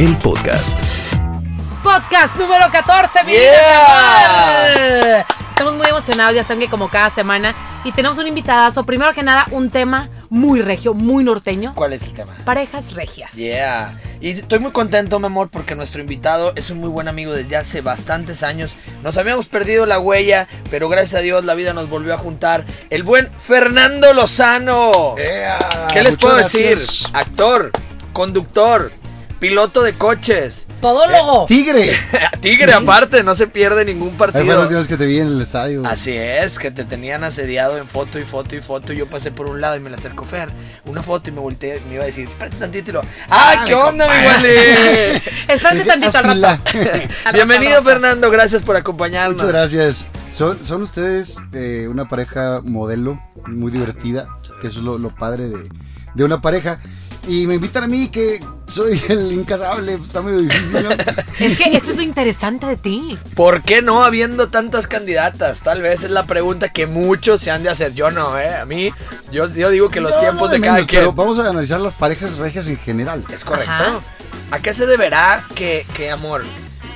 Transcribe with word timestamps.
El 0.00 0.16
podcast. 0.16 0.80
Podcast 1.82 2.34
número 2.36 2.70
14, 2.72 3.22
mi 3.26 3.32
Yeah. 3.32 5.26
Estamos 5.50 5.74
muy 5.74 5.86
emocionados, 5.86 6.34
ya 6.34 6.42
saben 6.42 6.60
que 6.62 6.70
como 6.70 6.88
cada 6.88 7.10
semana. 7.10 7.54
Y 7.84 7.92
tenemos 7.92 8.16
un 8.16 8.26
invitadazo. 8.26 8.86
Primero 8.86 9.12
que 9.12 9.22
nada, 9.22 9.44
un 9.50 9.68
tema 9.68 10.08
muy 10.30 10.62
regio, 10.62 10.94
muy 10.94 11.22
norteño. 11.22 11.74
¿Cuál 11.74 11.92
es 11.92 12.02
el 12.04 12.14
tema? 12.14 12.32
Parejas 12.46 12.94
regias. 12.94 13.32
Yeah. 13.32 13.92
Y 14.22 14.30
estoy 14.30 14.60
muy 14.60 14.70
contento, 14.70 15.18
mi 15.18 15.26
amor, 15.26 15.50
porque 15.50 15.74
nuestro 15.74 16.00
invitado 16.00 16.54
es 16.56 16.70
un 16.70 16.78
muy 16.80 16.88
buen 16.88 17.06
amigo 17.06 17.34
desde 17.34 17.56
hace 17.56 17.82
bastantes 17.82 18.42
años. 18.42 18.76
Nos 19.02 19.18
habíamos 19.18 19.48
perdido 19.48 19.84
la 19.84 19.98
huella, 19.98 20.48
pero 20.70 20.88
gracias 20.88 21.20
a 21.20 21.22
Dios 21.22 21.44
la 21.44 21.52
vida 21.52 21.74
nos 21.74 21.90
volvió 21.90 22.14
a 22.14 22.18
juntar. 22.18 22.64
El 22.88 23.02
buen 23.02 23.30
Fernando 23.36 24.14
Lozano. 24.14 25.14
¿Qué 25.18 26.02
les 26.02 26.12
Muchas 26.12 26.16
puedo 26.16 26.36
gracias. 26.36 26.78
decir? 26.78 27.10
Actor, 27.12 27.70
conductor, 28.14 28.90
piloto 29.40 29.82
de 29.82 29.94
coches. 29.94 30.66
Todólogo. 30.80 31.46
¡Tigre! 31.46 31.92
Tigre 32.40 32.72
aparte, 32.72 33.22
no 33.22 33.34
se 33.34 33.46
pierde 33.46 33.84
ningún 33.84 34.16
partido. 34.16 34.60
última 34.60 34.78
vez 34.78 34.86
que 34.86 34.96
te 34.96 35.06
vi 35.06 35.18
en 35.18 35.28
el 35.28 35.40
estadio. 35.40 35.82
Así 35.86 36.12
es, 36.12 36.58
que 36.58 36.70
te 36.70 36.84
tenían 36.84 37.24
asediado 37.24 37.78
en 37.78 37.86
foto 37.86 38.18
y 38.18 38.24
foto 38.24 38.54
y 38.54 38.60
foto. 38.60 38.92
Y 38.92 38.96
yo 38.96 39.06
pasé 39.06 39.30
por 39.30 39.46
un 39.46 39.60
lado 39.60 39.76
y 39.76 39.80
me 39.80 39.90
la 39.90 39.96
acercó 39.96 40.24
Fer. 40.24 40.50
Una 40.84 41.02
foto 41.02 41.30
y 41.30 41.32
me 41.32 41.40
volteé 41.40 41.78
y 41.78 41.88
me 41.88 41.94
iba 41.94 42.04
a 42.04 42.06
decir, 42.06 42.28
espérate 42.28 42.56
tantito. 42.58 42.90
Y 42.90 42.92
lo, 42.94 43.02
¡Ah, 43.28 43.64
qué 43.66 43.74
onda, 43.74 44.06
mi 44.06 44.26
Wally! 44.26 44.48
Espérate 45.48 45.76
Dije, 45.76 45.88
tantito 45.88 46.18
al 46.18 46.42
rato. 46.42 46.62
Bienvenido. 47.32 47.82
Fernando. 47.82 48.30
Gracias 48.30 48.62
por 48.62 48.76
acompañarnos. 48.76 49.36
Muchas 49.36 49.48
gracias. 49.48 50.06
Son, 50.32 50.62
son 50.64 50.82
ustedes 50.82 51.36
eh, 51.52 51.88
una 51.90 52.08
pareja 52.08 52.60
modelo, 52.62 53.20
muy 53.46 53.72
divertida, 53.72 54.28
que 54.60 54.68
eso 54.68 54.78
es 54.78 54.84
lo, 54.84 54.98
lo 54.98 55.14
padre 55.14 55.48
de, 55.48 55.68
de 56.14 56.24
una 56.24 56.40
pareja. 56.40 56.78
Y 57.26 57.46
me 57.46 57.54
invitan 57.54 57.84
a 57.84 57.86
mí, 57.86 58.08
que 58.08 58.40
soy 58.70 59.00
el 59.08 59.32
incasable, 59.32 59.96
pues, 59.96 60.08
está 60.08 60.22
medio 60.22 60.40
difícil, 60.40 60.82
¿no? 60.82 60.90
Es 61.38 61.56
que 61.56 61.76
eso 61.76 61.90
es 61.90 61.96
lo 61.96 62.02
interesante 62.02 62.66
de 62.66 62.76
ti. 62.76 63.18
¿Por 63.34 63.62
qué 63.62 63.82
no 63.82 64.04
habiendo 64.04 64.48
tantas 64.48 64.86
candidatas? 64.86 65.60
Tal 65.60 65.82
vez 65.82 66.02
es 66.02 66.10
la 66.10 66.24
pregunta 66.24 66.70
que 66.70 66.86
muchos 66.86 67.40
se 67.40 67.50
han 67.50 67.62
de 67.62 67.70
hacer. 67.70 67.94
Yo 67.94 68.10
no, 68.10 68.38
¿eh? 68.38 68.54
A 68.54 68.64
mí, 68.64 68.92
yo, 69.32 69.48
yo 69.48 69.70
digo 69.70 69.90
que 69.90 70.00
los 70.00 70.12
No, 70.12 70.20
tiempos 70.20 70.48
no 70.48 70.54
de 70.54 70.60
cada 70.60 70.74
menos, 70.74 70.88
quien. 70.88 71.02
Pero 71.02 71.12
vamos 71.12 71.38
a 71.38 71.48
analizar 71.48 71.80
las 71.80 71.94
parejas 71.94 72.38
regias 72.38 72.66
en 72.68 72.78
general. 72.78 73.24
Es 73.32 73.44
correcto. 73.44 73.70
Ajá. 73.72 74.00
¿A 74.50 74.58
qué 74.60 74.72
se 74.72 74.86
deberá 74.86 75.46
que, 75.54 75.86
que 75.94 76.10
amor? 76.10 76.42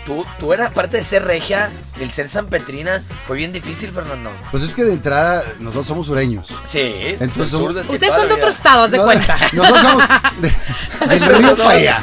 Tú, 0.06 0.25
tú 0.39 0.52
eras 0.52 0.72
parte 0.72 0.97
de 0.98 1.05
ser 1.05 1.25
regia, 1.25 1.70
el 2.00 2.10
ser 2.10 2.28
San 2.28 2.46
Petrina, 2.46 3.02
fue 3.26 3.36
bien 3.36 3.52
difícil, 3.52 3.92
Fernando. 3.92 4.30
Pues 4.50 4.62
es 4.62 4.74
que 4.74 4.84
de 4.84 4.92
entrada, 4.94 5.42
nosotros 5.60 5.86
somos 5.86 6.06
sureños. 6.06 6.48
Sí, 6.66 6.80
Entonces 7.20 7.48
somos- 7.50 7.66
sur 7.68 7.74
de- 7.74 7.82
sí, 7.84 7.92
Ustedes 7.94 8.14
son 8.14 8.28
de 8.28 8.34
otro 8.34 8.48
estado, 8.48 8.84
haz 8.84 8.90
de 8.90 8.96
No, 8.98 9.04
cuenta. 9.04 9.36
Nosotros 9.52 9.82
somos 9.82 10.04
de- 10.40 11.08
del 11.18 11.36
río 11.38 11.56
para 11.56 11.70
allá. 11.70 12.00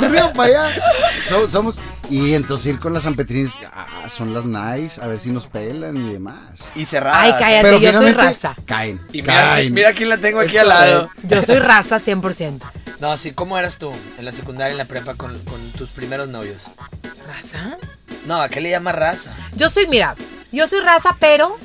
Del 0.00 0.10
río 0.10 0.32
para 0.32 0.48
allá. 0.66 0.82
So- 1.28 1.48
Somos, 1.48 1.78
y 2.10 2.34
entonces 2.34 2.66
ir 2.66 2.78
con 2.78 2.92
las 2.92 3.02
sanpetrinas, 3.02 3.58
ah, 3.72 4.08
son 4.08 4.32
las 4.32 4.44
nice, 4.46 5.00
a 5.02 5.06
ver 5.06 5.18
si 5.18 5.30
nos 5.30 5.46
pelan 5.46 5.96
y 5.96 6.12
demás. 6.12 6.60
Y 6.74 6.84
cerradas. 6.84 7.22
Ay, 7.22 7.34
cállate. 7.38 7.62
Pero 7.62 7.78
yo 7.78 7.92
soy 7.92 8.12
raza. 8.12 8.54
caen. 8.64 9.00
Y 9.12 9.22
mira, 9.22 9.34
caen. 9.34 9.74
mira 9.74 9.92
quién 9.92 10.08
la 10.08 10.18
tengo 10.18 10.40
Es 10.40 10.48
aquí 10.48 10.58
al 10.58 10.68
lado. 10.68 11.10
Yo 11.24 11.42
soy 11.42 11.58
raza 11.60 11.96
100%. 11.96 12.60
No, 13.00 13.16
sí, 13.16 13.32
¿cómo 13.32 13.58
eras 13.58 13.78
tú 13.78 13.92
en 14.18 14.24
la 14.24 14.32
secundaria, 14.32 14.72
en 14.72 14.78
la 14.78 14.84
prepa 14.84 15.14
con, 15.14 15.36
con 15.44 15.60
tus 15.72 15.90
primeros 15.90 16.28
novios? 16.28 16.66
¿Raza? 17.26 17.76
No, 18.26 18.40
¿a 18.40 18.48
qué 18.48 18.60
le 18.60 18.70
llama 18.70 18.92
raza? 18.92 19.34
Yo 19.54 19.68
soy, 19.68 19.86
mira, 19.86 20.14
yo 20.52 20.66
soy 20.66 20.80
raza, 20.80 21.16
pero, 21.20 21.58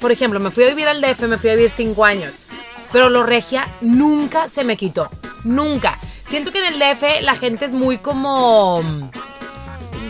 por 0.00 0.12
ejemplo, 0.12 0.40
me 0.40 0.50
fui 0.50 0.64
a 0.64 0.68
vivir 0.68 0.88
al 0.88 1.00
DF, 1.00 1.22
me 1.22 1.38
fui 1.38 1.50
a 1.50 1.54
vivir 1.54 1.70
cinco 1.70 2.04
años. 2.04 2.46
Pero 2.92 3.10
lo 3.10 3.22
regia 3.22 3.66
nunca 3.80 4.48
se 4.48 4.64
me 4.64 4.76
quitó. 4.76 5.10
Nunca. 5.44 5.98
Siento 6.26 6.52
que 6.52 6.66
en 6.66 6.74
el 6.74 6.78
DF 6.78 7.22
la 7.22 7.36
gente 7.36 7.64
es 7.64 7.72
muy 7.72 7.98
como. 7.98 8.82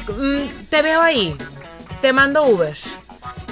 Mm, 0.08 0.66
Te 0.70 0.82
veo 0.82 1.00
ahí. 1.02 1.36
Te 2.00 2.12
mando 2.12 2.44
Uber. 2.44 2.76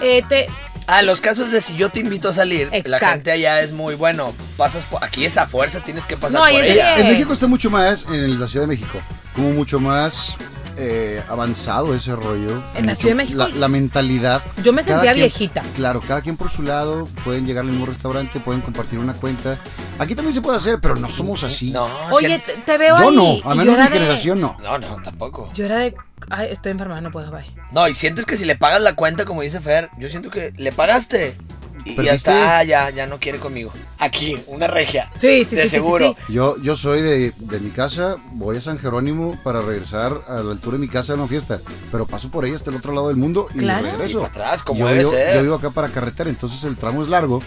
Eh, 0.03 0.23
te, 0.29 0.49
Ah, 0.87 1.03
los 1.03 1.21
casos 1.21 1.53
de 1.53 1.61
si 1.61 1.77
yo 1.77 1.91
te 1.91 2.01
invito 2.01 2.31
a 2.31 2.33
salir, 2.33 2.69
la 2.85 2.99
gente 2.99 3.31
allá 3.31 3.61
es 3.61 3.71
muy 3.71 3.95
bueno. 3.95 4.35
Pasas 4.57 4.83
por, 4.87 5.05
aquí 5.05 5.25
esa 5.25 5.47
fuerza, 5.47 5.79
tienes 5.81 6.05
que 6.05 6.17
pasar 6.17 6.33
No, 6.33 6.41
por 6.41 6.51
ella. 6.65 6.97
que- 6.97 7.03
En 7.03 7.09
México 7.09 7.33
está 7.33 7.47
mucho 7.47 7.71
más, 7.71 8.07
en 8.07 8.41
la 8.41 8.49
Ciudad 8.49 8.65
de 8.65 8.75
México, 8.75 8.99
como 9.35 9.51
mucho 9.53 9.79
más 9.79 10.37
eh, 10.77 11.23
avanzado 11.29 11.95
ese 11.95 12.15
rollo. 12.17 12.63
En 12.75 12.87
la 12.87 12.95
Ciudad 12.95 13.13
de 13.13 13.23
México- 13.23 13.39
La, 13.39 13.49
la 13.49 13.69
mentalidad. 13.69 14.43
Yo 14.63 14.73
me 14.73 14.83
sentía 14.83 15.13
quien- 15.13 15.25
viejita. 15.27 15.63
Claro, 15.75 16.01
cada 16.07 16.21
quien 16.23 16.37
por 16.37 16.51
su 16.51 16.63
lado, 16.63 17.09
pueden 17.25 17.47
llegar 17.47 17.65
al 17.65 17.71
mismo 17.71 17.87
restaurante, 17.87 18.41
pueden 18.41 18.61
compartir 18.61 18.99
una 18.99 19.13
cuenta. 19.15 19.57
Aquí 19.99 20.15
también 20.15 20.35
se 20.35 20.41
puede 20.41 20.59
hacer, 20.59 20.79
pero 20.81 20.97
no 20.97 21.11
somos 21.11 21.45
así. 21.45 21.71
No, 21.71 21.89
Oye, 22.11 22.37
si- 22.47 22.53
te, 22.53 22.59
te 22.63 22.79
veo 22.79 22.97
Yo 22.99 23.09
ahí. 23.11 23.17
no, 23.43 23.51
a 23.51 23.55
menos 23.55 23.77
mi 23.77 23.83
de- 23.85 23.89
generación 23.91 24.41
no. 24.41 24.57
no, 24.63 24.79
no, 24.79 24.97
tampoco. 25.03 25.51
Yo 25.55 25.67
era 25.67 25.77
de. 25.79 25.95
Ay, 26.29 26.49
estoy 26.51 26.73
enferma, 26.73 27.01
no 27.01 27.11
puedo, 27.11 27.31
bye. 27.31 27.45
No, 27.73 27.89
y 27.89 27.95
sientes 27.95 28.27
que 28.27 28.37
si 28.37 28.45
le 28.45 28.55
pagas 28.57 28.81
la 28.81 28.95
cuenta, 28.95 29.25
como 29.25 29.43
dice 29.43 29.61
Fer, 29.61 29.89
yo 29.99 30.09
siento 30.09 30.31
que 30.31 30.53
le 30.57 30.71
pagaste. 30.73 31.37
Y 31.85 32.03
ya 32.03 32.13
está, 32.15 32.59
ah, 32.59 32.65
ya, 32.65 32.91
ya 32.91 33.07
no 33.07 33.19
quiere 33.19 33.39
conmigo. 33.39 33.73
Aquí, 33.99 34.37
una 34.47 34.67
regia. 34.67 35.11
Sí, 35.17 35.45
sí, 35.45 35.55
de 35.57 35.63
sí, 35.63 35.63
sí, 35.63 35.63
sí, 35.63 35.69
seguro. 35.69 36.17
sí. 36.27 36.33
Yo, 36.33 36.57
yo 36.63 36.77
soy 36.77 37.01
de, 37.03 37.33
de 37.39 37.61
mi 37.61 37.71
casa, 37.71 38.17
voy 38.33 38.57
a 38.57 38.61
San 38.61 38.79
Jerónimo 38.79 39.39
para 39.43 39.61
regresar 39.61 40.13
a 40.29 40.35
la 40.43 40.53
altura 40.53 40.75
de 40.77 40.81
mi 40.81 40.89
casa 40.89 41.13
a 41.13 41.17
una 41.17 41.27
fiesta, 41.27 41.61
pero 41.93 42.07
paso 42.07 42.31
por 42.31 42.45
ella 42.45 42.57
hasta 42.57 42.71
el 42.71 42.77
otro 42.77 42.93
lado 42.93 43.09
del 43.09 43.17
mundo 43.17 43.49
y 43.55 43.59
Claro. 43.59 43.85
regreso. 43.87 44.19
Y 44.19 44.23
para 44.23 44.29
atrás, 44.33 44.63
como 44.63 44.81
yo, 44.81 44.87
debe 44.87 44.99
vivo, 45.01 45.11
ser. 45.11 45.35
yo 45.37 45.43
vivo 45.43 45.55
acá 45.57 45.71
para 45.71 45.89
carretera, 45.89 46.31
entonces 46.31 46.63
el 46.65 46.77
tramo 46.77 47.03
es 47.03 47.09
largo, 47.09 47.43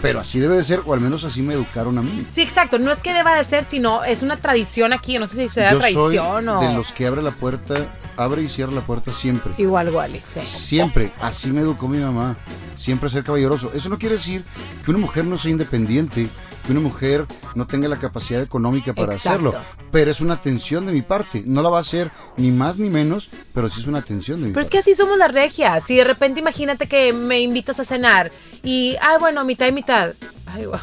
pero 0.00 0.18
así 0.18 0.40
debe 0.40 0.56
de 0.56 0.64
ser, 0.64 0.80
o 0.84 0.94
al 0.94 1.00
menos 1.00 1.22
así 1.24 1.42
me 1.42 1.54
educaron 1.54 1.96
a 1.98 2.02
mí. 2.02 2.26
Sí, 2.30 2.42
exacto. 2.42 2.78
No 2.80 2.90
es 2.90 2.98
que 2.98 3.12
deba 3.12 3.36
de 3.36 3.44
ser, 3.44 3.64
sino 3.68 4.02
es 4.02 4.22
una 4.22 4.36
tradición 4.36 4.92
aquí. 4.92 5.16
No 5.18 5.28
sé 5.28 5.36
si 5.36 5.48
sea 5.48 5.72
yo 5.72 5.80
soy 5.80 5.92
tradición 5.94 6.48
o. 6.48 6.60
de 6.60 6.74
los 6.74 6.90
que 6.92 7.06
abre 7.06 7.22
la 7.22 7.30
puerta, 7.30 7.86
abre 8.16 8.42
y 8.42 8.48
cierra 8.48 8.72
la 8.72 8.80
puerta 8.82 9.12
siempre. 9.12 9.52
Igual, 9.58 9.88
igual, 9.88 10.12
sí. 10.22 10.40
Siempre, 10.42 11.12
así 11.20 11.50
me 11.50 11.60
educó 11.60 11.88
mi 11.88 11.98
mamá. 11.98 12.36
Siempre 12.76 13.08
ser 13.10 13.24
caballeroso. 13.24 13.70
Eso 13.74 13.88
no 13.88 13.98
quiere 13.98 14.16
decir 14.16 14.44
que 14.84 14.90
una 14.90 15.00
mujer 15.00 15.24
no 15.24 15.38
sea 15.38 15.50
independiente, 15.50 16.28
que 16.66 16.72
una 16.72 16.80
mujer 16.80 17.26
no 17.54 17.66
tenga 17.66 17.88
la 17.88 17.98
capacidad 17.98 18.40
económica 18.42 18.92
para 18.94 19.12
Exacto. 19.14 19.48
hacerlo. 19.50 19.54
Pero 19.90 20.10
es 20.10 20.20
una 20.20 20.34
atención 20.34 20.86
de 20.86 20.92
mi 20.92 21.02
parte. 21.02 21.42
No 21.46 21.62
la 21.62 21.68
va 21.70 21.78
a 21.78 21.80
hacer 21.82 22.10
ni 22.36 22.50
más 22.50 22.78
ni 22.78 22.88
menos, 22.90 23.28
pero 23.54 23.68
sí 23.68 23.80
es 23.80 23.86
una 23.86 23.98
atención 23.98 24.40
de 24.40 24.46
mi 24.48 24.52
Pero 24.52 24.60
es 24.62 24.66
parte. 24.66 24.76
que 24.76 24.90
así 24.90 24.94
somos 24.94 25.18
las 25.18 25.32
regias. 25.32 25.82
Si 25.86 25.96
de 25.96 26.04
repente 26.04 26.40
imagínate 26.40 26.86
que 26.86 27.12
me 27.12 27.40
invitas 27.40 27.78
a 27.80 27.84
cenar 27.84 28.30
y, 28.62 28.96
ay, 29.00 29.16
bueno, 29.20 29.44
mitad 29.44 29.66
y 29.66 29.72
mitad. 29.72 30.12
Ay, 30.46 30.64
guau. 30.66 30.80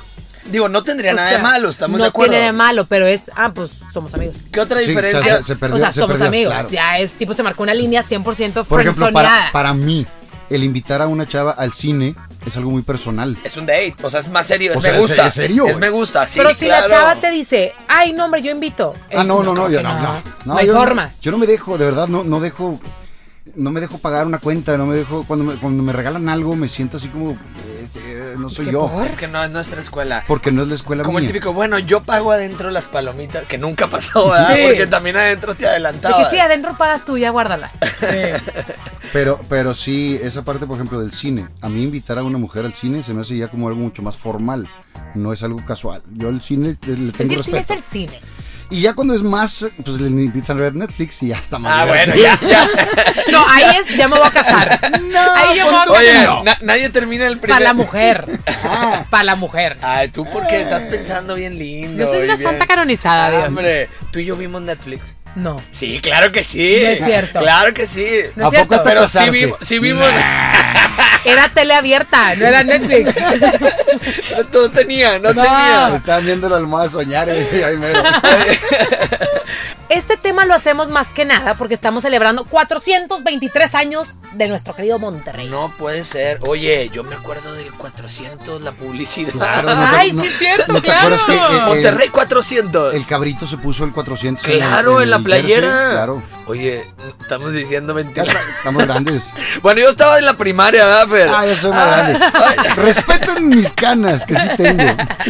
Digo, 0.51 0.67
no 0.69 0.83
tendría 0.83 1.11
O 1.11 1.15
nada 1.15 1.29
sea, 1.29 1.37
de 1.37 1.43
malo, 1.43 1.69
estamos 1.69 1.97
no 1.97 2.03
de 2.03 2.09
acuerdo. 2.09 2.31
tiene 2.31 2.47
de 2.47 2.51
malo, 2.53 2.85
pero 2.85 3.05
es, 3.05 3.29
ah, 3.35 3.51
pues 3.53 3.81
somos 3.93 4.13
amigos. 4.13 4.35
¿Qué 4.51 4.59
otra 4.59 4.79
Sí, 4.79 4.87
diferencia? 4.87 5.21
se- 5.21 5.37
se- 5.37 5.43
se 5.43 5.55
perdió- 5.55 5.75
o 5.75 5.79
sea, 5.79 5.91
se 5.91 5.99
somos 5.99 6.17
perdió, 6.19 6.27
amigos. 6.27 6.53
claro. 6.53 6.69
Ya 6.69 6.97
es 6.99 7.13
tipo, 7.13 7.33
se 7.33 7.43
marcó 7.43 7.63
una 7.63 7.73
línea 7.73 8.01
100% 8.03 8.63
Por 8.65 8.81
ejemplo, 8.81 9.11
para, 9.11 9.49
para 9.51 9.73
mí, 9.73 10.05
el 10.49 10.63
invitar 10.63 11.01
a 11.03 11.07
una 11.07 11.27
chava 11.27 11.51
al 11.51 11.73
cine 11.73 12.15
es 12.45 12.57
algo 12.57 12.71
muy 12.71 12.81
personal. 12.81 13.37
Es 13.43 13.55
un 13.57 13.67
date, 13.67 13.95
o 14.01 14.09
sea, 14.09 14.21
es 14.21 14.29
más 14.29 14.47
serio, 14.47 14.71
es 14.71 14.77
O 14.79 14.81
sea, 14.81 14.91
me 14.93 14.97
¿es- 14.97 15.07
gusta. 15.07 15.27
es 15.27 15.33
serio, 15.35 15.67
Es 15.67 15.77
me 15.77 15.91
gusta, 15.91 16.25
sí, 16.25 16.39
pero 16.39 16.49
si 16.55 16.65
claro. 16.65 16.87
la 16.87 16.89
chava 16.89 17.15
te 17.17 17.29
dice, 17.29 17.73
ay, 17.87 18.13
no, 18.13 18.25
hombre, 18.25 18.41
yo 18.41 18.49
invito. 18.51 18.95
Ah, 19.15 19.23
no, 19.23 19.43
no, 19.43 19.53
no, 19.53 19.69
yo 19.69 19.83
no, 19.83 19.99
no. 19.99 20.23
No 20.45 20.57
hay 20.57 20.65
yo 20.65 20.73
forma. 20.75 21.11
yo 21.21 21.31
no 21.31 21.37
me 21.37 21.45
dejo, 21.45 21.77
de 21.77 21.85
verdad, 21.85 22.07
no, 22.07 22.23
no 22.23 22.39
dejo, 22.39 22.79
no 23.55 23.71
me 23.71 23.81
dejo 23.81 23.97
pagar 23.97 24.25
una 24.27 24.39
cuenta, 24.39 24.77
no 24.77 24.85
me 24.85 24.95
dejo, 24.95 25.23
cuando 25.27 25.45
me, 25.45 25.55
cuando 25.55 25.83
me 25.83 25.93
regalan 25.93 26.29
algo 26.29 26.55
me 26.55 26.67
siento 26.67 26.97
así 26.97 27.07
como, 27.07 27.31
eh, 27.31 28.35
no 28.37 28.49
soy 28.49 28.65
¿Qué 28.65 28.71
yo. 28.71 28.87
por? 28.87 29.05
Es 29.05 29.15
que 29.15 29.27
no 29.27 29.43
es 29.43 29.51
nuestra 29.51 29.81
escuela. 29.81 30.23
Porque 30.27 30.51
no 30.51 30.61
es 30.63 30.67
la 30.69 30.75
escuela 30.75 31.03
Como 31.03 31.19
el 31.19 31.27
típico, 31.27 31.53
bueno, 31.53 31.79
yo 31.79 32.01
pago 32.03 32.31
adentro 32.31 32.69
las 32.71 32.85
palomitas, 32.87 33.43
que 33.45 33.57
nunca 33.57 33.87
pasó, 33.87 34.29
¿verdad? 34.29 34.55
Sí. 34.55 34.61
Porque 34.67 34.87
también 34.87 35.17
adentro 35.17 35.53
te 35.55 35.63
De 35.63 35.69
adelantaba. 35.69 36.17
que 36.23 36.29
sí, 36.29 36.39
adentro 36.39 36.77
pagas 36.77 37.05
tú, 37.05 37.17
ya 37.17 37.29
guárdala. 37.31 37.71
Pero, 39.11 39.39
pero 39.49 39.73
sí, 39.73 40.19
esa 40.21 40.43
parte, 40.45 40.67
por 40.67 40.75
ejemplo, 40.75 40.99
del 40.99 41.11
cine. 41.11 41.47
A 41.61 41.69
mí 41.69 41.81
invitar 41.81 42.19
a 42.19 42.23
una 42.23 42.37
mujer 42.37 42.63
al 42.65 42.75
cine 42.75 43.01
se 43.01 43.11
me 43.15 43.21
hace 43.21 43.35
ya 43.35 43.47
como 43.47 43.67
algo 43.67 43.79
mucho 43.79 44.03
más 44.03 44.15
formal. 44.15 44.67
No 45.15 45.33
es 45.33 45.41
algo 45.41 45.65
casual. 45.65 46.03
Yo 46.13 46.27
al 46.29 46.41
cine 46.41 46.77
le 46.85 47.09
Es 47.09 47.13
tengo 47.13 47.13
que 47.13 47.23
el 47.37 47.43
cine 47.43 47.57
respeto. 47.57 47.57
es 47.57 47.69
el 47.71 47.83
cine. 47.83 48.19
Y 48.71 48.81
ya 48.81 48.93
cuando 48.93 49.15
es 49.15 49.23
más, 49.23 49.65
pues 49.83 49.99
le 49.99 50.09
invitan 50.09 50.57
a 50.57 50.61
ver 50.61 50.75
Netflix 50.75 51.23
y 51.23 51.29
ya 51.29 51.37
está 51.39 51.57
más 51.57 51.73
Ah, 51.79 51.85
bueno, 51.85 52.13
ya, 52.15 52.39
ya. 52.47 52.67
No, 53.31 53.43
ahí 53.49 53.63
es, 53.79 53.87
ya 53.97 54.07
me 54.07 54.17
voy 54.17 54.27
a 54.27 54.31
casar. 54.31 54.79
ahí 55.35 55.57
yo 55.57 55.65
me 55.65 55.71
voy 55.71 55.79
a 55.79 55.91
Oye, 55.91 56.13
casar. 56.23 56.43
na- 56.43 56.57
nadie 56.61 56.89
termina 56.89 57.25
el 57.27 57.39
primer. 57.39 57.55
Para 57.55 57.63
la 57.63 57.73
mujer. 57.73 58.25
Ah. 58.63 59.05
Para 59.09 59.23
la 59.23 59.35
mujer. 59.35 59.77
Ay, 59.81 60.09
tú 60.09 60.23
porque 60.31 60.61
estás 60.61 60.83
pensando 60.83 61.33
bien 61.35 61.57
lindo. 61.57 61.97
Yo 62.03 62.07
soy 62.07 62.23
una 62.23 62.35
bien- 62.35 62.47
santa 62.47 62.67
canonizada, 62.67 63.27
Ah, 63.27 63.31
Dios. 63.31 63.47
Hombre, 63.47 63.89
tú 64.11 64.19
y 64.19 64.25
yo 64.25 64.35
vimos 64.35 64.61
Netflix. 64.61 65.15
No. 65.35 65.61
Sí, 65.71 65.99
claro 66.01 66.31
que 66.31 66.43
sí. 66.43 66.79
No 66.83 66.89
es 66.89 67.03
cierto. 67.05 67.39
Claro 67.39 67.73
que 67.73 67.87
sí. 67.87 68.07
No 68.35 68.49
es 68.49 68.53
¿A 68.59 68.61
poco 68.63 68.75
cierto. 68.75 68.83
Pero 68.83 69.07
sí 69.07 69.29
vimos, 69.31 69.57
sí 69.61 69.79
vimos. 69.79 70.09
Era 71.25 71.49
tele 71.49 71.73
abierta, 71.73 72.35
no 72.35 72.45
era 72.45 72.63
Netflix. 72.63 73.15
no 74.53 74.69
tenía, 74.69 75.19
no, 75.19 75.33
No. 75.33 75.41
tenía. 75.41 75.91
Estaban 75.95 76.25
viendo 76.25 76.47
la 76.49 76.57
almohada 76.57 76.89
soñar 76.89 77.27
eh, 77.29 77.63
ahí 77.65 77.77
mero. 77.77 78.01
Lo 80.49 80.55
hacemos 80.55 80.89
más 80.89 81.09
que 81.09 81.25
nada 81.25 81.53
porque 81.53 81.75
estamos 81.75 82.01
celebrando 82.01 82.43
423 82.43 83.75
años 83.75 84.17
de 84.31 84.47
nuestro 84.47 84.75
querido 84.75 84.97
Monterrey. 84.97 85.47
No 85.47 85.71
puede 85.77 86.03
ser. 86.03 86.39
Oye, 86.41 86.89
yo 86.91 87.03
me 87.03 87.13
acuerdo 87.13 87.53
del 87.53 87.71
400, 87.71 88.59
la 88.59 88.71
publicidad. 88.71 89.31
Claro, 89.31 89.75
no 89.75 89.91
te- 89.91 89.95
Ay, 89.95 90.11
no- 90.11 90.21
sí 90.23 90.27
es 90.27 90.37
cierto, 90.39 90.73
¿no 90.73 90.81
te 90.81 90.87
claro. 90.87 91.15
acuerdas 91.15 91.23
que 91.49 91.55
el- 91.55 91.65
Monterrey 91.65 92.09
400. 92.09 92.95
El 92.95 93.05
cabrito 93.05 93.45
se 93.45 93.57
puso 93.57 93.83
el 93.83 93.93
400. 93.93 94.43
claro, 94.43 95.03
en, 95.03 95.11
la 95.11 95.17
jersey, 95.17 95.23
playera. 95.41 95.91
Claro. 95.91 96.23
Oye, 96.47 96.83
estamos 97.21 97.51
diciendo 97.53 97.93
mentiras. 97.93 98.35
estamos 98.57 98.87
grandes. 98.87 99.29
Bueno, 99.61 99.81
yo 99.81 99.89
estaba 99.89 100.17
en 100.17 100.25
la 100.25 100.33
primaria, 100.37 100.85
¿verdad, 100.85 101.07
Fer? 101.07 101.29
Ah, 101.29 101.45
yo 101.45 101.53
soy 101.53 101.71
más 101.71 101.87
grande. 101.87 102.69
Respeten 102.77 103.49
mis 103.49 103.73
canas, 103.73 104.25
que 104.25 104.33
sí 104.33 104.47
tengo. 104.57 104.83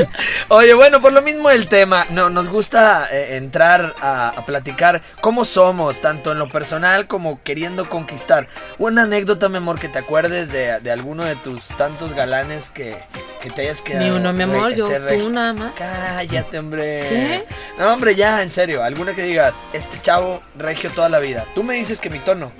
Oye, 0.50 0.74
bueno, 0.76 1.02
por 1.02 1.12
lo 1.12 1.22
mismo 1.22 1.50
el 1.50 1.68
tema, 1.68 2.06
no, 2.12 2.30
nos 2.30 2.48
gusta 2.48 3.08
eh, 3.12 3.38
entrar 3.38 3.96
a, 4.02 4.30
a 4.30 4.46
platicar 4.46 5.02
cómo 5.22 5.46
somos, 5.46 6.02
tanto 6.02 6.32
en 6.32 6.40
lo 6.40 6.50
personal 6.50 7.08
como 7.08 7.42
queriendo 7.44 7.90
conquistar. 7.90 8.48
Una 8.78 9.04
anécdota, 9.04 9.50
mi 9.50 9.58
amor, 9.58 9.80
que 9.80 9.90
te 9.90 10.00
acuerdes 10.00 10.52
de, 10.52 10.80
de 10.80 10.92
alguno 10.92 11.24
de 11.24 11.36
tus 11.36 11.68
tantos 11.70 12.14
galanes 12.14 12.70
que, 12.70 12.98
que 13.42 13.50
te 13.50 13.64
hayas 13.64 13.82
quedado. 13.82 14.06
Ni 14.06 14.12
uno, 14.12 14.34
mi 14.34 14.44
amor, 14.44 14.74
yo, 14.74 14.90
este 14.90 15.18
tú 15.18 15.30
nada 15.30 15.54
más. 15.54 15.74
Cállate, 15.76 16.60
hombre. 16.60 17.00
¿Qué? 17.10 17.46
No, 17.78 17.94
hombre, 17.94 18.16
ya, 18.16 18.42
en 18.42 18.52
serio, 18.52 18.84
alguna 18.84 19.14
que 19.14 19.24
digas, 19.24 19.68
este 19.74 20.02
chavo 20.02 20.42
regio 20.58 20.92
toda 20.92 21.10
la 21.10 21.20
vida. 21.20 21.46
Tú 21.56 21.64
me 21.64 21.76
dices 21.76 22.00
que 22.00 22.10
mi 22.10 22.20
tono. 22.20 22.52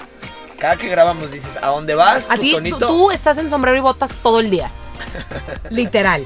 Cada 0.58 0.76
que 0.76 0.90
grabamos 0.90 1.32
dices, 1.32 1.58
¿a 1.62 1.68
dónde 1.68 1.96
vas? 1.96 2.30
A 2.30 2.38
ti, 2.38 2.52
tú, 2.52 2.58
tonito. 2.58 2.88
tú 2.88 3.12
estás 3.12 3.38
en 3.38 3.50
sombrero 3.50 3.78
y 3.78 3.82
botas 3.82 4.12
todo 4.22 4.42
el 4.42 4.50
día. 4.50 4.72
Literal. 5.70 6.26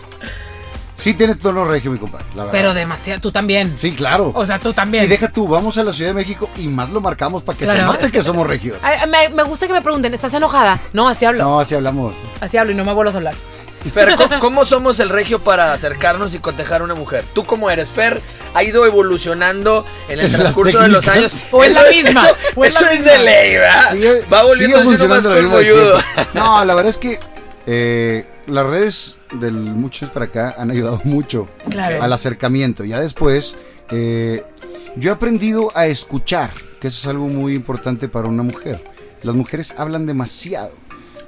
Sí 0.96 1.14
tiene 1.16 1.36
tono 1.36 1.66
regio, 1.66 1.92
mi 1.92 1.98
compadre, 1.98 2.26
la 2.36 2.44
verdad. 2.46 2.52
Pero 2.52 2.74
demasiado, 2.74 3.20
tú 3.20 3.32
también. 3.32 3.74
Sí, 3.78 3.94
claro. 3.94 4.32
O 4.36 4.46
sea, 4.46 4.60
tú 4.60 4.74
también. 4.74 5.04
y 5.06 5.08
deja 5.08 5.30
tú, 5.30 5.48
vamos 5.48 5.78
a 5.78 5.84
la 5.84 5.92
Ciudad 5.92 6.12
de 6.12 6.16
México 6.16 6.50
y 6.58 6.68
más 6.68 6.92
lo 6.92 7.02
marcamos 7.02 7.44
para 7.44 7.58
que 7.58 7.66
se 7.66 7.82
note 7.82 8.12
que 8.12 8.22
somos 8.22 8.48
regios. 8.48 8.78
Ay, 8.84 9.08
me, 9.10 9.30
me 9.30 9.44
gusta 9.44 9.68
que 9.68 9.74
me 9.74 9.82
pregunten, 9.82 10.14
¿estás 10.14 10.34
enojada? 10.34 10.80
No, 10.94 11.10
así 11.10 11.26
hablo. 11.26 11.44
No, 11.44 11.60
así 11.60 11.76
hablamos. 11.76 12.16
Así 12.42 12.58
hablo 12.58 12.72
y 12.72 12.76
no 12.76 12.86
me 12.86 12.94
vuelvo 12.94 13.12
a 13.12 13.16
hablar. 13.16 13.34
Fer, 13.94 14.16
¿cómo, 14.16 14.30
cómo 14.40 14.66
somos 14.66 15.00
el 15.02 15.10
regio 15.10 15.44
para 15.44 15.74
acercarnos 15.74 16.34
y 16.36 16.40
cotejar 16.40 16.80
a 16.82 16.84
una 16.86 16.94
mujer? 16.94 17.26
¿Tú 17.34 17.44
cómo 17.44 17.70
eres? 17.70 17.90
Fer 17.92 18.22
ha 18.54 18.64
ido 18.64 18.86
evolucionando 18.86 19.86
en 20.08 20.20
el 20.22 20.32
transcurso 20.32 20.80
de 20.80 20.88
los 20.88 21.06
años. 21.08 21.48
O 21.52 21.64
es 21.66 21.74
la 21.74 21.84
misma, 21.90 22.12
Eso, 22.28 22.38
o 22.56 22.64
es 22.66 22.74
la 22.76 22.80
eso 22.80 22.90
es 22.92 23.00
misma. 23.00 23.12
de 23.14 23.20
ley, 23.20 23.54
¿verdad? 23.56 23.92
Sigue- 23.92 24.26
Va 24.32 24.44
volviendo 24.44 24.78
sigue 24.84 24.94
así 24.96 25.04
uno 25.04 25.96
más. 25.96 26.34
No, 26.34 26.64
la 26.64 26.74
verdad 26.76 26.92
es 26.92 26.98
que 26.98 27.20
eh, 27.66 28.26
las 28.48 28.66
redes 28.66 29.18
del 29.40 29.54
muchos 29.54 30.10
para 30.10 30.26
acá 30.26 30.56
han 30.58 30.72
ayudado 30.72 31.02
mucho 31.06 31.48
Claro. 31.70 32.02
al 32.02 32.12
acercamiento. 32.14 32.84
Ya 32.84 33.00
después, 33.00 33.56
eh, 33.92 34.44
yo 34.96 35.12
he 35.12 35.14
aprendido 35.14 35.72
a 35.76 35.88
escuchar, 35.88 36.52
que 36.80 36.88
eso 36.90 37.00
es 37.02 37.08
algo 37.08 37.28
muy 37.28 37.54
importante 37.54 38.08
para 38.08 38.28
una 38.28 38.44
mujer. 38.44 38.84
Las 39.24 39.36
mujeres 39.36 39.74
hablan 39.78 40.06
demasiado 40.06 40.72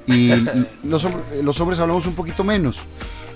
y 0.07 0.31
los, 0.83 1.07
los 1.43 1.59
hombres 1.61 1.79
hablamos 1.79 2.05
un 2.05 2.13
poquito 2.15 2.43
menos. 2.43 2.79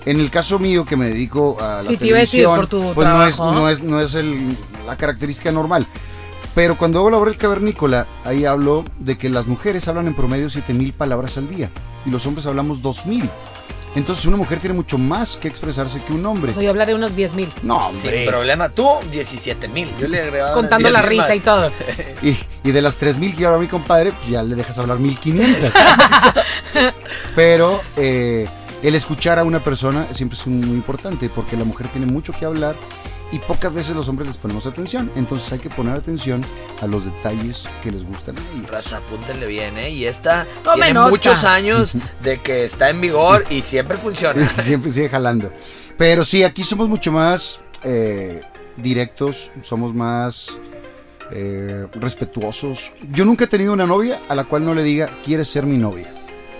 En 0.06 0.18
el 0.18 0.30
caso 0.30 0.58
mío, 0.58 0.86
que 0.86 0.96
me 0.96 1.08
dedico 1.08 1.58
a 1.60 1.78
la 1.78 1.84
Sí, 1.84 1.96
televisión, 1.98 2.56
por 2.56 2.66
tu 2.68 2.94
pues 2.94 3.06
no 3.06 3.26
es, 3.26 3.36
trabajo. 3.36 3.52
no 3.58 3.68
es, 3.68 3.82
no 3.82 4.00
es 4.00 4.14
el- 4.14 4.56
la 4.86 4.96
característica 4.96 5.52
normal. 5.52 5.86
Pero 6.54 6.76
cuando 6.78 6.98
hago 6.98 7.10
la 7.10 7.18
obra 7.18 7.30
del 7.30 7.38
cavernícola, 7.38 8.08
ahí 8.24 8.44
hablo 8.46 8.84
de 8.98 9.16
que 9.18 9.28
las 9.28 9.46
mujeres 9.46 9.86
hablan 9.88 10.06
en 10.08 10.14
promedio 10.14 10.48
7000 10.50 10.94
palabras 10.94 11.36
al 11.36 11.48
día 11.48 11.70
y 12.06 12.10
los 12.10 12.26
hombres 12.26 12.46
hablamos 12.46 12.80
2000. 12.82 13.28
Entonces 13.96 14.24
una 14.26 14.36
mujer 14.36 14.60
tiene 14.60 14.74
mucho 14.74 14.98
más 14.98 15.36
que 15.36 15.48
expresarse 15.48 16.00
que 16.02 16.12
un 16.12 16.24
hombre. 16.24 16.52
O 16.52 16.54
sea, 16.54 16.62
yo 16.62 16.70
hablaré 16.70 16.94
unos 16.94 17.16
10 17.16 17.34
mil. 17.34 17.52
No, 17.62 17.88
Sin 17.90 17.96
hombre. 18.10 18.26
problema. 18.26 18.68
Tú, 18.68 18.88
17 19.10 19.66
mil. 19.68 19.90
Yo 20.00 20.06
le 20.06 20.18
he 20.18 20.22
agregado. 20.22 20.52
unas 20.52 20.62
Contando 20.62 20.90
la 20.90 21.00
10,000 21.00 21.10
risa 21.18 21.28
más. 21.28 21.36
y 21.36 21.40
todo. 21.40 21.72
Y, 22.22 22.68
y 22.68 22.72
de 22.72 22.82
las 22.82 22.96
3000 22.96 23.34
que 23.34 23.46
habla 23.46 23.58
mi 23.58 23.66
compadre, 23.66 24.12
pues 24.12 24.28
ya 24.28 24.42
le 24.42 24.54
dejas 24.54 24.78
hablar 24.78 24.98
1500. 24.98 25.72
Pero 27.34 27.80
eh, 27.96 28.46
el 28.82 28.94
escuchar 28.94 29.38
a 29.38 29.44
una 29.44 29.60
persona 29.60 30.06
siempre 30.12 30.38
es 30.38 30.46
muy 30.46 30.68
importante 30.76 31.28
porque 31.28 31.56
la 31.56 31.64
mujer 31.64 31.88
tiene 31.88 32.06
mucho 32.06 32.32
que 32.32 32.44
hablar 32.44 32.76
y 33.32 33.38
pocas 33.38 33.72
veces 33.72 33.94
los 33.94 34.08
hombres 34.08 34.28
les 34.28 34.36
ponemos 34.38 34.66
atención. 34.66 35.10
Entonces 35.16 35.52
hay 35.52 35.58
que 35.60 35.70
poner 35.70 35.96
atención 35.98 36.44
a 36.80 36.86
los 36.86 37.04
detalles 37.04 37.64
que 37.82 37.90
les 37.90 38.04
gustan 38.04 38.34
ellos. 38.54 38.68
Raza, 38.70 38.98
apúntenle 38.98 39.46
bien, 39.46 39.78
¿eh? 39.78 39.90
Y 39.90 40.04
esta 40.04 40.46
Tome 40.64 40.76
tiene 40.76 40.94
nota. 40.94 41.10
muchos 41.10 41.44
años 41.44 41.92
de 42.22 42.38
que 42.40 42.64
está 42.64 42.90
en 42.90 43.00
vigor 43.00 43.44
y 43.50 43.60
siempre 43.62 43.96
funciona. 43.96 44.48
Siempre 44.58 44.90
sigue 44.90 45.08
jalando. 45.08 45.52
Pero 45.96 46.24
sí, 46.24 46.42
aquí 46.44 46.62
somos 46.64 46.88
mucho 46.88 47.12
más 47.12 47.60
eh, 47.84 48.42
directos, 48.76 49.50
somos 49.62 49.94
más 49.94 50.48
eh, 51.30 51.86
respetuosos. 51.94 52.92
Yo 53.12 53.24
nunca 53.24 53.44
he 53.44 53.48
tenido 53.48 53.72
una 53.72 53.86
novia 53.86 54.20
a 54.28 54.34
la 54.34 54.44
cual 54.44 54.64
no 54.64 54.74
le 54.74 54.82
diga, 54.82 55.10
¿quieres 55.24 55.48
ser 55.48 55.64
mi 55.66 55.76
novia? 55.76 56.12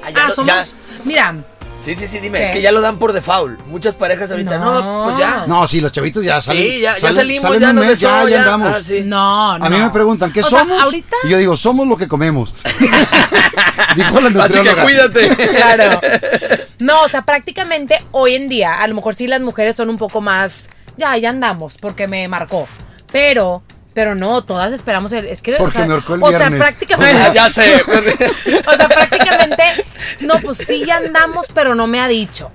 Ah, 0.04 0.10
ya 0.10 0.24
Ah, 0.24 0.28
lo- 0.28 0.34
somos. 0.34 0.48
ya- 0.48 0.66
Mira, 1.04 1.34
Sí, 1.82 1.94
sí, 1.96 2.06
sí, 2.06 2.18
dime. 2.20 2.38
¿Qué? 2.38 2.44
Es 2.46 2.50
que 2.52 2.62
ya 2.62 2.72
lo 2.72 2.80
dan 2.82 2.98
por 2.98 3.12
default. 3.12 3.58
Muchas 3.66 3.94
parejas 3.94 4.30
ahorita. 4.30 4.58
No, 4.58 4.80
No. 4.82 5.04
pues 5.04 5.18
ya. 5.18 5.44
No, 5.46 5.66
sí, 5.66 5.80
los 5.80 5.90
chavitos 5.92 6.22
ya 6.24 6.40
salen. 6.42 6.62
sí, 6.62 6.80
ya, 6.80 6.94
ya 6.94 7.00
salen- 7.00 7.16
salimos, 7.16 7.42
salen 7.42 7.60
ya 7.60 7.70
un 7.70 7.76
nos 7.76 7.84
mes, 7.86 8.00
besó, 8.00 8.08
ya, 8.08 8.24
ya 8.24 8.28
ya. 8.30 8.38
andamos. 8.42 8.76
Ah, 8.76 8.82
sí. 8.82 9.00
no, 9.04 9.58
no. 9.58 9.64
A 9.64 9.70
mí 9.70 9.78
me 9.78 9.90
preguntan, 9.90 10.32
¿qué 10.32 10.40
O 10.40 10.44
sea, 10.44 10.60
somos? 10.60 10.82
ahorita- 10.82 11.16
Y 11.24 11.28
yo 11.30 11.38
digo, 11.38 11.56
somos 11.56 11.86
lo 11.86 11.96
que 11.96 12.06
comemos. 12.06 12.54
Dijo 13.96 14.20
la 14.20 14.44
Así 14.44 14.60
que 14.60 14.74
cuídate. 14.76 15.28
Claro. 15.50 16.00
No, 16.78 17.02
o 17.02 17.08
sea, 17.08 17.22
prácticamente 17.22 17.98
hoy 18.12 18.34
en 18.34 18.48
día, 18.48 18.74
a 18.74 18.86
lo 18.86 18.94
mejor 18.94 19.14
sí 19.14 19.26
las 19.26 19.40
mujeres 19.40 19.76
son 19.76 19.90
un 19.90 19.96
poco 19.96 20.20
más. 20.20 20.68
Ya, 20.96 21.16
ya 21.16 21.30
andamos, 21.30 21.78
porque 21.78 22.08
me 22.08 22.26
marcó. 22.28 22.68
Pero, 23.12 23.62
pero 23.94 24.14
no, 24.14 24.42
todas 24.42 24.72
esperamos 24.72 25.12
el. 25.12 25.26
Es 25.26 25.42
que. 25.42 25.52
Porque 25.56 25.78
o 25.78 25.80
sea, 25.80 25.86
me 25.86 25.94
ahorcó 25.94 26.14
el 26.14 26.22
O 26.22 26.28
sea, 26.28 26.38
viernes. 26.38 26.60
prácticamente. 26.60 27.22
Ah, 27.22 27.32
ya 27.34 27.50
sé. 27.50 27.82
O 28.66 28.76
sea, 28.76 28.88
prácticamente. 28.88 29.62
No, 30.20 30.38
pues 30.40 30.58
sí 30.58 30.84
ya 30.84 30.98
andamos, 30.98 31.46
pero 31.54 31.74
no 31.74 31.86
me 31.86 32.00
ha 32.00 32.08
dicho. 32.08 32.50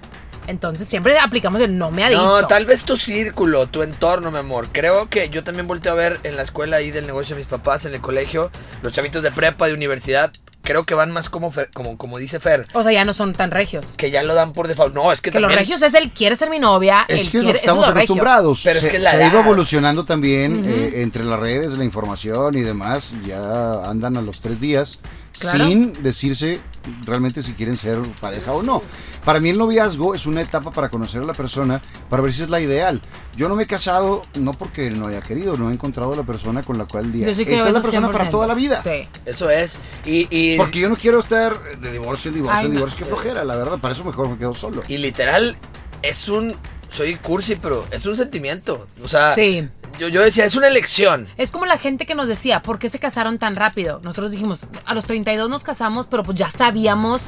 Entonces 0.47 0.87
siempre 0.87 1.17
aplicamos 1.17 1.59
el 1.61 1.77
no 1.77 1.91
me 1.91 2.03
ha 2.03 2.09
No, 2.09 2.35
dicho. 2.35 2.47
tal 2.47 2.65
vez 2.65 2.83
tu 2.83 2.97
círculo, 2.97 3.67
tu 3.67 3.81
entorno, 3.83 4.31
mi 4.31 4.37
amor. 4.39 4.67
Creo 4.71 5.09
que 5.09 5.29
yo 5.29 5.43
también 5.43 5.67
volteo 5.67 5.93
a 5.93 5.95
ver 5.95 6.19
en 6.23 6.35
la 6.35 6.43
escuela 6.43 6.77
ahí 6.77 6.91
del 6.91 7.05
negocio 7.07 7.35
de 7.35 7.39
mis 7.41 7.47
papás, 7.47 7.85
en 7.85 7.93
el 7.95 8.01
colegio, 8.01 8.51
los 8.81 8.93
chavitos 8.93 9.23
de 9.23 9.31
prepa, 9.31 9.67
de 9.67 9.73
universidad. 9.73 10.31
Creo 10.63 10.83
que 10.83 10.95
van 10.95 11.11
más 11.11 11.29
como, 11.29 11.51
Fer- 11.51 11.69
como, 11.75 11.95
como 11.95 12.17
dice 12.17 12.39
Fer, 12.39 12.65
O 12.73 12.81
sea, 12.81 12.91
ya 12.91 13.05
no 13.05 13.13
son 13.13 13.33
tan 13.33 13.51
regios. 13.51 13.93
que 13.97 14.09
ya 14.09 14.23
lo 14.23 14.33
dan 14.33 14.51
por 14.51 14.67
default. 14.67 14.95
No, 14.95 15.11
es 15.11 15.21
que, 15.21 15.29
Que 15.29 15.39
los 15.39 15.43
también- 15.49 15.59
regios 15.59 15.81
es 15.83 15.93
el 15.93 16.09
quiere 16.09 16.35
ser 16.35 16.49
mi 16.49 16.57
novia. 16.57 17.05
Es 17.07 17.25
el 17.25 17.31
que 17.31 17.37
es 17.37 17.43
lo 17.43 17.47
quiere, 17.47 17.59
que 17.59 17.65
estamos 17.65 17.83
es 17.87 17.93
regio. 17.93 18.03
acostumbrados. 18.05 18.61
Pero 18.63 18.77
es 18.79 18.83
se, 18.85 18.89
que 18.89 18.97
es 18.97 19.03
la 19.03 19.11
se 19.11 19.23
ha 19.23 19.27
ido 19.27 19.39
evolucionando 19.41 20.05
también 20.05 20.63
eh, 20.67 21.01
entre 21.03 21.23
las 21.23 21.39
redes, 21.39 21.73
la 21.77 21.83
información 21.83 22.57
y 22.57 22.61
demás. 22.61 23.11
Ya 23.23 23.83
andan 23.87 24.17
a 24.17 24.21
los 24.23 24.41
tres 24.41 24.59
días 24.59 24.97
Claro. 25.39 25.67
sin 25.67 25.93
decirse 26.03 26.59
realmente 27.03 27.41
si 27.41 27.53
quieren 27.53 27.77
ser 27.77 27.99
pareja 28.21 28.51
o 28.51 28.61
no. 28.63 28.81
Para 29.23 29.39
mí 29.39 29.49
el 29.49 29.57
noviazgo 29.57 30.13
es 30.13 30.25
una 30.27 30.41
etapa 30.41 30.71
para 30.71 30.89
conocer 30.89 31.21
a 31.23 31.25
la 31.25 31.33
persona, 31.33 31.81
para 32.09 32.21
ver 32.21 32.31
si 32.33 32.43
es 32.43 32.49
la 32.49 32.59
ideal. 32.61 33.01
Yo 33.35 33.49
no 33.49 33.55
me 33.55 33.63
he 33.63 33.67
casado 33.67 34.21
no 34.35 34.53
porque 34.53 34.89
no 34.91 35.07
haya 35.07 35.21
querido, 35.21 35.57
no 35.57 35.69
he 35.71 35.73
encontrado 35.73 36.13
a 36.13 36.15
la 36.15 36.23
persona 36.23 36.61
con 36.63 36.77
la 36.77 36.85
cual 36.85 37.11
diga, 37.11 37.33
sí 37.33 37.41
esta 37.41 37.67
es 37.67 37.73
la 37.73 37.81
persona 37.81 38.11
para 38.11 38.25
100%. 38.25 38.31
toda 38.31 38.47
la 38.47 38.53
vida. 38.53 38.79
Sí. 38.81 39.07
Eso 39.25 39.49
es. 39.49 39.77
Y, 40.05 40.27
y, 40.29 40.57
Porque 40.57 40.79
yo 40.79 40.89
no 40.89 40.95
quiero 40.95 41.19
estar 41.19 41.59
de 41.79 41.91
divorcio 41.91 42.29
en 42.29 42.35
divorcio 42.35 42.59
Ay, 42.59 42.65
en 42.65 42.71
no. 42.71 42.75
divorcio, 42.77 42.99
que 42.99 43.05
flojera, 43.05 43.43
la 43.43 43.55
verdad. 43.55 43.79
Para 43.79 43.93
eso 43.93 44.03
mejor 44.03 44.29
me 44.29 44.37
quedo 44.37 44.53
solo. 44.53 44.83
y 44.87 44.97
literal, 44.97 45.57
es 46.01 46.29
un. 46.29 46.55
Soy 46.91 47.15
cursi, 47.15 47.55
pero 47.55 47.85
es 47.91 48.05
un 48.05 48.15
sentimiento. 48.15 48.87
O 49.03 49.09
sea, 49.09 49.33
Sí. 49.35 49.67
Yo, 49.99 50.07
yo 50.07 50.21
decía, 50.21 50.45
es 50.45 50.55
una 50.55 50.67
elección. 50.67 51.27
Es 51.37 51.51
como 51.51 51.65
la 51.65 51.77
gente 51.77 52.05
que 52.05 52.15
nos 52.15 52.27
decía, 52.27 52.61
¿por 52.61 52.79
qué 52.79 52.89
se 52.89 52.99
casaron 52.99 53.37
tan 53.39 53.55
rápido? 53.55 53.99
Nosotros 54.03 54.31
dijimos, 54.31 54.65
a 54.85 54.93
los 54.93 55.05
32 55.05 55.49
nos 55.49 55.63
casamos, 55.63 56.07
pero 56.07 56.23
pues 56.23 56.37
ya 56.37 56.49
sabíamos 56.49 57.23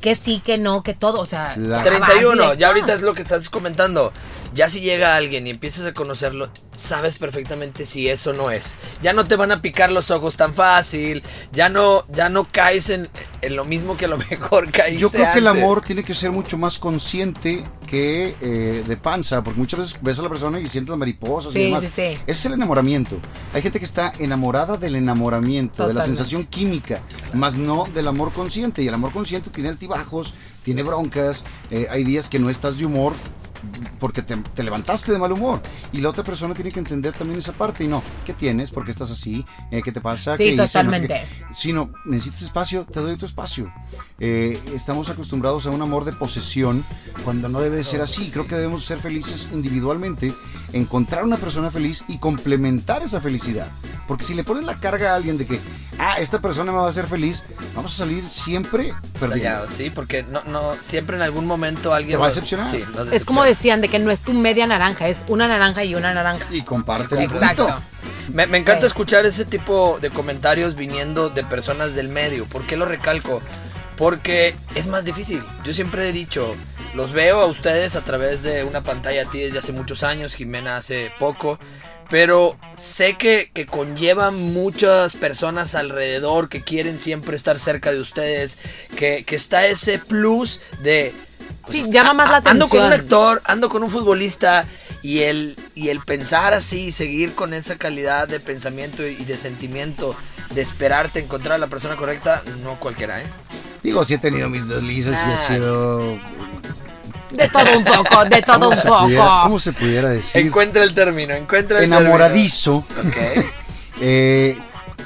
que 0.00 0.14
sí, 0.14 0.40
que 0.44 0.58
no, 0.58 0.82
que 0.82 0.94
todo. 0.94 1.20
O 1.20 1.26
sea, 1.26 1.54
La- 1.56 1.82
ya 1.84 1.90
vas 1.98 2.08
31, 2.10 2.30
directo. 2.32 2.54
ya 2.54 2.68
ahorita 2.68 2.92
es 2.94 3.02
lo 3.02 3.14
que 3.14 3.22
estás 3.22 3.48
comentando. 3.50 4.12
Ya 4.54 4.68
si 4.70 4.80
llega 4.80 5.16
alguien 5.16 5.46
y 5.46 5.50
empiezas 5.50 5.84
a 5.86 5.92
conocerlo, 5.92 6.48
sabes 6.74 7.18
perfectamente 7.18 7.86
si 7.86 8.08
eso 8.08 8.32
no 8.32 8.50
es. 8.50 8.78
Ya 9.02 9.12
no 9.12 9.26
te 9.26 9.36
van 9.36 9.52
a 9.52 9.60
picar 9.62 9.90
los 9.90 10.10
ojos 10.10 10.36
tan 10.36 10.54
fácil, 10.54 11.22
ya 11.52 11.68
no, 11.68 12.04
ya 12.08 12.28
no 12.28 12.44
caes 12.44 12.90
en, 12.90 13.08
en 13.42 13.56
lo 13.56 13.64
mismo 13.64 13.96
que 13.96 14.06
a 14.06 14.08
lo 14.08 14.18
mejor 14.30 14.70
caíste 14.70 15.00
Yo 15.00 15.10
creo 15.10 15.32
que 15.32 15.38
el 15.38 15.48
amor 15.48 15.82
tiene 15.82 16.04
que 16.04 16.14
ser 16.14 16.30
mucho 16.30 16.58
más 16.58 16.78
consciente 16.78 17.64
que 17.86 18.34
eh, 18.40 18.84
de 18.86 18.96
panza, 18.96 19.42
porque 19.44 19.60
muchas 19.60 19.80
veces 19.80 19.96
ves 20.02 20.18
a 20.18 20.22
la 20.22 20.28
persona 20.28 20.58
y 20.60 20.66
sientes 20.66 20.96
mariposas 20.96 21.52
Sí, 21.52 21.60
y 21.60 21.64
demás. 21.66 21.82
sí, 21.82 21.88
sí. 21.94 22.02
Ese 22.02 22.20
es 22.26 22.46
el 22.46 22.54
enamoramiento. 22.54 23.18
Hay 23.54 23.62
gente 23.62 23.78
que 23.78 23.84
está 23.84 24.12
enamorada 24.18 24.76
del 24.76 24.96
enamoramiento, 24.96 25.86
de 25.86 25.94
la 25.94 26.04
sensación 26.04 26.44
química, 26.46 27.00
más 27.32 27.54
no 27.54 27.86
del 27.94 28.08
amor 28.08 28.32
consciente. 28.32 28.82
Y 28.82 28.88
el 28.88 28.94
amor 28.94 29.12
consciente 29.12 29.50
tiene 29.50 29.68
altibajos, 29.68 30.34
tiene 30.64 30.82
broncas, 30.82 31.44
eh, 31.70 31.86
hay 31.90 32.04
días 32.04 32.28
que 32.28 32.38
no 32.38 32.50
estás 32.50 32.78
de 32.78 32.86
humor 32.86 33.12
porque 33.98 34.22
te, 34.22 34.36
te 34.36 34.62
levantaste 34.62 35.12
de 35.12 35.18
mal 35.18 35.32
humor. 35.32 35.60
Y 35.92 36.00
la 36.00 36.10
otra 36.10 36.24
persona 36.24 36.54
tiene 36.54 36.70
que 36.70 36.78
entender 36.78 37.14
también 37.14 37.38
esa 37.38 37.52
parte. 37.52 37.84
Y 37.84 37.88
no, 37.88 38.02
¿qué 38.24 38.32
tienes? 38.32 38.70
¿Por 38.70 38.84
qué 38.84 38.90
estás 38.90 39.10
así? 39.10 39.44
Eh, 39.70 39.82
¿Qué 39.82 39.92
te 39.92 40.00
pasa? 40.00 40.36
Sí, 40.36 40.44
¿Qué 40.44 40.46
hice? 40.48 40.56
No 40.56 40.66
sé 40.66 40.72
totalmente. 40.72 41.08
qué. 41.08 41.54
Si 41.54 41.72
no, 41.72 41.90
necesitas 42.04 42.42
espacio, 42.42 42.84
te 42.84 43.00
doy 43.00 43.16
tu 43.16 43.26
espacio. 43.26 43.72
Eh, 44.18 44.58
estamos 44.74 45.08
acostumbrados 45.08 45.66
a 45.66 45.70
un 45.70 45.82
amor 45.82 46.04
de 46.04 46.12
posesión 46.12 46.84
cuando 47.24 47.48
no 47.48 47.60
debe 47.60 47.76
de 47.76 47.84
ser 47.84 48.00
así. 48.00 48.30
Creo 48.30 48.46
que 48.46 48.54
debemos 48.54 48.84
ser 48.84 48.98
felices 48.98 49.50
individualmente, 49.52 50.32
encontrar 50.76 51.24
una 51.24 51.36
persona 51.36 51.70
feliz 51.70 52.04
y 52.08 52.18
complementar 52.18 53.02
esa 53.02 53.20
felicidad. 53.20 53.68
Porque 54.06 54.24
si 54.24 54.34
le 54.34 54.44
pones 54.44 54.64
la 54.64 54.76
carga 54.78 55.12
a 55.12 55.16
alguien 55.16 55.36
de 55.38 55.46
que, 55.46 55.60
ah, 55.98 56.16
esta 56.18 56.40
persona 56.40 56.70
me 56.70 56.78
va 56.78 56.86
a 56.86 56.90
hacer 56.90 57.06
feliz, 57.08 57.42
vamos 57.74 57.94
a 57.94 57.98
salir 57.98 58.28
siempre 58.28 58.92
perdiendo. 59.18 59.34
Tallado, 59.36 59.66
sí, 59.76 59.90
porque 59.90 60.22
no, 60.22 60.42
no, 60.44 60.72
siempre 60.84 61.16
en 61.16 61.22
algún 61.22 61.46
momento 61.46 61.92
alguien 61.92 62.12
Te 62.12 62.16
va 62.18 62.26
a 62.26 62.28
decepcionar. 62.28 62.70
sí, 62.70 62.84
Es 63.12 63.24
como 63.24 63.42
decían 63.42 63.80
de 63.80 63.88
que 63.88 63.98
no 63.98 64.10
es 64.12 64.20
tu 64.20 64.32
media 64.32 64.66
naranja, 64.66 65.08
es 65.08 65.24
una 65.28 65.48
naranja 65.48 65.82
y 65.84 65.94
una 65.96 66.14
naranja. 66.14 66.46
Y 66.52 66.62
comparte 66.62 67.16
el 67.16 67.22
Exacto. 67.24 67.66
punto. 67.66 67.80
Me, 68.32 68.46
me 68.46 68.58
encanta 68.58 68.82
Sí. 68.82 68.86
escuchar 68.86 69.26
ese 69.26 69.44
tipo 69.44 69.98
de 70.00 70.10
comentarios 70.10 70.76
viniendo 70.76 71.28
de 71.30 71.42
personas 71.44 71.94
del 71.94 72.08
medio. 72.08 72.44
¿Por 72.46 72.62
qué 72.62 72.76
lo 72.76 72.84
recalco? 72.84 73.40
Porque 73.96 74.54
es 74.74 74.86
más 74.86 75.04
difícil. 75.04 75.42
Yo 75.64 75.72
siempre 75.72 76.08
he 76.08 76.12
dicho, 76.12 76.54
los 76.96 77.12
veo 77.12 77.40
a 77.40 77.46
ustedes 77.46 77.94
a 77.94 78.00
través 78.00 78.42
de 78.42 78.64
una 78.64 78.82
pantalla 78.82 79.22
a 79.22 79.30
ti 79.30 79.40
desde 79.40 79.58
hace 79.58 79.72
muchos 79.72 80.02
años, 80.02 80.34
Jimena 80.34 80.76
hace 80.78 81.12
poco. 81.18 81.58
Pero 82.08 82.56
sé 82.78 83.16
que, 83.16 83.50
que 83.52 83.66
conllevan 83.66 84.52
muchas 84.52 85.14
personas 85.14 85.74
alrededor 85.74 86.48
que 86.48 86.62
quieren 86.62 86.98
siempre 87.00 87.34
estar 87.36 87.58
cerca 87.58 87.90
de 87.92 88.00
ustedes. 88.00 88.58
Que, 88.96 89.24
que 89.24 89.34
está 89.34 89.66
ese 89.66 89.98
plus 89.98 90.60
de... 90.82 91.12
pues, 91.62 91.74
Sí, 91.84 91.90
llama 91.90 92.14
más 92.14 92.30
la 92.30 92.36
Ando 92.44 92.68
con 92.68 92.78
un 92.78 92.84
atención. 92.86 92.92
actor, 92.92 93.42
ando 93.44 93.68
con 93.68 93.82
un 93.82 93.90
futbolista 93.90 94.66
y 95.02 95.22
el, 95.22 95.56
y 95.74 95.88
el 95.88 95.98
pensar 96.00 96.54
así, 96.54 96.92
seguir 96.92 97.34
con 97.34 97.52
esa 97.54 97.74
calidad 97.76 98.28
de 98.28 98.38
pensamiento 98.38 99.04
y 99.04 99.24
de 99.24 99.36
sentimiento, 99.36 100.16
de 100.54 100.62
esperarte 100.62 101.18
encontrar 101.18 101.56
a 101.56 101.58
la 101.58 101.66
persona 101.66 101.96
correcta, 101.96 102.42
no 102.62 102.78
cualquiera, 102.78 103.20
¿eh? 103.20 103.26
Digo, 103.82 104.04
sí 104.04 104.14
he 104.14 104.18
tenido 104.18 104.48
mis 104.48 104.68
deslices 104.68 105.12
y 105.26 105.30
he 105.30 105.34
Ah. 105.34 105.44
sido... 105.48 106.18
De 107.32 107.48
todo 107.48 107.78
un 107.78 107.84
poco, 107.84 108.24
de 108.24 108.42
todo 108.42 108.70
¿Cómo 108.70 108.80
un 109.00 109.02
pudiera, 109.04 109.24
poco. 109.24 109.42
cómo 109.42 109.58
se 109.60 109.72
pudiera 109.72 110.08
decir? 110.10 110.46
Encuentra 110.46 110.82
el 110.84 110.94
término, 110.94 111.34
encuentra 111.34 111.78
el 111.78 111.84
Enamoradizo. 111.84 112.84
término. 112.94 113.10
Ok. 113.10 113.46
Eh, 113.98 114.54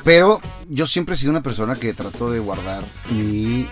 pero 0.02 0.40
yo 0.68 0.84
siempre 0.84 1.14
he 1.14 1.16
sido 1.16 1.30
una 1.30 1.42
persona 1.42 1.76
que 1.76 1.94
trato 1.94 2.28
de 2.32 2.40
guardar 2.40 2.82
mi, 3.10 3.60
eh, 3.60 3.68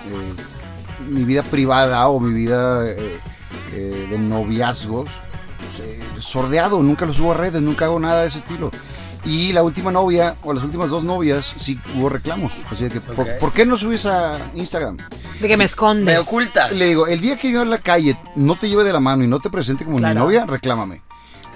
mi 1.09 1.25
vida 1.25 1.43
privada 1.43 2.07
o 2.07 2.21
mi 2.21 2.33
vida 2.33 2.89
eh, 2.89 3.19
eh, 3.75 4.07
de 4.11 4.17
noviazgos 4.17 5.11
eh, 5.83 6.01
sordeado. 6.21 6.81
Nunca 6.85 7.05
lo 7.05 7.13
subo 7.13 7.33
a 7.33 7.37
redes, 7.37 7.61
nunca 7.63 7.87
hago 7.87 7.99
nada 7.99 8.23
de 8.23 8.29
ese 8.29 8.39
estilo. 8.39 8.71
Y 9.25 9.53
la 9.53 9.63
última 9.63 9.91
novia, 9.93 10.37
o 10.43 10.53
las 10.53 10.63
últimas 10.65 10.91
dos 10.91 11.05
novias, 11.05 11.53
sí 11.59 11.79
hubo 11.97 12.09
reclamos. 12.09 12.61
Así 12.71 12.85
de 12.85 12.91
que, 12.91 13.01
¿por, 13.01 13.21
Ok. 13.29 13.39
¿por 13.41 13.53
qué 13.53 13.67
no 13.67 13.77
subes 13.77 14.07
a 14.07 14.39
Instagram? 14.55 14.97
De 15.41 15.49
que 15.49 15.57
me 15.57 15.65
escondes. 15.65 16.07
Me 16.07 16.19
ocultas. 16.19 16.73
Le 16.73 16.87
digo, 16.87 17.07
el 17.07 17.21
día 17.21 17.37
que 17.39 17.51
yo 17.51 17.63
en 17.63 17.71
la 17.71 17.79
calle 17.79 18.19
no 18.37 18.57
te 18.59 18.69
lleve 18.69 18.85
de 18.85 18.93
la 18.93 19.01
mano 19.01 19.25
y 19.25 19.27
no 19.27 19.41
te 19.41 19.51
presente 19.51 19.85
como 19.85 19.99
Claro. 19.99 20.15
mi 20.15 20.21
novia, 20.21 20.47
reclámame. 20.47 21.03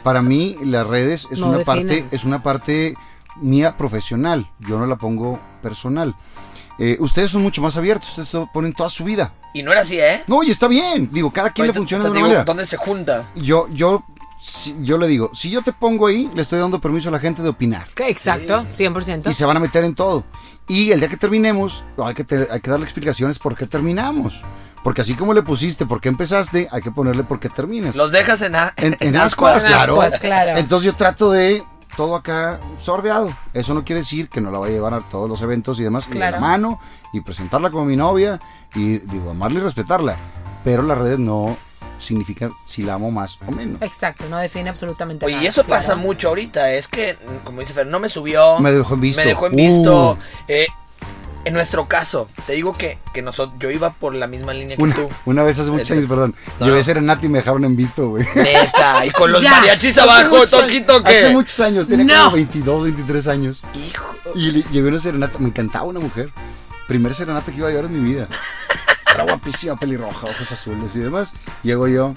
Para 0.02 0.20
mí, 0.22 0.56
las 0.64 0.86
redes 0.86 1.28
es 1.30 1.38
No 1.38 1.46
una 1.48 1.60
parte, 1.64 2.04
es 2.10 2.24
una 2.24 2.42
parte 2.42 2.96
mía 3.40 3.76
profesional. 3.76 4.50
Yo 4.58 4.78
no 4.78 4.86
la 4.86 4.96
pongo 4.96 5.40
personal. 5.62 6.14
Eh, 6.78 6.96
ustedes 7.00 7.30
son 7.30 7.42
mucho 7.42 7.62
más 7.62 7.76
abiertos, 7.76 8.18
ustedes 8.18 8.46
ponen 8.52 8.72
toda 8.72 8.88
su 8.90 9.04
vida. 9.04 9.32
Y 9.54 9.62
no 9.62 9.70
era 9.70 9.82
así, 9.82 10.00
¿eh? 10.00 10.22
No, 10.26 10.42
y 10.42 10.50
está 10.50 10.66
bien. 10.66 11.08
Digo, 11.12 11.30
cada 11.30 11.50
quien 11.50 11.66
le 11.68 11.74
funciona 11.74 12.02
te 12.02 12.06
de 12.06 12.10
una 12.12 12.16
digo, 12.18 12.26
manera. 12.28 12.44
¿Dónde 12.44 12.66
se 12.66 12.76
junta? 12.78 13.30
Yo, 13.36 13.68
yo, 13.68 14.02
si- 14.44 14.76
yo 14.80 14.98
le 14.98 15.06
digo, 15.06 15.30
si 15.34 15.50
yo 15.50 15.62
te 15.62 15.72
pongo 15.72 16.08
ahí, 16.08 16.28
le 16.34 16.42
estoy 16.42 16.58
dando 16.58 16.80
permiso 16.80 17.08
a 17.10 17.12
la 17.12 17.20
gente 17.20 17.42
de 17.42 17.48
opinar. 17.48 17.86
Exacto, 18.08 18.66
100%. 18.68 19.30
Y 19.30 19.32
se 19.32 19.44
van 19.46 19.56
a 19.56 19.60
meter 19.60 19.84
en 19.84 19.94
todo. 19.94 20.24
Y 20.66 20.90
el 20.90 20.98
día 20.98 21.08
que 21.08 21.16
terminemos, 21.16 21.84
hay 21.96 22.14
que, 22.14 22.24
te- 22.24 22.48
hay 22.50 22.60
que 22.60 22.70
darle 22.70 22.84
explicaciones 22.84 23.38
por 23.38 23.56
qué 23.56 23.66
terminamos. 23.68 24.42
Porque 24.82 25.02
así 25.02 25.14
como 25.14 25.32
le 25.32 25.42
pusiste 25.42 25.86
por 25.86 26.00
qué 26.00 26.08
empezaste, 26.08 26.66
hay 26.72 26.82
que 26.82 26.90
ponerle 26.90 27.22
por 27.22 27.38
qué 27.38 27.48
terminas. 27.48 27.94
Los 27.94 28.10
dejas 28.10 28.42
en, 28.42 28.56
a- 28.56 28.72
En, 28.76 28.96
en 28.98 29.14
ascuas. 29.16 29.56
ascuas, 29.58 29.64
claro. 29.64 30.02
ascuas, 30.02 30.20
claro. 30.20 30.56
Entonces 30.58 30.86
yo 30.90 30.96
trato 30.96 31.30
de 31.30 31.62
todo 31.96 32.16
acá 32.16 32.58
sordeado. 32.78 33.32
Eso 33.52 33.74
no 33.74 33.84
quiere 33.84 34.00
decir 34.00 34.28
que 34.28 34.40
no 34.40 34.50
la 34.50 34.58
vaya 34.58 34.72
a 34.72 34.74
llevar 34.74 34.94
a 34.94 35.00
todos 35.02 35.28
los 35.28 35.40
eventos 35.42 35.78
y 35.78 35.84
demás, 35.84 36.06
y 36.08 36.10
de 36.12 36.16
Claro. 36.16 36.36
la 36.36 36.40
mano 36.40 36.80
y 37.12 37.20
presentarla 37.20 37.70
como 37.70 37.84
mi 37.84 37.94
novia 37.96 38.40
y 38.74 38.98
digo, 38.98 39.30
amarla 39.30 39.60
y 39.60 39.62
respetarla. 39.62 40.16
Pero 40.64 40.82
las 40.82 40.98
redes 40.98 41.20
no 41.20 41.56
significan 42.02 42.52
si 42.66 42.82
la 42.82 42.94
amo 42.94 43.10
más 43.10 43.38
o 43.46 43.50
menos. 43.52 43.80
Exacto, 43.82 44.24
no 44.28 44.38
define 44.38 44.70
absolutamente 44.70 45.24
Oye, 45.26 45.34
nada. 45.36 45.44
y 45.44 45.48
eso 45.48 45.62
claro. 45.64 45.80
pasa 45.80 45.94
mucho 45.94 46.28
ahorita. 46.28 46.72
Es 46.72 46.88
que, 46.88 47.16
como 47.44 47.60
dice 47.60 47.72
Fer, 47.72 47.86
no 47.86 47.98
me 48.00 48.08
subió. 48.08 48.58
Me 48.58 48.72
dejó 48.72 48.94
en 48.94 49.00
visto. 49.00 49.20
Me 49.22 49.26
dejó 49.26 49.46
en 49.46 49.56
visto. 49.56 50.12
Uh. 50.12 50.18
Eh, 50.48 50.66
en 51.44 51.54
nuestro 51.54 51.88
caso, 51.88 52.28
te 52.46 52.52
digo 52.52 52.72
que, 52.74 52.98
que 53.12 53.20
nosotros, 53.20 53.56
yo 53.58 53.68
iba 53.70 53.92
por 53.94 54.14
la 54.14 54.28
misma 54.28 54.52
línea 54.52 54.76
que 54.76 54.82
Una, 54.82 54.94
tú. 54.94 55.08
una 55.24 55.42
vez 55.42 55.58
hace 55.58 55.72
muchos 55.72 55.90
El- 55.90 55.98
años, 55.98 56.08
perdón, 56.08 56.34
No, 56.60 56.66
llevé 56.66 56.78
no. 56.78 56.84
serenata 56.84 57.26
y 57.26 57.28
me 57.28 57.38
dejaron 57.38 57.64
en 57.64 57.74
visto, 57.74 58.10
güey. 58.10 58.24
Neta, 58.36 59.04
y 59.04 59.10
con 59.10 59.32
los 59.32 59.42
Ya. 59.42 59.50
mariachis 59.50 59.98
Hace 59.98 60.00
abajo, 60.08 60.36
muchos 60.36 60.50
toqui 60.52 60.76
años- 60.76 60.86
toque. 60.86 61.10
Hace 61.10 61.30
muchos 61.30 61.58
años, 61.58 61.88
tenía 61.88 62.04
No. 62.16 62.24
como 62.26 62.36
22, 62.36 62.84
23 62.84 63.26
años. 63.26 63.64
Hijo. 63.74 64.04
Y 64.36 64.50
le- 64.52 64.64
llevé 64.70 64.90
una 64.90 65.00
serenata, 65.00 65.38
me 65.40 65.48
encantaba 65.48 65.84
una 65.86 65.98
mujer. 65.98 66.30
Primer 66.86 67.12
serenata 67.12 67.50
que 67.50 67.58
iba 67.58 67.66
a 67.66 67.70
llevar 67.72 67.86
en 67.86 68.00
mi 68.04 68.12
vida. 68.14 68.28
Era 69.14 69.24
guapísima, 69.24 69.76
pelirroja, 69.76 70.26
ojos 70.28 70.50
azules 70.52 70.94
y 70.96 71.00
demás. 71.00 71.32
Llego 71.62 71.86
yo, 71.88 72.14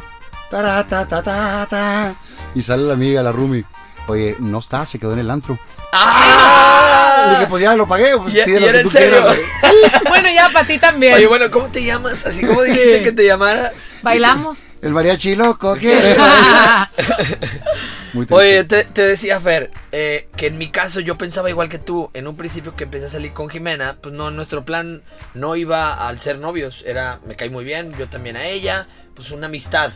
ta 0.50 0.84
ta 0.88 1.06
ta 1.08 1.22
ta 1.24 1.68
ta 1.70 2.16
y 2.54 2.62
sale 2.62 2.84
la 2.84 2.94
amiga, 2.94 3.22
la 3.24 3.32
Rumi. 3.32 3.64
Oye, 4.08 4.36
no 4.40 4.60
está, 4.60 4.86
se 4.86 5.00
quedó 5.00 5.14
en 5.14 5.20
el 5.20 5.32
antro. 5.32 5.58
¡Ah! 5.92 7.25
Le 7.25 7.32
dije, 7.36 7.48
pues 7.48 7.64
ya 7.64 7.75
lo 7.75 7.88
pagué, 7.88 8.16
pues 8.18 8.34
¿Y- 8.34 8.38
y 8.38 8.42
era 8.42 8.80
en 8.82 8.90
serio? 8.92 9.24
quieras. 9.24 9.38
Bueno, 10.08 10.30
ya 10.30 10.50
para 10.54 10.68
ti 10.68 10.78
también. 10.78 11.16
Oye, 11.16 11.25
bueno, 11.28 11.50
¿cómo 11.50 11.68
te 11.68 11.84
llamas? 11.84 12.24
Así 12.25 12.46
como 12.46 12.62
dijiste 12.62 13.02
que 13.02 13.12
te 13.12 13.25
llamara. 13.25 13.72
Bailamos. 14.05 14.75
El 14.83 14.91
mariachi 14.91 15.35
loco, 15.35 15.74
¿qué? 15.74 16.15
Muy. 18.13 18.27
Oye, 18.29 18.63
te, 18.63 18.83
te 18.83 19.01
decía 19.01 19.41
Fer, 19.41 19.71
eh, 19.91 20.29
que 20.38 20.45
en 20.45 20.59
mi 20.59 20.69
caso 20.69 21.00
yo 21.00 21.15
pensaba 21.17 21.50
igual 21.50 21.69
que 21.69 21.79
tú. 21.79 22.12
En 22.13 22.27
un 22.27 22.38
principio 22.38 22.75
que 22.75 22.83
empecé 22.83 23.07
a 23.07 23.09
salir 23.09 23.33
con 23.33 23.50
Jimena, 23.50 23.97
pues 24.00 24.13
no, 24.13 24.29
nuestro 24.29 24.63
plan 24.63 25.01
no 25.33 25.55
iba 25.55 25.91
al 25.91 26.19
ser 26.19 26.38
novios. 26.38 26.83
Era, 26.85 27.19
me 27.25 27.35
cae 27.35 27.50
muy 27.50 27.65
bien, 27.65 27.95
yo 27.97 28.07
también 28.07 28.38
a 28.38 28.45
ella, 28.45 28.88
pues 29.15 29.31
una 29.31 29.47
amistad. 29.47 29.91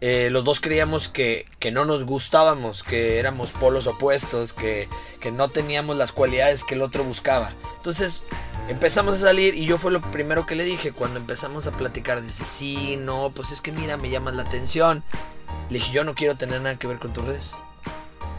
Eh, 0.00 0.30
los 0.30 0.44
dos 0.44 0.58
creíamos 0.58 1.10
que, 1.10 1.44
que 1.58 1.70
no 1.70 1.84
nos 1.84 2.04
gustábamos, 2.04 2.82
que 2.82 3.18
éramos 3.18 3.50
polos 3.50 3.86
opuestos, 3.86 4.54
que, 4.54 4.88
que 5.20 5.30
no 5.30 5.50
teníamos 5.50 5.98
las 5.98 6.10
cualidades 6.10 6.64
que 6.64 6.74
el 6.74 6.80
otro 6.80 7.04
buscaba. 7.04 7.52
Entonces 7.76 8.24
empezamos 8.68 9.16
a 9.16 9.18
salir 9.18 9.54
y 9.54 9.66
yo 9.66 9.78
fue 9.78 9.92
lo 9.92 10.00
primero 10.00 10.46
que 10.46 10.54
le 10.54 10.64
dije 10.64 10.92
cuando 10.92 11.18
empezamos 11.18 11.66
a 11.66 11.72
platicar. 11.72 12.22
Dice, 12.22 12.44
sí, 12.44 12.96
no, 12.96 13.30
pues 13.34 13.52
es 13.52 13.60
que 13.60 13.72
mira, 13.72 13.96
me 13.96 14.10
llamas 14.10 14.34
la 14.34 14.42
atención. 14.42 15.02
Le 15.68 15.78
dije, 15.78 15.92
yo 15.92 16.04
no 16.04 16.14
quiero 16.14 16.36
tener 16.36 16.60
nada 16.60 16.76
que 16.76 16.86
ver 16.86 16.98
con 16.98 17.12
tus 17.12 17.24
redes. 17.24 17.54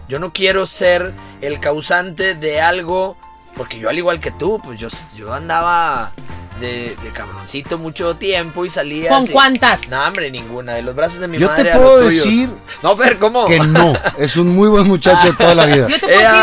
Yo 0.08 0.20
no 0.20 0.34
quiero 0.34 0.66
ser 0.66 1.14
el 1.42 1.60
causante 1.60 2.36
de 2.36 2.62
algo, 2.62 3.18
porque 3.56 3.80
yo 3.80 3.90
al 3.90 3.98
igual 3.98 4.20
que 4.20 4.32
tú, 4.32 4.60
pues 4.64 4.80
yo, 4.80 4.88
yo 5.16 5.34
andaba 5.34 6.12
de, 6.60 6.96
de 7.04 7.10
cabroncito 7.12 7.78
mucho 7.78 8.16
tiempo 8.16 8.64
y 8.66 8.70
salía... 8.70 9.10
¿Con 9.10 9.24
así- 9.24 9.32
cuántas? 9.34 9.90
No, 9.90 10.02
hombre, 10.08 10.30
ninguna. 10.32 10.74
De 10.74 10.82
los 10.82 10.96
brazos 10.96 11.20
de 11.20 11.28
mi 11.28 11.38
Yo 11.38 11.48
madre 11.48 11.64
te 11.64 11.72
a 11.72 11.78
puedo 11.78 11.98
los 12.02 12.10
tuyos. 12.10 12.24
decir 12.26 12.50
No, 12.82 12.96
Fer, 12.96 13.18
¿cómo? 13.20 13.46
que 13.46 13.60
no. 13.60 13.94
Es 14.18 14.38
un 14.38 14.50
muy 14.56 14.70
buen 14.70 14.88
muchacho 14.88 15.28
de 15.28 15.34
toda 15.34 15.56
la 15.56 15.66
vida. 15.66 15.88
Yo 15.88 16.00
te 16.00 16.08
puedo 16.08 16.18
decir 16.18 16.36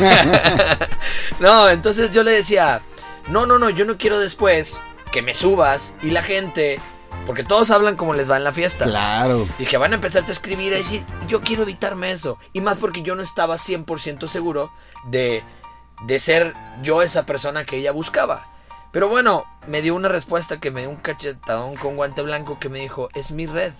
Ea. 0.00 0.78
con. 0.78 0.88
no, 1.40 1.68
entonces 1.68 2.10
yo 2.12 2.22
le 2.22 2.32
decía, 2.32 2.80
no, 3.28 3.46
no, 3.46 3.58
no, 3.58 3.70
yo 3.70 3.84
no 3.84 3.96
quiero 3.96 4.18
después 4.18 4.80
que 5.12 5.22
me 5.22 5.34
subas 5.34 5.94
y 6.02 6.10
la 6.10 6.22
gente, 6.22 6.80
porque 7.26 7.44
todos 7.44 7.70
hablan 7.70 7.96
como 7.96 8.14
les 8.14 8.30
va 8.30 8.36
en 8.38 8.44
la 8.44 8.52
fiesta. 8.52 8.84
Claro. 8.86 9.46
Y 9.58 9.64
que 9.66 9.76
van 9.76 9.92
a 9.92 9.96
empezarte 9.96 10.30
a 10.30 10.34
escribir, 10.34 10.72
a 10.72 10.76
decir, 10.76 11.04
yo 11.28 11.40
quiero 11.42 11.62
evitarme 11.62 12.10
eso. 12.12 12.38
Y 12.52 12.60
más 12.60 12.76
porque 12.78 13.02
yo 13.02 13.14
no 13.14 13.22
estaba 13.22 13.56
100% 13.56 14.26
seguro 14.26 14.70
de, 15.06 15.42
de 16.06 16.18
ser 16.18 16.54
yo 16.82 17.02
esa 17.02 17.26
persona 17.26 17.64
que 17.64 17.76
ella 17.76 17.92
buscaba. 17.92 18.46
Pero 18.92 19.08
bueno, 19.08 19.44
me 19.66 19.82
dio 19.82 19.94
una 19.94 20.08
respuesta 20.08 20.58
que 20.60 20.70
me 20.70 20.80
dio 20.82 20.90
un 20.90 20.96
cachetadón 20.96 21.76
con 21.76 21.96
guante 21.96 22.22
blanco 22.22 22.58
que 22.58 22.68
me 22.68 22.78
dijo, 22.80 23.08
es 23.14 23.30
mi 23.30 23.46
red. 23.46 23.72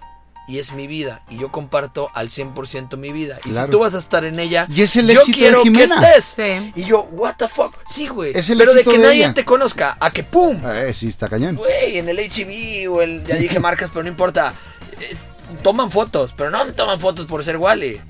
y 0.46 0.58
es 0.60 0.72
mi 0.72 0.86
vida. 0.86 1.20
Y 1.28 1.36
yo 1.38 1.52
comparto 1.52 2.08
al 2.14 2.30
100% 2.30 2.96
mi 2.96 3.12
vida. 3.12 3.38
Y 3.44 3.52
si 3.52 3.66
tú 3.70 3.80
vas 3.80 3.92
a 3.94 3.98
estar 3.98 4.24
en 4.24 4.40
ella, 4.40 4.66
Y 4.74 4.80
es 4.80 4.96
el 4.96 5.06
yo 5.06 5.20
éxito 5.20 5.36
de 5.38 5.42
quiero 5.44 5.62
que 5.62 5.84
estés. 5.84 6.24
Sí. 6.24 6.72
Y 6.74 6.84
yo, 6.86 7.02
what 7.12 7.34
the 7.36 7.48
fuck. 7.48 7.74
Sí, 7.86 8.08
güey. 8.08 8.32
Es 8.34 8.48
el 8.48 8.56
Pero 8.56 8.72
de 8.72 8.82
que 8.82 8.92
de 8.92 8.98
nadie 8.98 9.24
ella. 9.24 9.34
te 9.34 9.44
conozca, 9.44 9.98
a 10.00 10.10
que 10.10 10.22
pum. 10.22 10.58
Eh, 10.64 10.94
sí, 10.94 11.08
está 11.08 11.28
cañón. 11.28 11.56
Güey, 11.56 11.98
en 11.98 12.08
el 12.08 12.18
HB 12.18 12.90
o 12.90 13.02
el. 13.02 13.26
Ya 13.26 13.36
dije 13.36 13.58
marcas, 13.60 13.90
pero 13.92 14.04
no 14.04 14.08
importa. 14.08 14.54
Es- 14.98 15.18
toman 15.62 15.90
fotos, 15.90 16.32
pero 16.34 16.48
no 16.48 16.64
toman 16.72 16.98
fotos 16.98 17.26
por 17.26 17.44
ser 17.44 17.58
Wally. 17.58 18.00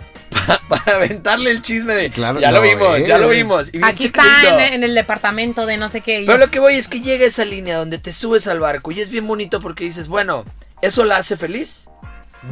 Pa- 0.47 0.62
Para 0.68 0.97
aventarle 0.97 1.50
el 1.50 1.62
chisme 1.62 1.95
de. 1.95 2.11
Claro, 2.11 2.40
ya 2.40 2.50
lo 2.52 2.61
vimos, 2.62 2.99
eh. 2.99 3.04
ya 3.07 3.18
lo 3.18 3.28
vimos. 3.28 3.68
y 3.73 3.83
Aquí 3.83 4.07
está 4.07 4.66
en, 4.66 4.75
en 4.75 4.85
el 4.85 4.95
departamento 4.95 5.64
de 5.66 5.76
no 5.78 5.88
sé 5.88 6.00
qué. 6.02 6.25
Pero 6.26 6.38
lo 6.38 6.49
que 6.50 6.59
voy 6.61 6.75
es 6.75 6.88
que 6.88 7.00
llega 7.00 7.25
esa 7.26 7.45
línea 7.45 7.76
donde 7.78 7.99
te 7.99 8.12
subes 8.12 8.47
al 8.49 8.61
barco 8.61 8.90
y 8.92 9.00
es 9.00 9.11
bien 9.11 9.26
bonito 9.26 9.61
porque 9.61 9.85
dices, 9.85 10.09
bueno, 10.09 10.45
¿eso 10.83 11.04
la 11.04 11.16
hace 11.16 11.37
feliz? 11.37 11.88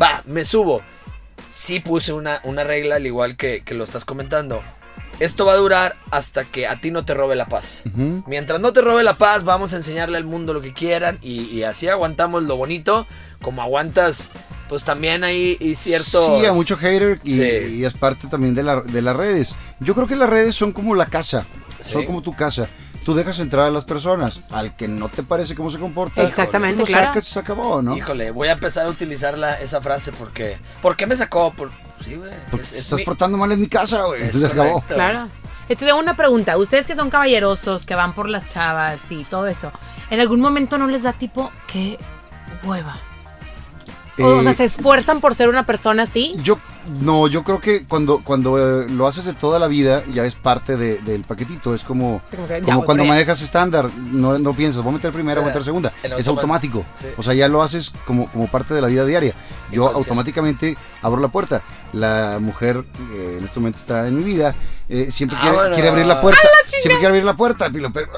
Va, 0.00 0.22
me 0.26 0.44
subo. 0.44 0.82
Sí 1.48 1.80
puse 1.80 2.12
una, 2.12 2.40
una 2.44 2.64
regla 2.64 2.96
al 2.96 3.06
igual 3.06 3.36
que, 3.36 3.62
que 3.64 3.74
lo 3.74 3.84
estás 3.84 4.04
comentando. 4.04 4.62
Esto 5.20 5.46
va 5.46 5.52
a 5.52 5.56
durar 5.56 5.96
hasta 6.10 6.44
que 6.44 6.66
a 6.66 6.80
ti 6.80 6.90
no 6.90 7.04
te 7.06 7.14
robe 7.14 7.36
la 7.36 7.46
paz. 7.46 7.82
Mientras 8.26 8.60
no 8.60 8.72
te 8.74 8.82
robe 8.82 9.02
la 9.02 9.16
paz, 9.16 9.44
vamos 9.44 9.72
a 9.72 9.76
enseñarle 9.76 10.18
al 10.18 10.24
mundo 10.24 10.52
lo 10.52 10.60
que 10.60 10.74
quieran 10.74 11.18
y, 11.22 11.44
y 11.44 11.62
así 11.62 11.88
aguantamos 11.88 12.42
lo 12.42 12.56
bonito, 12.56 13.06
como 13.40 13.62
aguantas, 13.62 14.30
pues 14.68 14.84
también 14.84 15.24
hay 15.24 15.56
y 15.60 15.74
ciertos... 15.74 16.26
Sí, 16.40 16.46
a 16.46 16.52
mucho 16.52 16.76
hater 16.76 17.20
y, 17.24 17.34
Sí. 17.36 17.76
y 17.78 17.84
es 17.84 17.94
parte 17.94 18.26
también 18.28 18.54
de, 18.54 18.62
la- 18.62 18.80
de 18.82 19.02
las 19.02 19.16
redes. 19.16 19.54
Yo 19.80 19.94
creo 19.94 20.06
que 20.06 20.16
las 20.16 20.28
redes 20.28 20.54
son 20.54 20.72
como 20.72 20.94
la 20.94 21.06
casa, 21.06 21.46
son 21.82 22.04
como 22.04 22.22
tu 22.22 22.34
casa. 22.34 22.66
Tú 23.04 23.14
dejas 23.14 23.38
entrar 23.38 23.66
a 23.66 23.70
las 23.70 23.84
personas, 23.84 24.40
al 24.50 24.74
que 24.74 24.88
no 24.88 25.08
te 25.08 25.22
parece 25.22 25.54
cómo 25.54 25.70
se 25.70 25.78
comporta, 25.78 26.22
Exactamente, 26.24 26.80
lo 26.80 26.86
claro. 26.86 27.06
sacas 27.06 27.28
y 27.28 27.32
se 27.34 27.38
acabó, 27.38 27.80
¿no? 27.80 27.96
Híjole, 27.96 28.32
voy 28.32 28.48
a 28.48 28.52
empezar 28.52 28.86
a 28.86 28.88
utilizar 28.88 29.38
la- 29.38 29.60
esa 29.60 29.80
frase 29.80 30.10
porque... 30.10 30.58
¿Por 30.82 30.96
qué 30.96 31.06
me 31.06 31.16
sacó? 31.16 31.52
Por, 31.52 31.70
sí, 32.04 32.16
güey. 32.16 32.32
Es- 32.60 32.72
es 32.72 32.80
estás 32.80 32.98
mi- 32.98 33.04
portando 33.04 33.38
mal 33.38 33.52
en 33.52 33.60
mi 33.60 33.68
casa, 33.68 34.02
güey. 34.06 34.32
Se 34.32 34.46
acabó. 34.46 34.80
Claro. 34.88 35.28
Esto 35.68 35.84
tengo 35.86 35.98
una 36.00 36.16
pregunta. 36.16 36.56
Ustedes 36.58 36.86
que 36.86 36.96
son 36.96 37.08
caballerosos, 37.10 37.86
que 37.86 37.94
van 37.94 38.12
por 38.14 38.28
las 38.28 38.46
chavas 38.48 39.00
y 39.12 39.22
todo 39.24 39.46
eso, 39.46 39.70
¿en 40.10 40.18
algún 40.18 40.40
momento 40.40 40.76
no 40.76 40.88
les 40.88 41.04
da 41.04 41.12
tipo 41.12 41.52
qué 41.68 41.98
hueva? 42.64 42.96
O, 44.18 44.24
o 44.38 44.42
sea, 44.42 44.52
Eh, 44.52 44.54
se 44.54 44.64
esfuerzan 44.64 45.20
por 45.20 45.34
ser 45.34 45.48
una 45.48 45.66
persona 45.66 46.04
así. 46.04 46.34
Yo, 46.42 46.58
no, 47.00 47.26
yo 47.28 47.44
creo 47.44 47.60
que 47.60 47.84
cuando, 47.86 48.22
cuando 48.24 48.82
eh, 48.82 48.86
lo 48.88 49.06
haces 49.06 49.24
de 49.26 49.34
toda 49.34 49.58
la 49.58 49.68
vida, 49.68 50.02
ya 50.12 50.24
es 50.24 50.34
parte 50.34 50.76
de- 50.76 50.98
del 51.00 51.22
paquetito. 51.24 51.74
Es 51.74 51.84
como, 51.84 52.22
Como 52.30 52.46
que 52.48 52.60
ya 52.60 52.64
como 52.64 52.78
voy 52.78 52.86
cuando 52.86 53.02
por 53.02 53.06
ella. 53.06 53.14
manejas 53.14 53.42
estándar, 53.42 53.90
no, 53.94 54.38
no 54.38 54.52
piensas, 54.54 54.82
voy 54.82 54.92
a 54.92 54.96
meter 54.96 55.12
primera, 55.12 55.40
voy 55.40 55.48
a 55.50 55.52
meter 55.52 55.64
segunda. 55.64 55.92
En 56.02 56.12
Es 56.14 56.26
automático. 56.28 56.78
automático. 56.78 56.84
Sí. 57.00 57.06
O 57.18 57.22
sea, 57.22 57.34
ya 57.34 57.48
lo 57.48 57.62
haces 57.62 57.92
como, 58.06 58.26
como 58.30 58.46
parte 58.50 58.72
de 58.72 58.80
la 58.80 58.88
vida 58.88 59.04
diaria. 59.04 59.32
Yo 59.70 59.82
Inconsciente. 59.82 59.98
automáticamente 59.98 60.76
abro 61.02 61.20
la 61.20 61.28
puerta. 61.28 61.62
La 61.92 62.38
mujer 62.40 62.84
eh, 63.12 63.36
en 63.38 63.44
este 63.44 63.60
momento 63.60 63.78
está 63.78 64.06
en 64.08 64.16
mi 64.16 64.22
vida. 64.24 64.54
eh, 64.88 65.10
siempre 65.10 65.36
quiere, 65.40 65.56
Vámonos. 65.56 65.74
quiere 65.76 65.88
abrir 65.90 66.06
la 66.06 66.20
puerta. 66.20 66.40
Siempre 66.68 66.92
quiere 66.98 67.06
abrir 67.08 67.24
la 67.24 67.34
puerta. 67.34 67.68
Pilo, 67.70 67.92
pero- 67.92 68.08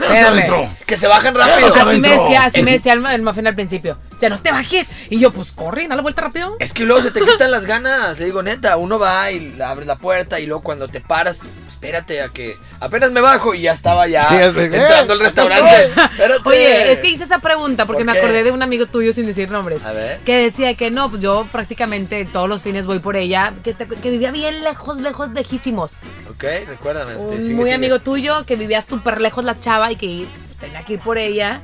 Espérame. 0.00 0.76
Que 0.86 0.96
se 0.96 1.06
bajan 1.06 1.34
rápido. 1.34 1.74
Así 1.74 1.98
me 1.98 2.08
decía, 2.08 2.44
así 2.44 2.62
me 2.62 2.72
decía 2.72 2.92
el, 2.94 3.04
el 3.06 3.22
muffin 3.22 3.46
al 3.46 3.54
principio. 3.54 3.98
O 4.14 4.18
sea, 4.18 4.28
no 4.28 4.40
te 4.40 4.50
bajes. 4.50 4.86
Y 5.08 5.18
yo, 5.18 5.32
pues 5.32 5.52
corre, 5.52 5.88
da 5.88 5.96
la 5.96 6.02
vuelta 6.02 6.22
rápido. 6.22 6.56
Es 6.58 6.72
que 6.72 6.84
luego 6.84 7.02
se 7.02 7.10
te 7.10 7.20
quitan 7.20 7.50
las 7.50 7.66
ganas. 7.66 8.18
Le 8.18 8.26
digo, 8.26 8.42
neta, 8.42 8.76
uno 8.76 8.98
va 8.98 9.30
y 9.30 9.58
abres 9.60 9.86
la 9.86 9.96
puerta 9.96 10.40
y 10.40 10.46
luego 10.46 10.62
cuando 10.62 10.88
te 10.88 11.00
paras, 11.00 11.42
espérate 11.68 12.22
a 12.22 12.28
que 12.28 12.56
apenas 12.80 13.12
me 13.12 13.20
bajo 13.20 13.54
y 13.54 13.62
ya 13.62 13.72
estaba 13.72 14.08
ya 14.08 14.28
Sí, 14.28 14.36
ya 14.38 14.52
sé. 14.52 14.64
entrando 14.64 15.12
al 15.12 15.20
¡Eh! 15.20 15.24
restaurante. 15.24 15.90
Oye, 16.44 16.92
es 16.92 16.98
que 17.00 17.08
hice 17.08 17.24
esa 17.24 17.38
pregunta 17.38 17.86
porque 17.86 18.04
¿Por 18.04 18.12
me 18.12 18.18
acordé 18.18 18.42
de 18.42 18.50
un 18.50 18.62
amigo 18.62 18.86
tuyo 18.86 19.12
sin 19.12 19.26
decir 19.26 19.50
nombres. 19.50 19.84
A 19.84 19.92
ver. 19.92 20.20
Que 20.20 20.36
decía 20.42 20.74
que 20.74 20.90
no, 20.90 21.10
pues 21.10 21.22
yo 21.22 21.46
prácticamente 21.52 22.24
todos 22.24 22.48
los 22.48 22.62
fines 22.62 22.86
voy 22.86 22.98
por 22.98 23.16
ella. 23.16 23.52
Que, 23.62 23.74
te- 23.74 23.86
que 23.86 24.10
vivía 24.10 24.30
bien 24.30 24.62
lejos, 24.64 24.98
lejos, 25.00 25.30
lejísimos. 25.30 25.92
Ok, 26.30 26.44
recuérdame. 26.68 27.16
Un 27.16 27.36
sigue, 27.36 27.54
muy 27.54 27.64
sigue. 27.64 27.74
amigo 27.74 27.98
tuyo 28.00 28.44
que 28.46 28.56
vivía 28.56 28.82
súper 28.82 29.20
lejos 29.20 29.44
la 29.44 29.58
chava 29.60 29.92
y 29.92 29.96
que 29.96 30.26
tenía 30.60 30.82
que 30.84 30.94
ir 30.94 31.00
por 31.00 31.18
ella. 31.18 31.60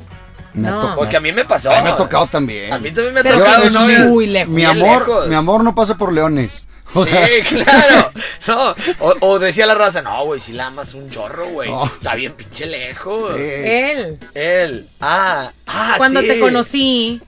Me 0.55 0.69
ha 0.69 0.71
No. 0.71 0.77
tocado. 0.81 0.97
Porque 0.97 1.17
a 1.17 1.21
mí 1.21 1.33
me 1.33 1.45
pasó. 1.45 1.71
A 1.71 1.77
mí 1.79 1.83
me 1.85 1.91
ha 1.91 1.97
tocado 1.97 2.27
también. 2.27 2.73
A 2.73 2.79
mí 2.79 2.91
también 2.91 3.15
me 3.15 3.21
ha 3.21 3.23
Pero 3.23 3.39
tocado. 3.39 3.71
¿no? 3.71 3.87
sí, 3.87 3.93
muy 4.09 4.27
lejos. 4.27 4.53
Mi 4.55 4.65
amor, 4.65 5.07
lejos. 5.09 5.29
mi 5.29 5.35
amor 5.35 5.65
no 5.65 5.75
pasa 5.75 5.97
por 5.99 6.13
leones. 6.13 6.66
Sí, 7.07 7.55
claro. 7.57 8.13
No, 8.49 8.75
o, 9.01 9.15
o 9.21 9.39
decía 9.39 9.67
la 9.67 9.75
raza, 9.75 10.03
no, 10.03 10.25
güey, 10.25 10.41
si 10.41 10.53
la 10.53 10.67
amas 10.69 10.95
un 10.95 11.11
chorro, 11.11 11.47
güey. 11.49 11.71
No. 11.71 11.85
Está 11.87 12.15
bien 12.15 12.33
pinche 12.33 12.67
lejos. 12.67 13.35
eh, 13.39 13.91
Él. 13.93 14.19
Él. 14.35 14.89
Ah, 15.01 15.53
ah, 15.67 15.95
Cuando 15.99 16.21
sí. 16.21 16.29
te 16.29 16.39
conocí, 16.41 17.21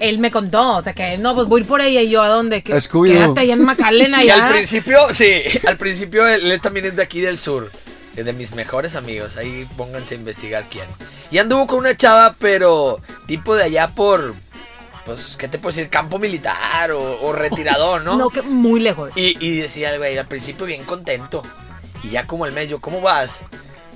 él 0.00 0.18
me 0.18 0.30
contó. 0.30 0.76
O 0.78 0.82
sea, 0.82 0.92
que 0.94 1.18
no, 1.18 1.34
pues 1.34 1.46
voy 1.48 1.60
a 1.60 1.62
ir 1.62 1.68
por 1.68 1.80
ella 1.80 2.00
y 2.02 2.10
yo, 2.10 2.22
¿a 2.22 2.28
dónde? 2.28 2.62
Que, 2.62 2.72
quédate 2.72 3.40
allá 3.40 3.52
en 3.54 3.64
McAllen 3.64 4.12
Y 4.22 4.30
allá. 4.30 4.46
al 4.46 4.52
principio, 4.52 4.98
sí, 5.12 5.42
al 5.66 5.76
principio 5.76 6.26
él, 6.26 6.50
él 6.50 6.60
también 6.60 6.86
es 6.86 6.96
de 6.96 7.02
aquí 7.02 7.20
del 7.20 7.38
sur. 7.38 7.70
Es 8.16 8.24
de 8.24 8.32
mis 8.32 8.52
mejores 8.54 8.94
amigos. 8.94 9.36
Ahí 9.36 9.66
pónganse 9.76 10.14
a 10.14 10.18
investigar 10.18 10.64
quién. 10.70 10.86
Y 11.32 11.38
anduvo 11.38 11.66
con 11.66 11.78
una 11.78 11.96
chava, 11.96 12.36
pero 12.38 13.00
tipo 13.26 13.56
de 13.56 13.64
allá 13.64 13.88
por. 13.88 14.34
Pues, 15.04 15.36
¿qué 15.36 15.48
te 15.48 15.58
puedo 15.58 15.74
decir? 15.74 15.90
Campo 15.90 16.18
militar 16.18 16.90
o, 16.92 17.20
o 17.20 17.32
retirador, 17.32 18.02
¿no? 18.02 18.16
No, 18.16 18.30
que 18.30 18.42
muy 18.42 18.80
lejos. 18.80 19.16
Y, 19.16 19.36
y 19.44 19.58
decía 19.58 19.92
el 19.92 19.98
güey, 19.98 20.16
al 20.16 20.26
principio 20.26 20.64
bien 20.66 20.84
contento. 20.84 21.42
Y 22.02 22.10
ya 22.10 22.26
como 22.26 22.46
el 22.46 22.52
medio, 22.52 22.80
¿cómo 22.80 23.00
vas? 23.00 23.44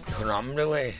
Dijo, 0.07 0.25
no, 0.25 0.38
hombre, 0.38 0.64
güey. 0.64 0.94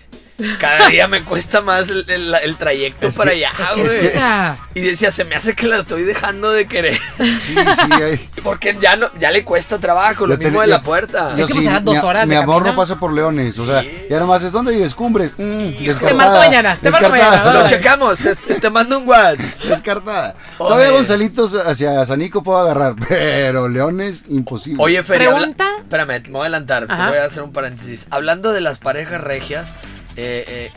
Cada 0.61 0.87
día 0.89 1.09
me 1.09 1.23
cuesta 1.25 1.61
más 1.63 1.89
el, 1.91 2.05
el- 2.09 2.35
el 2.35 2.57
trayecto 2.57 3.09
Es 3.09 3.17
para 3.17 3.33
que- 3.33 3.37
allá, 3.45 3.51
Es 3.61 3.71
que, 3.71 3.83
güey. 3.83 4.07
o 4.07 4.11
sea, 4.11 4.57
Y 4.75 4.81
decía, 4.83 5.11
se 5.11 5.25
me 5.25 5.35
hace 5.35 5.55
que 5.55 5.67
la 5.67 5.79
estoy 5.79 6.03
dejando 6.03 6.51
de 6.53 6.67
querer. 6.69 6.97
sí, 7.19 7.55
sí. 7.57 8.31
Porque 8.45 8.77
ya 8.81 8.95
no, 8.97 9.09
ya 9.19 9.31
le 9.33 9.43
cuesta 9.45 9.79
trabajo, 9.79 10.27
lo 10.29 10.35
Yo 10.35 10.39
mismo 10.41 10.61
de 10.61 10.69
la 10.69 10.77
yo- 10.77 10.83
puerta. 10.85 11.35
Es 11.37 11.47
que, 11.49 11.55
pues, 11.55 11.67
eran 11.67 11.85
dos 11.85 11.95
mi, 11.97 12.01
horas 12.09 12.27
Mi 12.29 12.35
de 12.37 12.41
amor 12.41 12.65
no 12.65 12.77
pasa 12.77 12.97
por 13.01 13.13
leones. 13.13 13.59
O 13.59 13.67
sea, 13.67 13.83
Sí. 13.83 13.91
ya 14.09 14.21
nomás 14.21 14.43
es 14.45 14.53
¿dónde 14.53 14.73
vives? 14.75 14.95
Cumbres. 14.95 15.33
Mm. 15.37 15.71
Te 15.99 16.15
marco 16.15 16.39
mañana, 16.39 16.79
te 16.81 16.91
marco 16.91 17.09
mañana, 17.09 17.53
Lo 17.55 17.69
checamos, 17.69 18.19
te, 18.61 18.71
mando 18.71 18.99
un 18.99 19.09
WhatsApp. 19.09 19.41
Descartada. 19.65 20.35
Oye. 20.59 20.69
Todavía 20.71 20.91
Gonzalitos 20.91 21.55
hacia 21.55 22.07
Sanico 22.07 22.43
puedo 22.45 22.59
agarrar, 22.59 22.95
pero 23.09 23.69
leones, 23.69 24.23
imposible. 24.29 24.83
Oye, 24.83 25.03
Feria. 25.03 25.29
habla- 25.29 25.39
¿Pregunta? 25.41 25.65
Espérame, 25.79 26.23
me 26.27 26.31
voy 26.31 26.39
a 26.41 26.43
adelantar. 26.43 26.87
Te 26.87 26.95
voy 26.95 27.19
a 27.19 27.25
hacer 27.25 27.43
un 27.43 27.53
paréntesis. 27.53 28.07
Hablando 28.11 28.53
de 28.53 28.61
las 28.61 28.79
parejas 28.79 29.21
regias, 29.21 29.75
eh, 30.21 30.45
eh, 30.49 30.73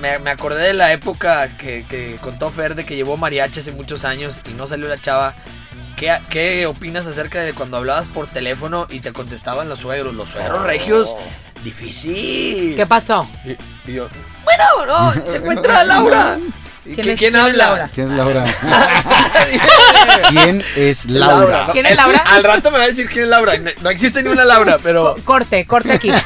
me, 0.00 0.20
me 0.20 0.30
acordé 0.30 0.68
de 0.68 0.74
la 0.74 0.92
época 0.92 1.48
que, 1.56 1.84
que 1.88 2.16
contó 2.22 2.50
Fer 2.50 2.76
de 2.76 2.86
que 2.86 2.94
llevó 2.94 3.16
mariachi 3.16 3.58
hace 3.60 3.72
muchos 3.72 4.04
años 4.04 4.42
y 4.48 4.54
no 4.54 4.68
salió 4.68 4.86
la 4.88 4.96
chava. 4.96 5.34
¿Qué, 5.96 6.16
¿Qué 6.30 6.66
opinas 6.66 7.06
acerca 7.06 7.40
de 7.40 7.52
cuando 7.52 7.76
hablabas 7.76 8.08
por 8.08 8.28
teléfono 8.28 8.86
y 8.88 9.00
te 9.00 9.12
contestaban 9.12 9.68
los 9.68 9.80
suegros? 9.80 10.14
Los 10.14 10.30
suegros 10.30 10.62
regios, 10.62 11.14
difícil. 11.64 12.76
¿qué 12.76 12.86
pasó? 12.86 13.28
Y, 13.44 13.90
y 13.90 13.94
yo, 13.94 14.08
bueno, 14.44 14.86
no, 14.86 15.28
se 15.28 15.38
encuentra 15.38 15.84
Laura. 15.84 16.38
¿Y 16.86 16.94
¿Quién 16.94 17.08
es- 17.10 17.18
¿Quién, 17.18 17.36
habla? 17.36 17.64
Laura? 17.66 17.90
¿Quién 17.94 18.10
es 18.10 18.16
Laura? 18.16 18.42
¿Quién 20.30 20.64
es 20.76 21.06
Laura? 21.06 21.68
¿Quién 21.72 21.86
es 21.86 21.96
Laura? 21.96 22.18
Al 22.26 22.44
rato 22.44 22.70
me 22.70 22.78
va 22.78 22.84
a 22.84 22.86
decir 22.86 23.08
quién 23.08 23.24
es 23.24 23.30
Laura. 23.30 23.52
No, 23.82 23.90
existe 23.90 24.22
ni 24.22 24.28
una 24.30 24.44
Laura, 24.44 24.78
pero. 24.82 25.14
Co- 25.16 25.22
Corte, 25.24 25.66
corte 25.66 25.92
aquí. 25.92 26.10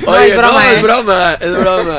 No, 0.00 0.12
Oye, 0.12 0.28
es 0.28 0.36
broma, 0.36 0.52
no, 0.52 0.60
¿eh? 0.70 0.74
es 0.76 0.82
broma, 0.82 1.32
es 1.40 1.50
broma. 1.58 1.98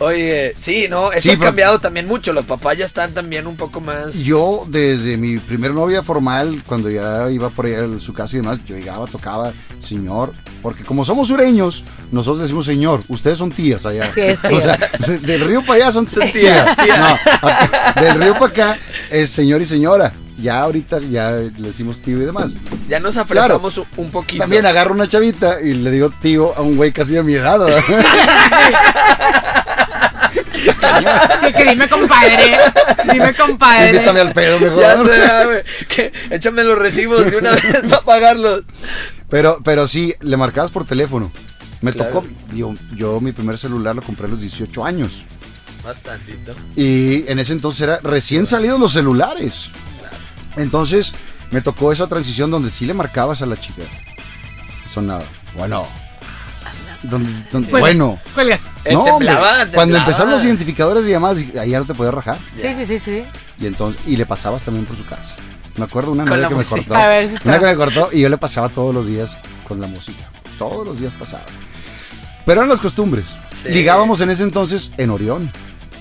Oye, 0.00 0.54
sí, 0.56 0.86
no, 0.88 1.12
eso 1.12 1.20
Sí, 1.20 1.28
ha 1.30 1.32
pero- 1.34 1.44
cambiado 1.44 1.78
también 1.78 2.06
mucho. 2.08 2.32
Los 2.32 2.46
papás 2.46 2.78
ya 2.78 2.86
están 2.86 3.12
también 3.12 3.46
un 3.46 3.56
poco 3.56 3.80
más. 3.82 4.14
Yo, 4.24 4.64
desde 4.66 5.16
mi 5.18 5.36
primer 5.38 5.72
novia 5.72 6.02
formal, 6.02 6.62
cuando 6.66 6.88
ya 6.90 7.30
iba 7.30 7.50
por 7.50 7.66
allá 7.66 7.84
a 7.84 8.00
su 8.00 8.14
casa 8.14 8.36
y 8.36 8.40
demás, 8.40 8.60
yo 8.64 8.76
llegaba, 8.76 9.06
tocaba, 9.06 9.52
señor, 9.78 10.32
porque 10.62 10.84
como 10.84 11.04
somos 11.04 11.28
sureños, 11.28 11.84
nosotros 12.12 12.40
decimos 12.42 12.64
señor, 12.64 13.02
ustedes 13.08 13.36
son 13.38 13.52
tías 13.52 13.84
allá. 13.84 14.10
Sí, 14.12 14.20
es 14.22 14.40
tía. 14.40 14.50
O 14.56 14.60
sea, 14.60 14.78
de- 15.06 15.18
del 15.18 15.40
río 15.46 15.60
para 15.60 15.74
allá 15.84 15.92
son 15.92 16.08
Son 16.08 16.22
tía, 16.32 16.32
tías. 16.32 16.76
tía. 16.78 16.96
No, 16.98 17.48
acá- 17.48 17.92
del 18.00 18.20
río 18.20 18.32
para 18.34 18.46
acá 18.46 18.78
es 19.10 19.30
señor 19.30 19.60
y 19.60 19.66
señora. 19.66 20.12
Ya 20.40 20.62
ahorita 20.62 21.00
ya 21.00 21.32
le 21.32 21.50
decimos 21.68 22.00
tío 22.00 22.16
y 22.16 22.24
demás. 22.24 22.52
Ya 22.88 22.98
nos 22.98 23.18
afresamos 23.18 23.76
un- 23.76 23.84
un 23.98 24.10
poquito. 24.10 24.42
También 24.42 24.64
agarro 24.64 24.94
una 24.94 25.06
chavita 25.06 25.60
y 25.60 25.74
le 25.74 25.90
digo 25.90 26.08
tío 26.22 26.56
a 26.56 26.62
un 26.62 26.76
güey 26.76 26.90
casi 26.92 27.12
de 27.12 27.22
mi 27.22 27.34
edad. 27.34 27.60
Sí, 31.44 31.52
que 31.52 31.64
dime 31.70 31.88
compadre. 31.88 32.58
Dime 33.12 33.34
compadre. 33.34 33.90
Invítame 33.90 34.20
al 34.20 34.32
pedo 34.32 34.58
mejor. 34.60 34.80
Ya 34.80 35.44
güey, 35.44 35.62
échame 36.30 36.64
los 36.64 36.78
recibos 36.78 37.30
de 37.30 37.36
una 37.36 37.52
vez 37.52 37.62
para 37.88 38.02
pagarlos. 38.02 38.62
Pero, 39.28 39.58
pero 39.64 39.86
sí, 39.88 40.14
le 40.20 40.36
marcabas 40.36 40.70
por 40.70 40.84
teléfono. 40.84 41.30
Me 41.80 41.92
Claro. 41.92 42.10
tocó, 42.10 42.26
yo, 42.52 42.74
yo 42.94 43.20
mi 43.20 43.32
primer 43.32 43.56
celular 43.56 43.96
lo 43.96 44.02
compré 44.02 44.26
a 44.26 44.30
los 44.30 44.40
18 44.40 44.84
años. 44.84 45.22
Bastantito. 45.84 46.54
Y 46.76 47.24
en 47.30 47.38
ese 47.38 47.52
entonces 47.54 47.80
era 47.82 48.00
recién 48.02 48.46
salidos 48.46 48.78
los 48.78 48.92
celulares. 48.92 49.70
Entonces 50.56 51.14
me 51.50 51.62
tocó 51.62 51.90
esa 51.92 52.06
transición 52.06 52.50
donde 52.50 52.70
sí 52.70 52.84
le 52.84 52.92
marcabas 52.94 53.40
a 53.42 53.46
la 53.46 53.58
chica. 53.58 53.82
Sonaba. 54.86 55.24
Bueno. 55.56 55.86
Donde- 57.02 57.30
donde- 57.50 57.70
Cuelgas, 57.70 57.96
bueno. 57.96 58.18
Cuelgas. 58.34 58.60
No, 58.90 59.00
hombre, 59.00 59.28
temblaba, 59.28 59.66
cuando 59.74 59.96
empezaron 59.98 60.30
los 60.32 60.44
identificadores 60.44 61.04
de 61.04 61.10
llamadas, 61.10 61.38
ahí 61.60 61.70
ya 61.70 61.78
no 61.80 61.84
te 61.84 61.94
podías 61.94 62.14
rajar. 62.14 62.38
Sí, 62.60 62.74
sí, 62.74 62.86
sí, 62.86 62.98
sí. 62.98 63.24
Y 63.58 63.66
entonces, 63.66 64.00
y 64.06 64.16
le 64.16 64.26
pasabas 64.26 64.62
también 64.62 64.86
por 64.86 64.96
su 64.96 65.04
casa. 65.04 65.36
Me 65.76 65.84
acuerdo 65.84 66.12
una 66.12 66.24
novia 66.24 66.48
que 66.48 66.54
me 66.54 66.64
cortó. 66.64 66.94
A 66.94 67.06
ver 67.08 67.28
si 67.28 67.34
está- 67.36 67.48
Una 67.48 67.58
que 67.58 67.64
me 67.66 67.76
cortó 67.76 68.08
y 68.12 68.20
yo 68.20 68.28
le 68.28 68.38
pasaba 68.38 68.68
todos 68.68 68.94
los 68.94 69.06
días 69.06 69.38
con 69.66 69.80
la 69.80 69.86
música. 69.86 70.28
Todos 70.58 70.86
los 70.86 70.98
días 71.00 71.12
pasaba. 71.14 71.44
Pero 72.44 72.60
eran 72.60 72.68
las 72.70 72.80
costumbres. 72.80 73.26
Sí. 73.52 73.68
Ligábamos 73.70 74.20
en 74.20 74.30
ese 74.30 74.42
entonces 74.42 74.90
en 74.96 75.10
Orión. 75.10 75.50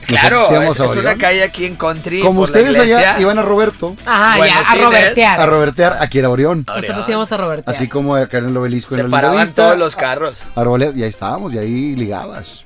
Claro, 0.09 0.41
es, 0.71 0.79
a 0.79 0.85
es 0.85 0.95
una 0.95 1.17
calle 1.17 1.43
aquí 1.43 1.65
en 1.65 1.75
Country. 1.75 2.21
Como 2.21 2.41
ustedes 2.41 2.77
allá 2.77 3.19
iban 3.19 3.37
a 3.39 3.41
Roberto, 3.41 3.95
Ajá, 4.05 4.37
Buenos 4.37 4.57
ya, 4.65 4.71
a 4.71 4.75
robertear. 4.75 5.39
a 5.39 5.45
robertear, 5.45 5.97
aquí 6.01 6.19
era 6.19 6.29
Orión. 6.29 6.65
Nosotros 6.67 7.07
íbamos 7.07 7.31
a 7.31 7.37
robertear. 7.37 7.75
Así 7.75 7.87
como 7.87 8.15
acá 8.15 8.39
en 8.39 8.47
el 8.49 8.57
obelisco 8.57 8.95
en 8.95 9.03
Se 9.05 9.09
paraban 9.09 9.37
Lindavista, 9.37 9.63
todos 9.65 9.77
los 9.77 9.95
carros. 9.95 10.43
Arboleda, 10.55 10.91
y 10.95 11.03
ahí 11.03 11.09
estábamos, 11.09 11.53
y 11.53 11.57
ahí 11.57 11.95
ligabas. 11.95 12.65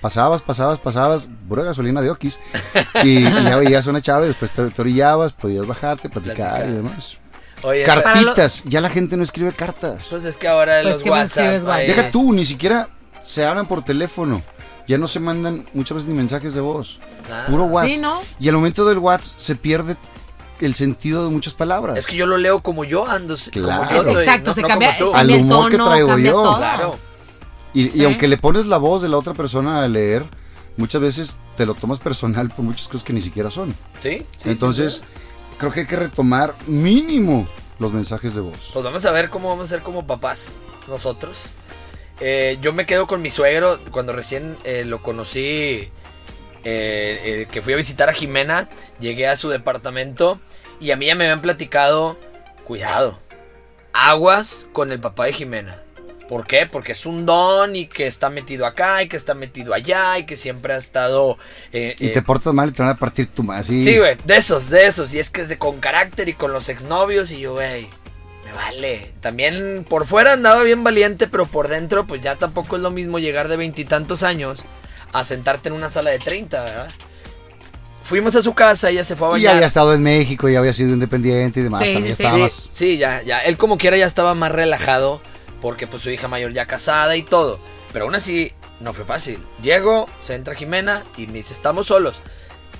Pasabas, 0.00 0.42
pasabas, 0.42 0.78
pasabas, 0.78 1.26
pura 1.48 1.64
gasolina 1.64 2.00
de 2.00 2.10
Oquis. 2.10 2.38
Y, 3.02 3.26
y 3.26 3.44
ya 3.44 3.56
veías 3.56 3.86
una 3.86 4.00
chave, 4.00 4.26
después 4.28 4.52
te, 4.52 4.68
te 4.68 4.80
orillabas, 4.82 5.32
podías 5.32 5.66
bajarte, 5.66 6.08
platicar 6.08 6.36
Platicar. 6.50 6.68
y 6.68 6.72
demás. 6.74 7.18
Oye, 7.62 7.82
Cartitas, 7.82 8.62
ya 8.66 8.80
la 8.80 8.90
gente 8.90 9.16
no 9.16 9.24
escribe 9.24 9.52
cartas. 9.52 10.04
pues 10.10 10.24
es 10.26 10.36
que 10.36 10.46
ahora 10.46 10.80
Pues 10.82 10.94
los 10.94 11.02
que 11.02 11.08
no 11.08 11.16
WhatsApp. 11.16 11.68
ahí- 11.68 11.86
Deja 11.88 12.10
tú, 12.10 12.32
ni 12.32 12.44
siquiera 12.44 12.90
se 13.24 13.44
hablan 13.44 13.66
por 13.66 13.82
teléfono. 13.84 14.42
Ya 14.86 14.98
no 14.98 15.08
se 15.08 15.18
mandan 15.20 15.66
muchas 15.74 15.96
veces 15.96 16.08
ni 16.10 16.14
mensajes 16.16 16.54
de 16.54 16.60
voz. 16.60 16.98
Puro 17.48 17.64
WhatsApp. 17.64 17.94
Sí, 17.94 18.00
¿no? 18.00 18.20
Y 18.38 18.48
al 18.48 18.54
momento 18.54 18.86
del 18.86 18.98
WhatsApp 18.98 19.38
se 19.38 19.56
pierde 19.56 19.96
el 20.60 20.74
sentido 20.74 21.24
de 21.24 21.30
muchas 21.30 21.54
palabras. 21.54 21.98
Es 21.98 22.06
que 22.06 22.16
yo 22.16 22.26
lo 22.26 22.38
leo 22.38 22.60
como 22.60 22.84
yo 22.84 23.06
ando. 23.06 23.36
Claro. 23.50 23.82
Como 23.88 23.90
yo 23.90 24.08
estoy, 24.08 24.22
Exacto, 24.24 24.50
no- 24.50 24.54
se 24.54 24.62
no 24.62 24.68
cambia. 24.68 24.96
Al 25.14 25.30
el 25.30 25.40
humor 25.42 25.70
que 25.70 25.76
traigo 25.76 26.18
yo. 26.18 26.32
todo. 26.32 26.56
Claro. 26.56 26.96
Y, 27.74 28.00
y 28.00 28.04
aunque 28.04 28.28
le 28.28 28.38
pones 28.38 28.66
la 28.66 28.78
voz 28.78 29.02
de 29.02 29.08
la 29.08 29.18
otra 29.18 29.34
persona 29.34 29.82
a 29.82 29.88
leer, 29.88 30.24
muchas 30.76 31.00
veces 31.00 31.36
te 31.56 31.66
lo 31.66 31.74
tomas 31.74 31.98
personal 31.98 32.48
por 32.48 32.64
muchas 32.64 32.86
cosas 32.88 33.02
que 33.04 33.12
ni 33.12 33.20
siquiera 33.20 33.50
son. 33.50 33.74
¿Sí? 33.98 34.24
sí, 34.38 34.48
Entonces, 34.50 34.94
sí, 34.94 35.00
creo 35.58 35.72
que 35.72 35.80
hay 35.80 35.86
que 35.86 35.96
retomar 35.96 36.54
mínimo 36.66 37.48
los 37.78 37.92
mensajes 37.92 38.34
de 38.34 38.40
voz. 38.40 38.70
Pues 38.72 38.84
vamos 38.84 39.04
a 39.04 39.10
ver 39.10 39.28
cómo 39.30 39.48
vamos 39.50 39.66
a 39.66 39.68
ser 39.74 39.82
como 39.82 40.06
papás 40.06 40.52
nosotros. 40.88 41.46
Eh, 42.20 42.58
yo 42.60 42.72
me 42.72 42.86
quedo 42.86 43.06
con 43.06 43.20
mi 43.22 43.30
suegro 43.30 43.80
cuando 43.90 44.12
recién 44.12 44.56
eh, 44.64 44.84
lo 44.84 45.02
conocí, 45.02 45.40
eh, 45.40 45.90
eh, 46.64 47.46
que 47.50 47.62
fui 47.62 47.74
a 47.74 47.76
visitar 47.76 48.08
a 48.08 48.12
Jimena, 48.14 48.68
llegué 49.00 49.28
a 49.28 49.36
su 49.36 49.50
departamento 49.50 50.40
y 50.80 50.90
a 50.90 50.96
mí 50.96 51.06
ya 51.06 51.14
me 51.14 51.24
habían 51.24 51.42
platicado, 51.42 52.18
cuidado, 52.64 53.18
aguas 53.92 54.66
con 54.72 54.92
el 54.92 55.00
papá 55.00 55.26
de 55.26 55.32
Jimena. 55.32 55.82
¿Por 56.28 56.44
qué? 56.44 56.66
Porque 56.66 56.90
es 56.90 57.06
un 57.06 57.24
don 57.24 57.76
y 57.76 57.86
que 57.86 58.08
está 58.08 58.30
metido 58.30 58.66
acá 58.66 59.00
y 59.00 59.08
que 59.08 59.16
está 59.16 59.34
metido 59.34 59.72
allá 59.74 60.18
y 60.18 60.26
que 60.26 60.36
siempre 60.36 60.74
ha 60.74 60.76
estado... 60.76 61.38
eh, 61.72 61.94
Y 62.00 62.08
eh, 62.08 62.10
te 62.10 62.20
portas 62.20 62.52
mal 62.52 62.70
y 62.70 62.72
te 62.72 62.82
van 62.82 62.90
a 62.90 62.96
partir 62.96 63.28
tu 63.28 63.44
más. 63.44 63.66
Sí, 63.66 63.96
güey, 63.96 64.16
de 64.24 64.36
esos, 64.36 64.68
de 64.68 64.88
esos. 64.88 65.14
Y 65.14 65.20
es 65.20 65.30
que 65.30 65.42
es 65.42 65.48
de 65.48 65.56
con 65.56 65.78
carácter 65.78 66.28
y 66.28 66.32
con 66.34 66.52
los 66.52 66.68
exnovios. 66.68 67.30
Y 67.30 67.38
yo, 67.38 67.52
güey, 67.52 67.88
vale. 68.56 69.12
También 69.20 69.86
por 69.88 70.06
fuera 70.06 70.32
andaba 70.32 70.62
bien 70.62 70.82
valiente, 70.82 71.26
pero 71.28 71.46
por 71.46 71.68
dentro, 71.68 72.06
pues 72.06 72.20
ya 72.22 72.36
tampoco 72.36 72.76
es 72.76 72.82
lo 72.82 72.90
mismo 72.90 73.18
llegar 73.18 73.48
de 73.48 73.56
veintitantos 73.56 74.22
años 74.22 74.62
a 75.12 75.22
sentarte 75.24 75.68
en 75.68 75.74
una 75.74 75.88
sala 75.90 76.10
de 76.10 76.18
30, 76.18 76.62
¿verdad? 76.64 76.88
Fuimos 78.02 78.36
a 78.36 78.42
su 78.42 78.54
casa, 78.54 78.90
ella 78.90 79.02
se 79.04 79.16
fue 79.16 79.26
a 79.26 79.30
Y 79.30 79.32
bañar. 79.32 79.54
había 79.56 79.66
estado 79.66 79.92
en 79.92 80.02
México 80.02 80.48
y 80.48 80.54
había 80.54 80.72
sido 80.72 80.90
independiente 80.92 81.58
y 81.60 81.62
demás. 81.64 81.82
Sí, 81.84 81.92
también 81.94 82.16
sí, 82.16 82.22
estaba 82.22 82.36
Sí, 82.36 82.42
más- 82.42 82.68
sí, 82.72 82.96
ya, 82.98 83.22
ya. 83.22 83.40
Él 83.40 83.56
como 83.56 83.78
quiera 83.78 83.96
ya 83.96 84.06
estaba 84.06 84.34
más 84.34 84.52
relajado 84.52 85.20
porque 85.60 85.86
pues 85.88 86.02
su 86.02 86.10
hija 86.10 86.28
mayor 86.28 86.52
ya 86.52 86.66
casada 86.66 87.16
y 87.16 87.22
todo. 87.22 87.58
Pero 87.92 88.04
aún 88.04 88.14
así 88.14 88.52
no 88.78 88.92
fue 88.92 89.04
fácil. 89.04 89.44
Llego, 89.60 90.08
se 90.20 90.34
entra 90.34 90.54
Jimena 90.54 91.04
y 91.16 91.26
me 91.26 91.34
dice, 91.34 91.52
estamos 91.52 91.86
solos. 91.88 92.20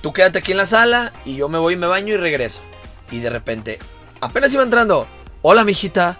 Tú 0.00 0.12
quédate 0.12 0.38
aquí 0.38 0.52
en 0.52 0.58
la 0.58 0.66
sala 0.66 1.12
y 1.24 1.34
yo 1.36 1.48
me 1.48 1.58
voy 1.58 1.74
y 1.74 1.76
me 1.76 1.88
baño 1.88 2.14
y 2.14 2.18
regreso. 2.18 2.60
Y 3.10 3.18
de 3.18 3.30
repente, 3.30 3.78
apenas 4.20 4.52
iba 4.54 4.62
entrando, 4.62 5.08
hola 5.48 5.62
mijita. 5.64 6.18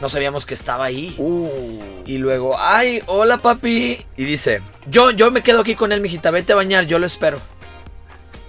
No 0.00 0.08
sabíamos 0.08 0.46
que 0.46 0.54
estaba 0.54 0.84
ahí. 0.84 1.12
Uh. 1.18 1.80
Y 2.06 2.18
luego, 2.18 2.56
ay, 2.56 3.02
hola 3.06 3.38
papi. 3.38 4.06
Y 4.16 4.24
dice, 4.24 4.62
yo, 4.86 5.10
yo 5.10 5.32
me 5.32 5.42
quedo 5.42 5.62
aquí 5.62 5.74
con 5.74 5.90
él, 5.90 6.00
mijita, 6.00 6.30
vete 6.30 6.52
a 6.52 6.56
bañar, 6.56 6.84
yo 6.86 7.00
lo 7.00 7.06
espero. 7.06 7.40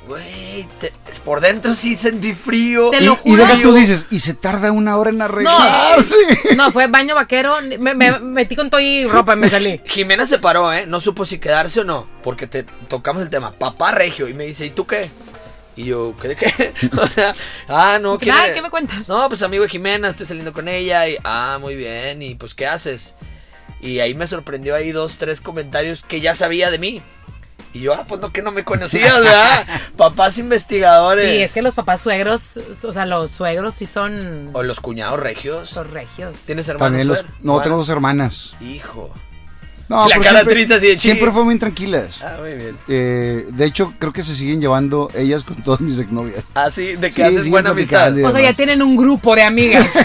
Güey, 0.07 0.67
te- 0.79 0.93
por 1.25 1.41
dentro 1.41 1.73
sí 1.73 1.97
sentí 1.97 2.33
frío. 2.33 2.91
Te 2.91 2.97
Y, 3.01 3.05
lo 3.05 3.13
y 3.13 3.31
juro. 3.31 3.43
deja 3.47 3.61
tú 3.63 3.73
dices, 3.73 4.05
y 4.11 4.19
se 4.19 4.35
tarda 4.35 4.71
una 4.71 4.95
hora 4.97 5.09
en 5.09 5.21
arreglarse. 5.23 6.15
No, 6.55 6.71
fue 6.71 6.85
baño 6.85 7.15
vaquero. 7.15 7.55
Me, 7.79 7.95
me 7.95 8.19
metí 8.19 8.55
con 8.55 8.69
todo 8.69 8.81
y 8.81 9.05
ropa 9.07 9.33
y 9.33 9.37
me 9.37 9.49
salí. 9.49 9.81
Jimena 9.85 10.27
se 10.27 10.37
paró, 10.37 10.71
¿eh? 10.71 10.85
No 10.85 10.99
supo 11.01 11.25
si 11.25 11.39
quedarse 11.39 11.79
o 11.79 11.83
no. 11.83 12.07
Porque 12.21 12.45
te 12.45 12.63
tocamos 12.87 13.23
el 13.23 13.29
tema. 13.31 13.53
Papá 13.53 13.91
regio. 13.91 14.27
Y 14.27 14.35
me 14.35 14.45
dice, 14.45 14.67
¿y 14.67 14.69
tú 14.69 14.85
qué? 14.85 15.09
Y 15.75 15.85
yo, 15.85 16.13
¿qué 16.21 16.29
de 16.29 16.35
qué? 16.35 16.73
o 17.01 17.07
sea, 17.07 17.33
ah, 17.67 17.97
no, 18.01 18.13
Ay, 18.13 18.17
quiere- 18.19 18.53
¿qué 18.53 18.61
me 18.61 18.69
cuentas? 18.69 19.07
No, 19.07 19.27
pues 19.29 19.41
amigo 19.43 19.63
de 19.63 19.69
Jimena, 19.69 20.09
estoy 20.09 20.25
saliendo 20.25 20.51
con 20.53 20.67
ella. 20.67 21.07
Y, 21.07 21.17
ah, 21.23 21.57
muy 21.61 21.75
bien. 21.75 22.21
Y 22.21 22.35
pues, 22.35 22.53
¿qué 22.53 22.67
haces? 22.67 23.13
Y 23.81 23.99
ahí 23.99 24.13
me 24.13 24.27
sorprendió 24.27 24.75
ahí 24.75 24.91
dos, 24.91 25.15
tres 25.17 25.39
comentarios 25.39 26.03
que 26.03 26.19
ya 26.19 26.35
sabía 26.35 26.69
de 26.69 26.79
mí. 26.79 27.01
Y 27.71 27.81
yo, 27.81 27.93
ah, 27.93 28.03
pues 28.07 28.19
no, 28.19 28.33
que 28.33 28.41
no 28.41 28.51
me 28.51 28.63
conocías, 28.65 29.13
¿verdad? 29.23 29.65
Papás 29.95 30.37
investigadores. 30.39 31.29
Sí, 31.29 31.43
es 31.43 31.53
que 31.53 31.61
los 31.61 31.75
papás 31.75 32.01
suegros, 32.01 32.57
o 32.83 32.91
sea, 32.91 33.05
los 33.05 33.29
suegros 33.31 33.75
sí 33.75 33.85
son 33.85 34.49
O 34.53 34.63
los 34.63 34.79
cuñados 34.81 35.19
regios. 35.19 35.69
son 35.69 35.89
regios. 35.91 36.39
¿Tienes 36.41 36.67
hermanos? 36.67 36.87
También 36.89 37.07
los, 37.07 37.23
no, 37.41 37.53
¿Cuál? 37.53 37.63
tengo 37.63 37.77
dos 37.77 37.89
hermanas. 37.89 38.53
Hijo. 38.59 39.13
No, 39.89 40.07
La 40.07 40.17
cara 40.19 40.29
siempre, 40.31 40.53
triste 40.53 40.73
así 40.75 40.87
de, 40.87 40.97
siempre 40.97 41.25
"Chin". 41.25 41.33
fue 41.33 41.43
muy 41.45 41.57
tranquilas. 41.57 42.21
Ah, 42.21 42.35
muy 42.39 42.53
bien. 42.53 42.77
Eh, 42.87 43.47
de 43.49 43.65
hecho, 43.65 43.91
creo 43.97 44.13
que 44.13 44.23
se 44.23 44.35
siguen 44.35 44.61
llevando 44.61 45.09
ellas 45.15 45.43
con 45.43 45.55
todas 45.63 45.81
mis 45.81 45.97
exnovias. 45.97 46.43
Ah, 46.53 46.69
sí, 46.69 46.95
de 46.95 47.09
que 47.09 47.15
Sí, 47.15 47.21
haces 47.23 47.49
buena 47.49 47.71
amistad. 47.71 48.15
O 48.23 48.31
sea, 48.31 48.39
ya 48.39 48.53
tienen 48.53 48.83
un 48.83 48.95
grupo 48.95 49.35
de 49.35 49.41
amigas. 49.43 49.91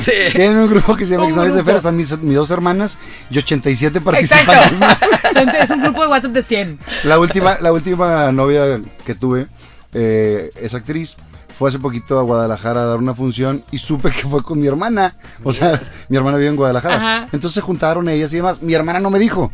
Sí. 0.00 0.12
Tienen 0.32 0.56
un 0.58 0.68
grupo 0.70 0.96
que 0.96 1.04
se 1.04 1.12
llama 1.14 1.26
Exnovias 1.26 1.54
de. 1.54 1.64
Fer, 1.64 1.76
están 1.76 1.96
mis, 1.96 2.16
mis 2.20 2.34
dos 2.36 2.50
hermanas 2.50 2.98
y 3.30 3.38
87 3.38 4.00
participantes 4.00 4.78
más. 4.78 4.98
Es 5.60 5.70
un 5.70 5.82
grupo 5.82 6.02
de 6.02 6.08
WhatsApp 6.08 6.32
de 6.32 6.42
100. 6.42 6.78
La 7.04 7.18
última, 7.18 7.58
la 7.60 7.72
última 7.72 8.30
novia 8.32 8.80
que 9.04 9.14
tuve 9.14 9.46
eh, 9.94 10.50
es 10.60 10.74
actriz. 10.74 11.16
Fue 11.56 11.68
hace 11.68 11.78
poquito 11.78 12.18
a 12.18 12.22
Guadalajara 12.22 12.82
a 12.82 12.86
dar 12.86 12.98
una 12.98 13.14
función 13.14 13.64
y 13.70 13.78
supe 13.78 14.10
que 14.10 14.22
fue 14.28 14.42
con 14.42 14.58
mi 14.58 14.66
hermana. 14.66 15.16
O 15.44 15.52
sea, 15.52 15.78
mi 16.08 16.16
hermana 16.16 16.36
vive 16.36 16.50
en 16.50 16.56
Guadalajara. 16.56 16.96
Ajá. 16.96 17.28
Entonces 17.32 17.54
se 17.54 17.60
juntaron 17.60 18.08
ellas 18.08 18.32
y 18.32 18.36
demás. 18.36 18.60
Mi 18.60 18.74
hermana 18.74 18.98
no 18.98 19.10
me 19.10 19.20
dijo. 19.20 19.52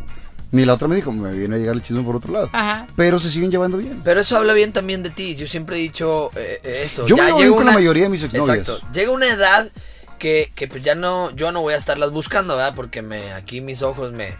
Ni 0.52 0.64
la 0.64 0.74
otra 0.74 0.88
me 0.88 0.96
dijo. 0.96 1.12
Me 1.12 1.32
viene 1.32 1.56
a 1.56 1.58
llegar 1.58 1.74
el 1.74 1.82
chisme 1.82 2.02
por 2.02 2.16
otro 2.16 2.32
lado. 2.32 2.48
Ajá. 2.52 2.86
Pero 2.96 3.20
se 3.20 3.30
siguen 3.30 3.50
llevando 3.50 3.76
bien. 3.76 4.00
Pero 4.02 4.20
eso 4.20 4.36
habla 4.36 4.54
bien 4.54 4.72
también 4.72 5.02
de 5.02 5.10
ti. 5.10 5.36
Yo 5.36 5.46
siempre 5.46 5.76
he 5.76 5.80
dicho 5.80 6.30
eh, 6.36 6.58
eh, 6.64 6.82
eso. 6.84 7.06
Yo 7.06 7.16
me 7.16 7.24
llevo 7.24 7.36
bien 7.36 7.48
llega 7.48 7.56
con 7.58 7.66
la 7.66 7.72
mayoría 7.72 8.04
de 8.04 8.08
mis 8.08 8.24
exnovias. 8.24 8.58
Exacto. 8.58 8.80
Llega 8.92 9.12
una 9.12 9.28
edad 9.28 9.70
que, 10.18 10.50
que 10.54 10.68
pues 10.68 10.82
ya 10.82 10.94
no, 10.94 11.30
yo 11.36 11.52
no 11.52 11.60
voy 11.60 11.74
a 11.74 11.76
estarlas 11.76 12.12
buscando, 12.12 12.56
¿verdad? 12.56 12.74
Porque 12.74 13.02
me, 13.02 13.32
aquí 13.32 13.60
mis 13.60 13.82
ojos 13.82 14.12
me, 14.12 14.36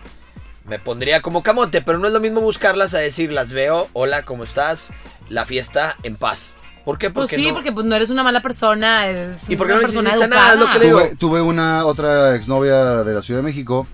me 0.66 0.79
pondría 0.79 1.23
como 1.23 1.42
camote. 1.42 1.83
Pero 1.83 1.99
no 1.99 2.07
es 2.07 2.12
lo 2.12 2.20
mismo 2.20 2.40
buscarlas 2.40 2.94
a 2.94 2.99
decir, 2.99 3.33
las 3.33 3.53
veo, 3.53 3.88
hola, 3.92 4.25
¿cómo 4.25 4.44
estás? 4.44 4.92
La 5.29 5.46
fiesta 5.46 5.96
en 6.03 6.16
paz. 6.16 6.53
¿Por 6.85 6.99
qué? 6.99 7.11
Pues 7.11 7.25
Porque 7.25 7.37
sí, 7.37 7.49
no- 7.49 7.55
porque 7.55 7.73
pues 7.73 7.87
no 7.87 7.94
eres 7.94 8.11
una 8.11 8.23
mala 8.23 8.40
persona. 8.42 9.07
Eres 9.07 9.37
¿Y 9.49 9.57
por 9.57 9.66
qué 9.66 9.73
una 9.75 9.83
no 9.83 9.87
persona 9.88 10.09
hiciste 10.11 10.29
nada? 10.29 10.55
Es 10.55 10.59
lo 10.61 10.70
que 10.70 10.79
le 10.79 10.85
digo. 10.87 11.01
Tuve, 11.01 11.16
tuve 11.16 11.40
una 11.42 11.85
otra 11.87 12.35
exnovia 12.35 13.05
de 13.05 13.14
la 13.14 13.23
Ciudad 13.23 13.40
de 13.40 13.44
México 13.44 13.87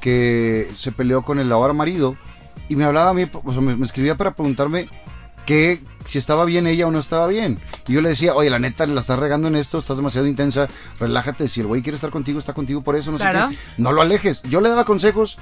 que 0.00 0.70
se 0.76 0.92
peleó 0.92 1.22
con 1.22 1.38
el 1.38 1.50
ahora 1.50 1.72
marido 1.72 2.16
y 2.68 2.76
me 2.76 2.84
hablaba 2.84 3.10
a 3.10 3.14
mí, 3.14 3.26
o 3.32 3.52
sea, 3.52 3.60
me, 3.62 3.74
me 3.76 3.86
escribía 3.86 4.14
para 4.16 4.32
preguntarme 4.34 4.88
que 5.46 5.80
si 6.04 6.18
estaba 6.18 6.44
bien 6.44 6.66
ella 6.66 6.86
o 6.86 6.90
no 6.90 6.98
estaba 6.98 7.26
bien. 7.26 7.58
Y 7.86 7.92
yo 7.94 8.00
le 8.02 8.10
decía, 8.10 8.34
oye, 8.34 8.50
la 8.50 8.58
neta, 8.58 8.86
la 8.86 9.00
estás 9.00 9.18
regando 9.18 9.48
en 9.48 9.56
esto, 9.56 9.78
estás 9.78 9.96
demasiado 9.96 10.26
intensa, 10.26 10.68
relájate, 11.00 11.48
si 11.48 11.60
el 11.60 11.66
güey 11.66 11.82
quiere 11.82 11.96
estar 11.96 12.10
contigo, 12.10 12.38
está 12.38 12.52
contigo 12.52 12.82
por 12.82 12.96
eso, 12.96 13.10
no 13.12 13.18
Claro. 13.18 13.50
sé 13.50 13.56
qué. 13.56 13.82
No 13.82 13.92
lo 13.92 14.02
alejes. 14.02 14.42
Yo 14.42 14.60
le 14.60 14.68
daba 14.68 14.84
consejos 14.84 15.38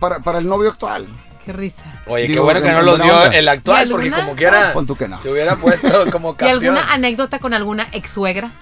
para, 0.00 0.20
para 0.20 0.38
el 0.38 0.46
novio 0.48 0.70
actual. 0.70 1.06
Qué 1.44 1.52
risa. 1.52 2.02
Oye, 2.06 2.26
qué 2.26 2.38
bueno 2.40 2.62
que 2.62 2.72
no 2.72 2.82
buena 2.82 3.04
dio 3.04 3.14
onda. 3.16 3.36
el 3.36 3.48
actual, 3.48 3.86
¿Y 3.86 3.90
porque 3.90 4.10
como 4.10 4.34
quiera 4.34 4.70
Ah, 4.70 4.84
que 4.98 5.08
no. 5.08 5.20
se 5.22 5.28
hubiera 5.30 5.56
puesto 5.60 6.10
como 6.10 6.30
¿Y 6.30 6.36
campeón. 6.36 6.64
alguna 6.76 6.92
anécdota 6.92 7.38
con 7.38 7.52
alguna 7.52 7.86
ex 7.92 8.10
suegra? 8.10 8.52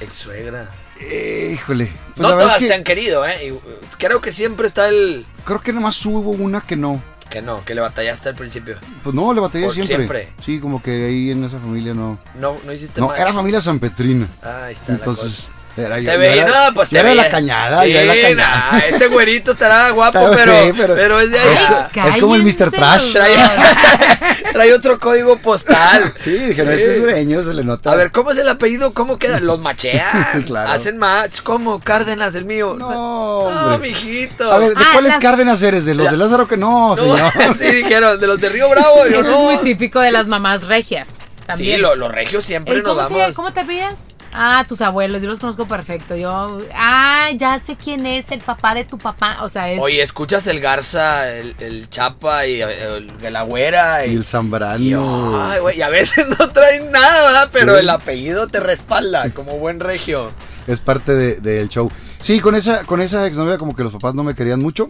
Ex 0.00 0.14
suegra. 0.14 0.68
Eh, 1.00 1.50
híjole. 1.54 1.92
Pues 2.16 2.28
no 2.30 2.38
todas 2.38 2.54
es 2.54 2.58
te 2.60 2.68
que 2.68 2.74
han 2.74 2.84
querido, 2.84 3.26
¿eh? 3.26 3.48
Y, 3.48 3.58
creo 3.98 4.20
que 4.20 4.32
siempre 4.32 4.68
está 4.68 4.88
el... 4.88 5.26
creo 5.44 5.60
que 5.60 5.72
nomás 5.72 6.04
hubo 6.06 6.30
una 6.30 6.60
que 6.62 6.76
no. 6.76 7.02
Que 7.32 7.40
no, 7.40 7.64
que 7.64 7.74
le 7.74 7.80
batallaste 7.80 8.28
al 8.28 8.34
principio. 8.34 8.76
Pues 9.02 9.14
no, 9.14 9.32
le 9.32 9.40
batallé 9.40 9.64
Por 9.64 9.72
siempre. 9.74 9.96
siempre. 9.96 10.28
Sí, 10.44 10.60
como 10.60 10.82
que 10.82 11.06
ahí 11.06 11.30
en 11.30 11.42
esa 11.44 11.58
familia 11.58 11.94
no. 11.94 12.18
No, 12.38 12.54
no 12.66 12.72
hiciste 12.74 13.00
No, 13.00 13.08
match. 13.08 13.20
era 13.20 13.32
familia 13.32 13.58
San 13.62 13.78
Petrina. 13.78 14.28
Ah, 14.42 14.64
ahí 14.66 14.74
está 14.74 14.92
Entonces, 14.92 15.48
la 15.48 15.61
Era 15.74 15.98
yo- 15.98 16.06
Te 16.06 16.12
yo 16.12 16.18
veía, 16.18 16.46
no, 16.46 16.74
pues 16.74 16.90
yo 16.90 16.98
te 16.98 17.02
veía. 17.02 17.22
la 17.22 17.28
cañada, 17.30 17.86
yo 17.86 17.92
era 17.98 18.00
de 18.00 18.06
la 18.06 18.14
Sí, 18.14 18.20
cañada. 18.34 18.72
nah, 18.72 18.78
este 18.78 19.06
güerito 19.06 19.52
estará 19.52 19.90
guapo, 19.90 20.18
pero, 20.34 20.52
pero, 20.76 20.94
pero- 20.94 21.20
es 21.20 21.30
de 21.30 21.38
allá. 21.40 21.88
Es 22.08 22.16
como 22.18 22.34
el 22.34 22.42
Mr. 22.42 22.70
Trash. 22.70 23.12
Trae, 24.52 24.72
otro 24.74 24.98
código 24.98 25.36
postal. 25.38 26.12
Sí, 26.22 26.30
dije, 26.32 26.62
no, 26.64 26.70
este 26.72 26.92
es 26.96 27.00
sureño, 27.00 27.42
se 27.42 27.54
le 27.54 27.64
nota. 27.64 27.90
A 27.92 27.94
ver, 27.96 28.12
¿cómo 28.12 28.30
es 28.32 28.38
el 28.38 28.48
apellido? 28.48 28.92
¿Cómo 28.92 29.18
queda? 29.18 29.40
Los 29.40 29.58
machean. 29.60 30.42
Claro. 30.46 30.70
Hacen 30.70 30.98
match. 30.98 31.40
¿Cómo? 31.42 31.80
Cárdenas, 31.80 32.34
el 32.34 32.44
mío. 32.44 32.76
No, 32.78 33.50
No, 33.50 33.78
mijito. 33.78 34.52
A 34.52 34.58
ver, 34.58 34.74
¿de 34.74 34.84
Ah, 34.84 34.88
cuáles 34.92 35.12
las- 35.12 35.20
Cárdenas 35.20 35.62
eres? 35.62 35.84
¿De 35.84 35.94
los 35.94 36.10
de 36.10 36.16
Lázaro 36.16 36.46
que 36.46 36.56
no, 36.56 36.94
No, 36.94 36.96
señor? 37.16 37.32
sí, 37.58 37.64
dijeron, 37.72 38.20
de 38.20 38.26
los 38.26 38.40
de 38.40 38.48
Río 38.50 38.68
Bravo. 38.68 39.06
Yo, 39.10 39.20
Eso 39.20 39.30
no. 39.30 39.50
es 39.50 39.56
muy 39.56 39.58
típico 39.64 40.00
de 40.00 40.12
las 40.12 40.28
mamás 40.28 40.66
regias. 40.68 41.08
También. 41.46 41.76
Sí, 41.76 41.82
lo- 41.82 41.96
los 41.96 42.12
regios 42.12 42.44
siempre 42.44 42.74
nos 42.76 42.84
¿cómo, 42.84 43.08
se- 43.08 43.14
vamos. 43.14 43.34
¿Cómo 43.34 43.52
te 43.52 43.64
pides? 43.64 44.08
Ah, 44.34 44.64
tus 44.66 44.80
abuelos, 44.80 45.20
yo 45.22 45.28
los 45.28 45.38
conozco 45.38 45.66
perfecto. 45.66 46.16
Yo, 46.16 46.58
ah, 46.74 47.28
ya 47.36 47.58
sé 47.58 47.76
quién 47.76 48.06
es 48.06 48.30
el 48.30 48.40
papá 48.40 48.74
de 48.74 48.84
tu 48.84 48.96
papá. 48.98 49.38
O 49.42 49.48
sea, 49.48 49.70
es. 49.70 49.80
Oye, 49.80 50.00
escuchas 50.02 50.46
el 50.46 50.60
Garza, 50.60 51.28
el, 51.34 51.54
el 51.60 51.90
Chapa 51.90 52.46
y 52.46 52.60
el, 52.62 53.10
el 53.22 53.32
la 53.32 53.42
Güera. 53.42 54.06
Y 54.06 54.12
Y, 54.12 54.16
el 54.16 54.24
Zambrano. 54.24 54.78
y, 54.82 54.94
ay, 54.94 55.60
güey, 55.60 55.78
y 55.78 55.82
a 55.82 55.88
veces 55.88 56.26
no 56.38 56.48
traen 56.48 56.90
nada, 56.90 57.26
¿verdad? 57.26 57.50
Pero 57.52 57.74
Sí. 57.74 57.80
el 57.80 57.90
apellido 57.90 58.46
te 58.48 58.60
respalda 58.60 59.28
como 59.30 59.58
buen 59.58 59.80
regio. 59.80 60.32
Es 60.66 60.80
parte 60.80 61.12
de- 61.14 61.40
del 61.40 61.68
show. 61.68 61.90
Sí, 62.20 62.40
con 62.40 62.54
esa, 62.54 62.84
con 62.86 63.00
esa 63.02 63.26
exnovia 63.26 63.58
como 63.58 63.74
que 63.76 63.82
los 63.82 63.92
papás 63.92 64.14
no 64.14 64.22
me 64.24 64.34
querían 64.34 64.60
mucho. 64.60 64.88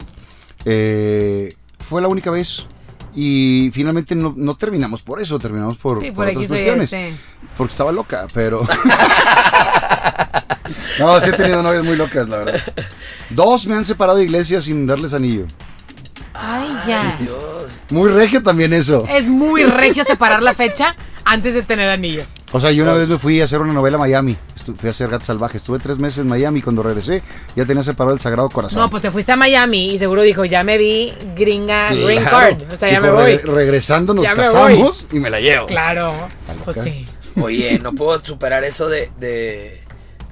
Eh, 0.65 1.57
fue 1.79 2.01
la 2.03 2.09
única 2.09 2.31
vez. 2.31 2.67
Y 3.15 3.71
finalmente 3.73 4.15
no, 4.15 4.35
no 4.37 4.55
terminamos 4.57 5.03
por 5.03 5.21
eso, 5.21 5.39
terminamos 5.39 5.77
por, 5.77 6.01
sí, 6.01 6.11
por 6.13 6.25
por 6.25 6.29
otras 6.29 6.49
cuestiones. 6.49 6.95
Porque 7.57 7.73
estaba 7.73 7.93
loca, 7.93 8.27
pero... 8.33 8.63
no, 10.99 11.21
sí 11.21 11.31
he 11.31 11.33
tenido 11.35 11.63
novias 11.63 11.85
muy 11.85 11.97
locas, 11.97 12.29
la 12.29 12.39
verdad. 12.39 12.61
Dos 13.31 13.67
me 13.67 13.75
han 13.75 13.85
separado 13.85 14.19
de 14.19 14.25
iglesia 14.25 14.63
sin 14.63 14.87
darles 14.87 15.13
anillo. 15.13 15.47
Ay, 16.35 16.69
ya. 16.87 17.17
Dios. 17.21 17.71
Muy 17.91 18.11
regio 18.11 18.43
también 18.43 18.73
eso. 18.73 19.05
Es 19.09 19.29
muy 19.29 19.65
regio 19.65 20.05
separar 20.05 20.43
la 20.43 20.55
fecha 20.55 20.97
antes 21.25 21.55
de 21.55 21.63
tener 21.63 21.89
anillo. 21.91 22.25
O 22.55 22.61
sea, 22.61 22.71
yo 22.71 22.85
una 22.85 22.93
vez 22.93 23.09
me 23.09 23.17
fui 23.19 23.41
a 23.41 23.45
hacer 23.45 23.61
una 23.63 23.73
novela 23.73 23.97
a 23.97 24.01
Miami. 24.01 24.37
Estu- 24.57 24.77
fui 24.77 24.89
a 24.89 24.91
hacer 24.91 25.09
Gato 25.09 25.25
Salvaje. 25.25 25.57
Estuve 25.57 25.79
tres 25.79 25.99
meses 25.99 26.19
en 26.19 26.29
Miami. 26.29 26.61
Cuando 26.61 26.83
regresé, 26.83 27.23
ya 27.57 27.65
tenía 27.65 27.83
separado 27.83 28.13
el 28.15 28.21
Sagrado 28.21 28.51
Corazón. 28.51 28.79
No, 28.81 28.91
pues 28.91 29.03
te 29.03 29.11
fuiste 29.11 29.33
a 29.33 29.37
Miami 29.37 29.93
y 29.95 29.99
seguro 29.99 30.21
dijo, 30.23 30.45
ya 30.45 30.63
me 30.63 30.77
vi 30.77 31.15
gringa, 31.35 31.87
Claro. 31.87 32.05
green 32.05 32.25
card. 32.25 32.63
O 32.73 32.77
sea, 32.77 32.91
ya 32.91 33.01
Dijo, 33.01 33.03
me 33.15 33.23
voy. 33.23 33.37
"Re- 33.39 33.55
regresando 33.55 34.13
nos 34.13 34.25
Ya 34.25 34.35
me 34.35 34.43
casamos 34.43 35.07
y 35.13 35.19
me 35.19 35.31
la 35.31 35.41
llevo. 35.41 35.67
Claro. 35.67 36.13
Pues 36.65 36.77
sí. 36.83 37.07
Oye, 37.41 37.79
no 37.79 37.95
puedo 37.95 38.23
superar 38.23 38.65
eso 38.65 38.87
de, 38.91 39.11
de, 39.19 39.81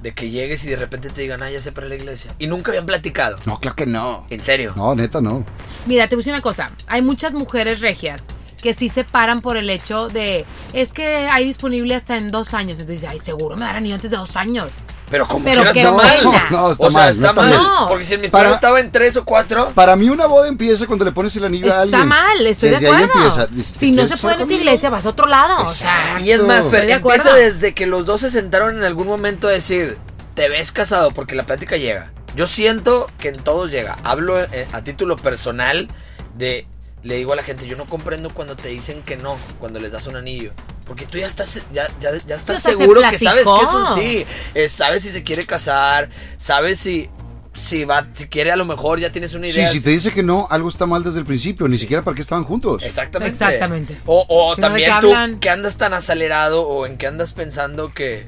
de 0.03 0.11
que 0.13 0.29
llegues 0.29 0.63
y 0.65 0.69
de 0.69 0.75
repente 0.75 1.09
te 1.09 1.21
digan, 1.21 1.41
ah, 1.41 1.49
ya 1.49 1.59
sé 1.59 1.71
para 1.71 1.87
la 1.87 1.95
iglesia. 1.95 2.31
Y 2.37 2.45
nunca 2.45 2.69
habían 2.69 2.85
platicado. 2.85 3.39
No, 3.47 3.59
claro 3.59 3.75
que 3.75 3.87
no. 3.87 4.27
En 4.29 4.43
serio. 4.43 4.73
No, 4.75 4.93
neta, 4.93 5.19
no. 5.21 5.43
Mira, 5.87 6.07
te 6.07 6.13
voy 6.15 6.19
a 6.19 6.21
decir 6.21 6.33
una 6.33 6.43
cosa. 6.43 6.69
Hay 6.85 7.01
muchas 7.01 7.33
mujeres 7.33 7.81
regias 7.81 8.25
que 8.61 8.73
sí 8.73 8.87
se 8.89 9.03
paran 9.03 9.41
por 9.41 9.57
el 9.57 9.69
hecho 9.69 10.07
de, 10.09 10.45
es 10.73 10.93
que 10.93 11.27
hay 11.27 11.45
disponible 11.45 11.95
hasta 11.95 12.17
en 12.17 12.31
dos 12.31 12.53
años. 12.53 12.79
Entonces, 12.79 13.07
ay, 13.09 13.19
seguro 13.19 13.55
me 13.55 13.61
darán 13.61 13.77
anillo 13.77 13.95
antes 13.95 14.11
de 14.11 14.17
dos 14.17 14.35
años. 14.37 14.69
Pero 15.09 15.27
como 15.27 15.43
Pero 15.43 15.57
quieras 15.63 15.73
qué 15.73 15.79
está 15.81 15.91
mal. 15.91 16.23
buena. 16.23 16.47
No, 16.51 16.71
está 16.71 16.87
o 16.87 16.91
sea, 16.91 16.99
mal, 17.01 17.09
está, 17.09 17.33
no 17.33 17.41
está 17.43 17.59
mal. 17.59 17.87
Porque 17.89 18.05
si 18.05 18.13
en 18.13 18.21
mi 18.21 18.29
Para- 18.29 18.53
estaba 18.53 18.79
en 18.79 18.91
tres 18.91 19.17
o 19.17 19.25
cuatro. 19.25 19.69
Para 19.75 19.97
mí 19.97 20.07
una 20.07 20.25
boda 20.25 20.47
empieza 20.47 20.87
cuando 20.87 21.03
le 21.03 21.11
pones 21.11 21.35
el 21.35 21.43
anillo 21.43 21.65
a 21.65 21.69
Está 21.69 21.81
alguien. 21.81 22.07
mal, 22.07 22.47
estoy 22.47 22.69
Desde 22.69 22.85
de 22.85 22.91
ahí 22.95 23.03
acuerdo. 23.03 23.43
empieza. 23.45 23.63
Si 23.77 23.91
no 23.91 23.95
¿quieres 24.03 24.09
se 24.11 24.17
puede 24.25 24.35
en 24.35 24.41
esa 24.43 24.53
iglesia, 24.53 24.89
vas 24.89 25.05
a 25.05 25.09
otro 25.09 25.27
lado. 25.27 25.65
O 25.65 25.69
sea, 25.69 26.21
Y 26.23 26.31
es 26.31 26.41
más, 26.43 26.71
de 26.71 26.77
empieza 26.79 26.97
acuerdo. 26.99 27.33
desde 27.35 27.73
que 27.73 27.87
los 27.87 28.05
dos 28.05 28.21
se 28.21 28.31
sentaron 28.31 28.77
en 28.77 28.83
algún 28.85 29.05
momento 29.07 29.49
a 29.49 29.51
decir, 29.51 29.97
te 30.33 30.47
ves 30.47 30.71
casado, 30.71 31.11
porque 31.11 31.35
la 31.35 31.43
plática 31.43 31.75
llega. 31.75 32.13
Yo 32.37 32.47
siento 32.47 33.07
que 33.19 33.27
en 33.29 33.37
todos 33.43 33.69
llega. 33.69 33.97
Hablo 34.05 34.41
eh, 34.41 34.65
a 34.71 34.81
título 34.81 35.17
personal 35.17 35.89
de, 36.37 36.65
le 37.03 37.15
digo 37.15 37.33
a 37.33 37.35
la 37.35 37.43
gente, 37.43 37.67
yo 37.67 37.75
no 37.77 37.85
comprendo 37.87 38.29
cuando 38.31 38.55
te 38.55 38.69
dicen 38.69 39.01
que 39.03 39.17
no, 39.17 39.37
cuando 39.59 39.79
les 39.79 39.91
das 39.91 40.07
un 40.07 40.15
anillo. 40.15 40.51
Porque 40.85 41.05
tú 41.05 41.17
ya 41.17 41.27
estás, 41.27 41.61
ya, 41.73 41.87
ya, 41.99 42.11
ya 42.27 42.35
estás 42.35 42.57
o 42.57 42.59
sea, 42.59 42.71
se 42.71 42.77
seguro 42.77 43.01
que 43.09 43.17
sabes 43.17 43.43
que 43.43 43.63
es 43.63 43.73
un 43.73 43.95
sí. 43.95 44.25
Eh, 44.53 44.69
sabes 44.69 45.03
si 45.03 45.11
se 45.11 45.23
quiere 45.23 45.45
casar, 45.45 46.09
sabes 46.37 46.79
si, 46.79 47.09
si 47.53 47.85
va, 47.85 48.05
si 48.13 48.27
quiere 48.27 48.51
a 48.51 48.55
lo 48.55 48.65
mejor 48.65 48.99
ya 48.99 49.11
tienes 49.11 49.33
una 49.33 49.47
Sí, 49.47 49.53
idea. 49.53 49.67
si 49.69 49.81
te 49.81 49.89
dice 49.89 50.11
que 50.11 50.21
no, 50.21 50.47
algo 50.51 50.69
está 50.69 50.85
mal 50.85 51.01
desde 51.03 51.19
el 51.19 51.25
principio. 51.25 51.67
Ni 51.67 51.77
siquiera 51.77 52.03
para 52.03 52.13
qué 52.15 52.21
estaban 52.21 52.43
juntos. 52.43 52.83
Exactamente. 52.83 53.31
Exactamente. 53.31 53.97
O, 54.05 54.25
o 54.27 54.55
Si 54.55 54.61
no, 54.61 54.67
¿de 54.67 54.69
también 54.69 54.91
qué 54.93 55.01
tú 55.01 55.07
hablan? 55.07 55.39
que 55.39 55.49
andas 55.49 55.77
tan 55.77 55.93
acelerado 55.93 56.63
o 56.67 56.85
en 56.85 56.97
que 56.97 57.07
andas 57.07 57.33
pensando 57.33 57.93
que... 57.93 58.27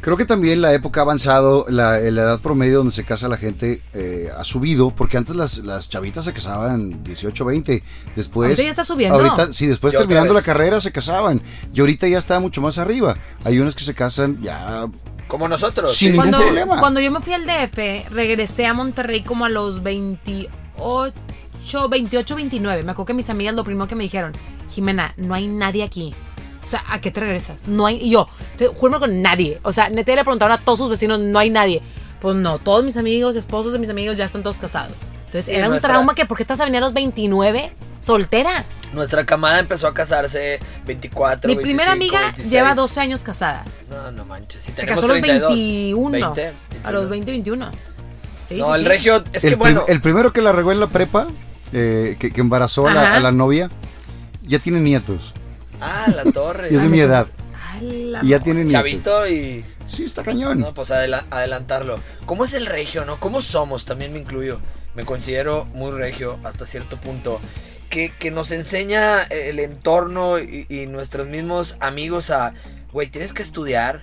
Creo 0.00 0.16
que 0.16 0.24
también 0.24 0.62
la 0.62 0.72
época 0.72 1.00
ha 1.00 1.02
avanzado, 1.02 1.66
la, 1.68 1.98
la 1.98 2.22
edad 2.22 2.40
promedio 2.40 2.78
donde 2.78 2.92
se 2.92 3.04
casa 3.04 3.28
la 3.28 3.36
gente 3.36 3.82
eh, 3.92 4.30
ha 4.36 4.44
subido, 4.44 4.90
porque 4.90 5.16
antes 5.16 5.34
las, 5.34 5.58
las 5.58 5.88
chavitas 5.88 6.24
se 6.24 6.32
casaban 6.32 7.02
18, 7.02 7.44
20, 7.44 7.82
después... 8.14 8.50
Ahorita 8.50 8.62
ya 8.62 8.70
está 8.70 8.84
subiendo. 8.84 9.16
Ahorita, 9.16 9.52
sí, 9.52 9.66
después 9.66 9.94
terminando 9.94 10.32
la 10.32 10.42
carrera 10.42 10.80
se 10.80 10.92
casaban, 10.92 11.42
y 11.74 11.80
ahorita 11.80 12.06
ya 12.06 12.18
está 12.18 12.38
mucho 12.38 12.60
más 12.60 12.78
arriba. 12.78 13.16
Hay 13.44 13.58
unas 13.58 13.74
que 13.74 13.82
se 13.84 13.94
casan 13.94 14.40
ya... 14.42 14.86
Como 15.26 15.48
nosotros. 15.48 15.92
Sin 15.92 16.12
sí. 16.12 16.12
ningún 16.12 16.30
cuando, 16.30 16.46
problema. 16.46 16.78
cuando 16.78 17.00
yo 17.00 17.10
me 17.10 17.20
fui 17.20 17.32
al 17.32 17.44
DF, 17.44 18.10
regresé 18.10 18.66
a 18.66 18.74
Monterrey 18.74 19.22
como 19.24 19.44
a 19.44 19.48
los 19.48 19.82
28, 19.82 21.12
28, 21.90 22.36
29. 22.36 22.82
Me 22.84 22.92
acuerdo 22.92 23.06
que 23.06 23.14
mis 23.14 23.28
amigas 23.28 23.54
lo 23.54 23.64
primero 23.64 23.88
que 23.88 23.96
me 23.96 24.04
dijeron, 24.04 24.30
Jimena, 24.70 25.14
no 25.16 25.34
hay 25.34 25.48
nadie 25.48 25.82
aquí. 25.82 26.14
O 26.66 26.68
sea, 26.68 26.84
¿a 26.88 27.00
qué 27.00 27.10
te 27.12 27.20
regresas? 27.20 27.60
No 27.68 27.86
hay. 27.86 27.96
Y 28.02 28.10
yo, 28.10 28.28
juro 28.74 28.98
con 28.98 29.22
nadie. 29.22 29.58
O 29.62 29.72
sea, 29.72 29.88
neta 29.88 30.14
le 30.14 30.24
preguntaron 30.24 30.52
a 30.54 30.58
todos 30.58 30.80
sus 30.80 30.90
vecinos, 30.90 31.20
no 31.20 31.38
hay 31.38 31.48
nadie. 31.48 31.80
Pues 32.20 32.34
no, 32.34 32.58
todos 32.58 32.84
mis 32.84 32.96
amigos, 32.96 33.36
esposos 33.36 33.72
de 33.72 33.78
mis 33.78 33.88
amigos 33.88 34.16
ya 34.18 34.24
están 34.24 34.42
todos 34.42 34.56
casados. 34.56 34.96
Entonces, 35.26 35.44
Sí, 35.46 35.52
era 35.52 35.66
un 35.66 35.70
nuestra- 35.70 35.90
trauma 35.90 36.14
que, 36.14 36.26
¿por 36.26 36.36
qué 36.36 36.42
estás 36.42 36.58
a 36.60 36.64
venir 36.64 36.78
a 36.78 36.80
los 36.80 36.92
29 36.92 37.70
soltera? 38.00 38.64
Nuestra 38.92 39.24
camada 39.26 39.58
empezó 39.60 39.86
a 39.86 39.94
casarse 39.94 40.58
24, 40.86 41.48
Mi 41.48 41.56
primera 41.56 41.90
25, 41.92 42.16
amiga 42.16 42.30
26. 42.32 42.50
lleva 42.50 42.74
12 42.74 43.00
años 43.00 43.22
casada. 43.22 43.64
No, 43.90 44.10
no 44.12 44.24
manches. 44.24 44.64
Si 44.64 44.70
Se 44.70 44.76
tenemos 44.76 45.00
casó 45.00 45.12
a 45.12 45.14
los 45.14 45.22
32, 45.22 45.50
21. 45.52 46.10
20, 46.10 46.52
a 46.84 46.90
los 46.90 47.08
21. 47.08 47.10
20, 47.10 47.30
21. 47.30 47.70
Sí, 48.48 48.54
No, 48.56 48.66
sí, 48.66 48.72
el 48.74 48.80
sí. 48.82 48.88
regio 48.88 49.16
es 49.32 49.44
el, 49.44 49.50
que 49.50 49.56
prim- 49.56 49.58
bueno. 49.58 49.84
el 49.88 50.00
primero 50.00 50.32
que 50.32 50.40
la 50.40 50.52
regó 50.52 50.72
en 50.72 50.80
la 50.80 50.86
prepa, 50.88 51.26
eh, 51.72 52.16
que, 52.18 52.30
que 52.32 52.40
embarazó 52.40 52.86
a 52.88 52.94
la, 52.94 53.16
a 53.16 53.20
la 53.20 53.32
novia, 53.32 53.70
ya 54.46 54.58
tiene 54.60 54.80
nietos, 54.80 55.34
Ah, 55.80 56.06
la 56.14 56.24
torre. 56.32 56.68
y 56.70 56.74
es 56.76 56.82
de 56.82 56.88
mi 56.88 57.00
edad, 57.00 57.26
la 57.80 58.20
y 58.22 58.28
ya 58.28 58.38
mo- 58.38 58.44
tiene 58.44 58.60
nietos. 58.64 58.72
Chavito 58.72 59.28
y 59.28 59.64
Sí, 59.86 60.04
está 60.04 60.22
cañón. 60.24 60.58
no, 60.60 60.72
pues 60.72 60.90
adela- 60.90 61.24
adelantarlo. 61.30 61.98
¿Cómo 62.24 62.44
es 62.44 62.54
el 62.54 62.66
regio, 62.66 63.04
no? 63.04 63.20
¿Cómo 63.20 63.40
somos? 63.42 63.84
También 63.84 64.12
me 64.12 64.18
incluyo. 64.18 64.60
Me 64.94 65.04
considero 65.04 65.66
muy 65.74 65.90
regio 65.92 66.38
hasta 66.44 66.64
cierto 66.66 66.96
punto. 66.96 67.40
Que, 67.90 68.12
que 68.18 68.30
nos 68.32 68.50
enseña 68.50 69.22
el 69.24 69.60
entorno 69.60 70.38
y, 70.40 70.66
y 70.68 70.86
nuestros 70.86 71.28
mismos 71.28 71.76
amigos 71.80 72.30
a, 72.30 72.52
güey, 72.92 73.06
tienes 73.08 73.32
que 73.32 73.42
estudiar, 73.42 74.02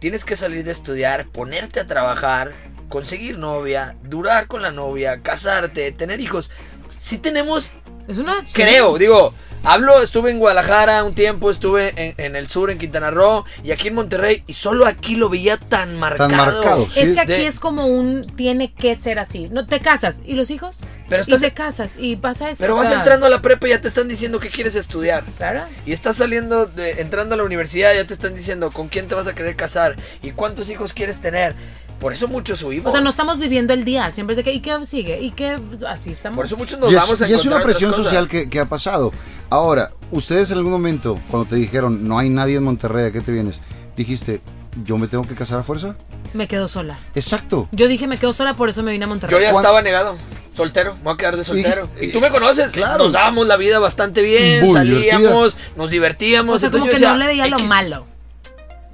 tienes 0.00 0.24
que 0.24 0.36
salir 0.36 0.64
de 0.64 0.72
estudiar, 0.72 1.26
ponerte 1.28 1.80
a 1.80 1.86
trabajar, 1.86 2.50
conseguir 2.90 3.38
novia, 3.38 3.96
durar 4.02 4.48
con 4.48 4.60
la 4.60 4.70
novia, 4.70 5.22
casarte, 5.22 5.92
tener 5.92 6.20
hijos. 6.20 6.50
Sí 6.98 7.16
tenemos 7.18 7.72
Es 8.06 8.18
una. 8.18 8.44
Creo, 8.52 8.98
digo, 8.98 9.32
hablo, 9.66 10.00
estuve 10.02 10.30
en 10.30 10.38
Guadalajara 10.38 11.04
un 11.04 11.14
tiempo, 11.14 11.50
estuve 11.50 11.92
en, 11.96 12.14
en 12.18 12.36
el 12.36 12.48
sur, 12.48 12.70
en 12.70 12.78
Quintana 12.78 13.10
Roo, 13.10 13.44
y 13.62 13.72
aquí 13.72 13.88
en 13.88 13.94
Monterrey, 13.94 14.42
y 14.46 14.54
solo 14.54 14.86
aquí 14.86 15.16
lo 15.16 15.28
veía 15.28 15.56
tan 15.58 15.96
marcado. 15.96 16.30
marcado, 16.30 16.88
sí. 16.88 17.00
Es 17.00 17.14
que 17.14 17.20
aquí 17.20 17.32
De- 17.32 17.46
es 17.46 17.60
como 17.60 17.86
un. 17.86 18.26
Tiene 18.36 18.72
que 18.72 18.94
ser 18.94 19.18
así. 19.18 19.48
No 19.50 19.66
te 19.66 19.80
casas. 19.80 20.18
¿Y 20.24 20.34
los 20.34 20.50
hijos? 20.50 20.80
Pero 21.08 21.24
y 21.26 21.38
te 21.38 21.52
casas. 21.52 21.92
Y 21.98 22.16
pasa 22.16 22.50
eso. 22.50 22.60
Pero 22.60 22.76
vas 22.76 22.92
entrando 22.92 23.26
a 23.26 23.28
la 23.28 23.42
prepa 23.42 23.66
y 23.66 23.70
ya 23.70 23.80
te 23.80 23.88
están 23.88 24.08
diciendo 24.08 24.40
que 24.40 24.50
quieres 24.50 24.74
estudiar. 24.74 25.24
Claro. 25.36 25.64
Y 25.84 25.92
estás 25.92 26.16
saliendo, 26.16 26.66
de, 26.66 27.00
entrando 27.02 27.34
a 27.34 27.38
la 27.38 27.44
universidad, 27.44 27.94
ya 27.94 28.04
te 28.04 28.14
están 28.14 28.34
diciendo 28.34 28.70
con 28.70 28.88
quién 28.88 29.08
te 29.08 29.14
vas 29.14 29.26
a 29.26 29.34
querer 29.34 29.56
casar 29.56 29.96
y 30.22 30.30
cuántos 30.30 30.70
hijos 30.70 30.92
quieres 30.92 31.20
tener. 31.20 31.54
Por 32.00 32.12
eso 32.12 32.28
muchos 32.28 32.62
huimos. 32.62 32.88
O 32.88 32.92
sea, 32.92 33.00
no 33.00 33.10
estamos 33.10 33.38
viviendo 33.38 33.72
el 33.72 33.84
día. 33.84 34.10
Siempre 34.10 34.32
es 34.32 34.36
de 34.36 34.44
que. 34.44 34.52
¿Y 34.52 34.60
qué 34.60 34.84
sigue? 34.84 35.20
¿Y 35.20 35.30
qué? 35.30 35.58
Así 35.88 36.10
estamos. 36.10 36.36
Por 36.36 36.46
eso 36.46 36.56
muchos 36.56 36.78
nos 36.78 36.92
y 36.92 36.94
es, 36.94 37.00
vamos 37.02 37.22
a 37.22 37.28
y 37.28 37.32
es 37.32 37.44
una 37.46 37.62
presión 37.62 37.94
social 37.94 38.28
que, 38.28 38.50
que 38.50 38.60
ha 38.60 38.66
pasado. 38.66 39.12
Ahora, 39.48 39.90
ustedes 40.10 40.50
en 40.50 40.58
algún 40.58 40.72
momento, 40.72 41.18
cuando 41.30 41.48
te 41.48 41.56
dijeron, 41.56 42.06
no 42.06 42.18
hay 42.18 42.28
nadie 42.28 42.56
en 42.56 42.64
Monterrey, 42.64 43.06
¿a 43.06 43.12
qué 43.12 43.20
te 43.20 43.32
vienes? 43.32 43.60
Dijiste, 43.96 44.40
¿yo 44.84 44.98
me 44.98 45.08
tengo 45.08 45.24
que 45.26 45.34
casar 45.34 45.60
a 45.60 45.62
fuerza? 45.62 45.96
Me 46.34 46.48
quedo 46.48 46.68
sola. 46.68 46.98
Exacto. 47.14 47.68
Yo 47.72 47.88
dije, 47.88 48.06
me 48.06 48.18
quedo 48.18 48.32
sola, 48.34 48.52
por 48.54 48.68
eso 48.68 48.82
me 48.82 48.92
vine 48.92 49.04
a 49.06 49.08
Monterrey. 49.08 49.34
Yo 49.34 49.42
ya 49.42 49.52
¿Cuán- 49.52 49.64
estaba 49.64 49.80
negado. 49.82 50.16
Soltero, 50.54 50.94
me 50.96 51.02
voy 51.02 51.14
a 51.14 51.16
quedar 51.18 51.36
de 51.36 51.44
soltero. 51.44 51.88
Y- 52.00 52.06
Y, 52.06 52.12
tú 52.12 52.20
me 52.20 52.30
conoces, 52.30 52.70
claro. 52.70 53.04
Nos 53.04 53.12
dábamos 53.12 53.46
la 53.46 53.56
vida 53.58 53.78
bastante 53.78 54.22
bien, 54.22 54.64
Muy 54.64 54.72
salíamos, 54.72 55.56
nos 55.76 55.90
divertíamos. 55.90 56.56
o 56.56 56.58
sea, 56.58 56.70
como 56.70 56.86
que 56.86 56.98
no 56.98 57.16
le 57.16 57.26
veía 57.26 57.46
lo 57.46 57.58
malo. 57.60 58.06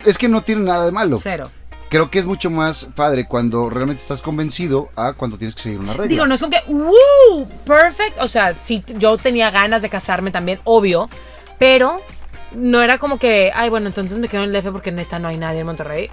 Es 0.04 0.18
que 0.18 0.28
no 0.28 0.42
tiene 0.42 0.62
nada 0.62 0.84
de 0.84 0.92
malo. 0.92 1.20
Cero. 1.22 1.50
Creo 1.92 2.10
que 2.10 2.20
es 2.20 2.24
mucho 2.24 2.50
más 2.50 2.86
padre 2.94 3.28
cuando 3.28 3.68
realmente 3.68 4.00
estás 4.00 4.22
convencido 4.22 4.88
a 4.96 5.12
cuando 5.12 5.36
tienes 5.36 5.54
que 5.54 5.60
seguir 5.60 5.78
una 5.78 5.92
regla. 5.92 6.06
Digo, 6.06 6.26
no 6.26 6.32
es 6.32 6.40
como 6.40 6.50
que, 6.50 6.62
¡Woo! 6.66 7.46
Perfect. 7.66 8.18
O 8.22 8.28
sea, 8.28 8.56
sí, 8.56 8.82
yo 8.96 9.18
tenía 9.18 9.50
ganas 9.50 9.82
de 9.82 9.90
casarme 9.90 10.30
también, 10.30 10.58
obvio. 10.64 11.10
Pero 11.58 12.00
no 12.52 12.80
era 12.80 12.96
como 12.96 13.18
que, 13.18 13.52
ay, 13.54 13.68
bueno, 13.68 13.88
entonces 13.88 14.18
me 14.20 14.28
quedo 14.28 14.42
en 14.42 14.54
el 14.54 14.62
DF 14.62 14.72
porque 14.72 14.90
neta 14.90 15.18
no 15.18 15.28
hay 15.28 15.36
nadie 15.36 15.60
en 15.60 15.66
Monterrey. 15.66 16.10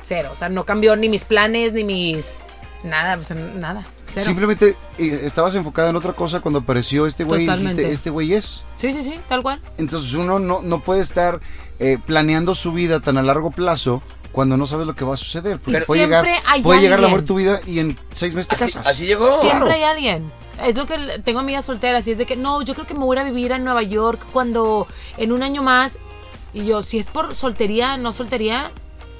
cero. 0.00 0.30
O 0.32 0.36
sea, 0.36 0.48
no 0.48 0.64
cambió 0.64 0.96
ni 0.96 1.10
mis 1.10 1.26
planes, 1.26 1.74
ni 1.74 1.84
mis. 1.84 2.38
Nada, 2.82 3.18
o 3.20 3.24
sea, 3.26 3.36
nada. 3.36 3.86
Cero. 4.08 4.24
Simplemente 4.24 4.74
eh, 4.96 5.20
estabas 5.24 5.54
enfocada 5.54 5.90
en 5.90 5.96
otra 5.96 6.14
cosa 6.14 6.40
cuando 6.40 6.60
apareció 6.60 7.06
este 7.06 7.24
güey 7.24 7.44
y 7.44 7.46
dijiste, 7.46 7.90
este 7.90 8.08
güey 8.08 8.32
es. 8.32 8.64
Sí, 8.76 8.90
sí, 8.90 9.04
sí, 9.04 9.20
tal 9.28 9.42
cual. 9.42 9.60
Entonces 9.76 10.14
uno 10.14 10.38
no, 10.38 10.62
no 10.62 10.80
puede 10.80 11.02
estar 11.02 11.40
eh, 11.78 11.98
planeando 12.06 12.54
su 12.54 12.72
vida 12.72 13.00
tan 13.00 13.18
a 13.18 13.22
largo 13.22 13.50
plazo 13.50 14.02
cuando 14.32 14.56
no 14.56 14.66
sabes 14.66 14.86
lo 14.86 14.94
que 14.94 15.04
va 15.04 15.14
a 15.14 15.16
suceder. 15.16 15.60
Y 15.66 15.76
puede 15.86 16.02
llegar, 16.02 16.26
hay 16.46 16.62
puede 16.62 16.80
llegar 16.80 17.00
la 17.00 17.06
alguien. 17.06 17.10
muerte 17.10 17.24
a 17.24 17.28
tu 17.28 17.34
vida 17.36 17.60
y 17.66 17.78
en 17.80 17.98
seis 18.14 18.34
meses 18.34 18.48
te 18.48 18.54
Así, 18.56 18.64
casas. 18.74 18.86
así 18.86 19.06
llegó. 19.06 19.40
Siempre 19.40 19.72
hay 19.72 19.82
alguien. 19.82 20.32
Es 20.64 20.76
lo 20.76 20.86
que 20.86 20.96
tengo 21.24 21.40
amigas 21.40 21.64
solteras 21.64 22.06
y 22.06 22.10
es 22.12 22.18
de 22.18 22.26
que 22.26 22.36
no, 22.36 22.60
yo 22.62 22.74
creo 22.74 22.86
que 22.86 22.94
me 22.94 23.00
voy 23.00 23.16
a 23.16 23.20
ir 23.22 23.26
a 23.26 23.30
vivir 23.30 23.52
a 23.52 23.58
Nueva 23.58 23.82
York 23.82 24.26
cuando 24.32 24.86
en 25.16 25.32
un 25.32 25.42
año 25.42 25.62
más. 25.62 25.98
Y 26.52 26.64
yo, 26.66 26.82
si 26.82 26.98
es 26.98 27.06
por 27.06 27.34
soltería, 27.34 27.96
no 27.96 28.12
soltería, 28.12 28.72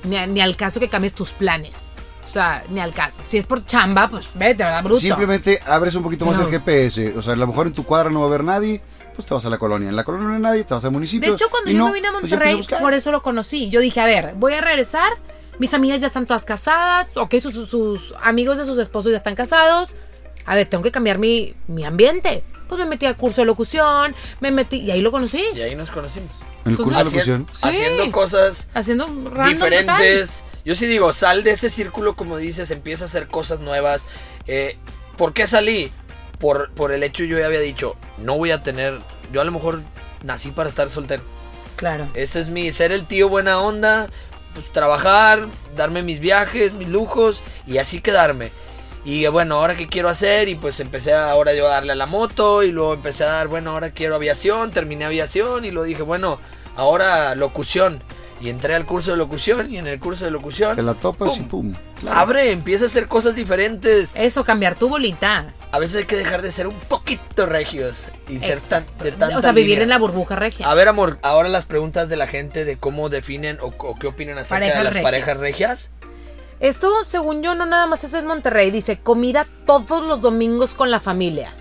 ni, 0.04 0.16
a- 0.16 0.26
ni 0.26 0.40
al 0.40 0.56
caso 0.56 0.80
que 0.80 0.88
cambies 0.88 1.14
tus 1.14 1.30
planes. 1.30 1.90
O 2.30 2.32
sea, 2.32 2.64
ni 2.68 2.78
al 2.80 2.92
caso. 2.94 3.22
Si 3.24 3.38
es 3.38 3.46
por 3.46 3.66
chamba, 3.66 4.08
pues 4.08 4.30
vete, 4.34 4.62
¿verdad? 4.62 4.82
Bruto. 4.84 5.00
Simplemente 5.00 5.60
abres 5.66 5.94
un 5.96 6.02
poquito 6.04 6.24
más 6.26 6.38
No. 6.38 6.46
el 6.46 6.50
GPS. 6.50 7.16
O 7.18 7.22
sea, 7.22 7.32
a 7.32 7.36
lo 7.36 7.46
mejor 7.46 7.66
en 7.66 7.72
tu 7.72 7.84
cuadra 7.84 8.08
no 8.08 8.20
va 8.20 8.26
a 8.26 8.28
haber 8.28 8.44
nadie, 8.44 8.80
pues 9.14 9.26
te 9.26 9.34
vas 9.34 9.44
a 9.44 9.50
la 9.50 9.58
colonia. 9.58 9.88
En 9.88 9.96
la 9.96 10.04
colonia 10.04 10.28
no 10.28 10.34
hay 10.34 10.40
nadie, 10.40 10.64
te 10.64 10.72
vas 10.74 10.84
al 10.84 10.92
municipio. 10.92 11.28
De 11.28 11.34
hecho, 11.34 11.48
cuando 11.50 11.70
yo 11.72 11.78
no, 11.78 11.88
me 11.88 11.94
vine 11.94 12.08
a 12.08 12.12
pues 12.12 12.22
Monterrey, 12.22 12.52
empiezas 12.52 12.78
a 12.78 12.82
por 12.82 12.94
eso 12.94 13.10
lo 13.10 13.22
conocí. 13.22 13.68
Yo 13.68 13.80
dije, 13.80 14.00
a 14.00 14.06
ver, 14.06 14.34
voy 14.36 14.54
a 14.54 14.60
regresar. 14.60 15.10
Mis 15.58 15.74
amigas 15.74 16.00
ya 16.00 16.06
están 16.06 16.24
todas 16.24 16.44
casadas. 16.44 17.10
Ok, 17.16 17.34
sus, 17.40 17.52
sus- 17.52 17.68
sus 17.68 18.14
amigos 18.22 18.56
de 18.58 18.64
sus 18.64 18.78
esposos 18.78 19.10
ya 19.10 19.16
están 19.18 19.34
casados. 19.34 19.96
A 20.46 20.54
ver, 20.54 20.66
tengo 20.66 20.82
que 20.82 20.90
cambiar 20.92 21.18
mi, 21.18 21.54
mi 21.66 21.84
ambiente. 21.84 22.44
Pues 22.68 22.78
me 22.78 22.86
metí 22.86 23.04
a 23.06 23.14
curso 23.14 23.40
de 23.42 23.46
locución, 23.46 24.14
me 24.40 24.52
metí 24.52 24.76
y 24.78 24.90
ahí 24.92 25.00
lo 25.00 25.10
conocí. 25.10 25.42
Y 25.54 25.60
ahí 25.60 25.74
nos 25.74 25.90
conocimos. 25.90 26.30
En 26.64 26.72
el 26.72 26.76
curso 26.76 26.90
de 26.92 26.96
Entonces, 27.00 27.26
locución. 27.26 27.46
Sí. 27.52 27.60
Haciendo 27.68 28.10
cosas 28.12 28.68
Haciendo 28.74 29.06
random 29.06 29.48
diferentes. 29.48 30.44
Yo 30.64 30.74
sí 30.74 30.86
digo, 30.86 31.12
sal 31.12 31.42
de 31.42 31.52
ese 31.52 31.70
círculo, 31.70 32.16
como 32.16 32.36
dices, 32.36 32.70
empieza 32.70 33.04
a 33.04 33.06
hacer 33.06 33.28
cosas 33.28 33.60
nuevas. 33.60 34.06
Eh, 34.46 34.76
¿Por 35.16 35.32
qué 35.32 35.46
salí? 35.46 35.90
Por, 36.38 36.72
por 36.72 36.92
el 36.92 37.02
hecho 37.02 37.24
yo 37.24 37.38
ya 37.38 37.46
había 37.46 37.60
dicho, 37.60 37.96
no 38.18 38.36
voy 38.38 38.50
a 38.50 38.62
tener, 38.62 38.98
yo 39.32 39.40
a 39.40 39.44
lo 39.44 39.52
mejor 39.52 39.82
nací 40.24 40.50
para 40.50 40.68
estar 40.68 40.88
soltero. 40.90 41.22
Claro. 41.76 42.08
Ese 42.14 42.40
es 42.40 42.48
mi, 42.48 42.72
ser 42.72 42.92
el 42.92 43.06
tío 43.06 43.28
buena 43.28 43.60
onda, 43.60 44.06
pues 44.54 44.70
trabajar, 44.72 45.46
darme 45.76 46.02
mis 46.02 46.20
viajes, 46.20 46.72
mis 46.72 46.88
lujos 46.88 47.42
y 47.66 47.78
así 47.78 48.00
quedarme. 48.00 48.50
Y 49.04 49.26
bueno, 49.28 49.56
ahora 49.56 49.76
qué 49.76 49.86
quiero 49.86 50.08
hacer 50.08 50.48
y 50.48 50.56
pues 50.56 50.78
empecé 50.80 51.14
ahora 51.14 51.54
yo 51.54 51.66
a 51.66 51.70
darle 51.70 51.92
a 51.92 51.96
la 51.96 52.06
moto 52.06 52.62
y 52.62 52.70
luego 52.70 52.92
empecé 52.92 53.24
a 53.24 53.28
dar, 53.28 53.48
bueno, 53.48 53.70
ahora 53.70 53.92
quiero 53.92 54.16
aviación, 54.16 54.72
terminé 54.72 55.06
aviación 55.06 55.64
y 55.64 55.70
lo 55.70 55.84
dije, 55.84 56.02
bueno, 56.02 56.38
ahora 56.76 57.34
locución. 57.34 58.02
Y 58.40 58.48
entré 58.48 58.74
al 58.74 58.86
curso 58.86 59.10
de 59.10 59.18
locución 59.18 59.70
y 59.70 59.76
en 59.76 59.86
el 59.86 60.00
curso 60.00 60.24
de 60.24 60.30
locución... 60.30 60.74
Te 60.74 60.82
la 60.82 60.94
topas 60.94 61.36
y 61.36 61.40
¡pum! 61.40 61.72
pum. 61.72 61.80
Claro. 62.00 62.18
Abre, 62.18 62.52
empieza 62.52 62.84
a 62.84 62.88
hacer 62.88 63.06
cosas 63.06 63.34
diferentes. 63.34 64.10
Eso, 64.14 64.44
cambiar 64.44 64.76
tu 64.76 64.88
bolita. 64.88 65.52
A 65.72 65.78
veces 65.78 65.96
hay 65.96 66.04
que 66.04 66.16
dejar 66.16 66.40
de 66.40 66.50
ser 66.50 66.66
un 66.66 66.74
poquito 66.74 67.44
regios 67.44 68.06
y 68.28 68.38
ser 68.40 68.58
tan, 68.62 68.86
de 69.02 69.12
tanta 69.12 69.36
o 69.36 69.42
sea, 69.42 69.52
vivir 69.52 69.72
línea. 69.72 69.82
en 69.82 69.88
la 69.90 69.98
burbuja 69.98 70.36
regia. 70.36 70.70
A 70.70 70.74
ver, 70.74 70.88
amor, 70.88 71.18
ahora 71.22 71.50
las 71.50 71.66
preguntas 71.66 72.08
de 72.08 72.16
la 72.16 72.26
gente 72.26 72.64
de 72.64 72.78
cómo 72.78 73.10
definen 73.10 73.58
o, 73.60 73.66
o 73.76 73.94
qué 73.96 74.06
opinan 74.06 74.38
acerca 74.38 74.54
Parejas 74.60 74.78
de 74.78 74.84
las 74.84 74.92
regias. 74.94 75.04
parejas 75.04 75.38
regias. 75.38 75.90
Esto, 76.60 77.04
según 77.04 77.42
yo, 77.42 77.54
no 77.54 77.66
nada 77.66 77.86
más 77.86 78.04
es 78.04 78.14
en 78.14 78.26
Monterrey. 78.26 78.70
Dice, 78.70 78.98
comida 79.00 79.46
todos 79.66 80.02
los 80.06 80.20
domingos 80.22 80.74
con 80.74 80.90
la 80.90 81.00
familia. 81.00 81.54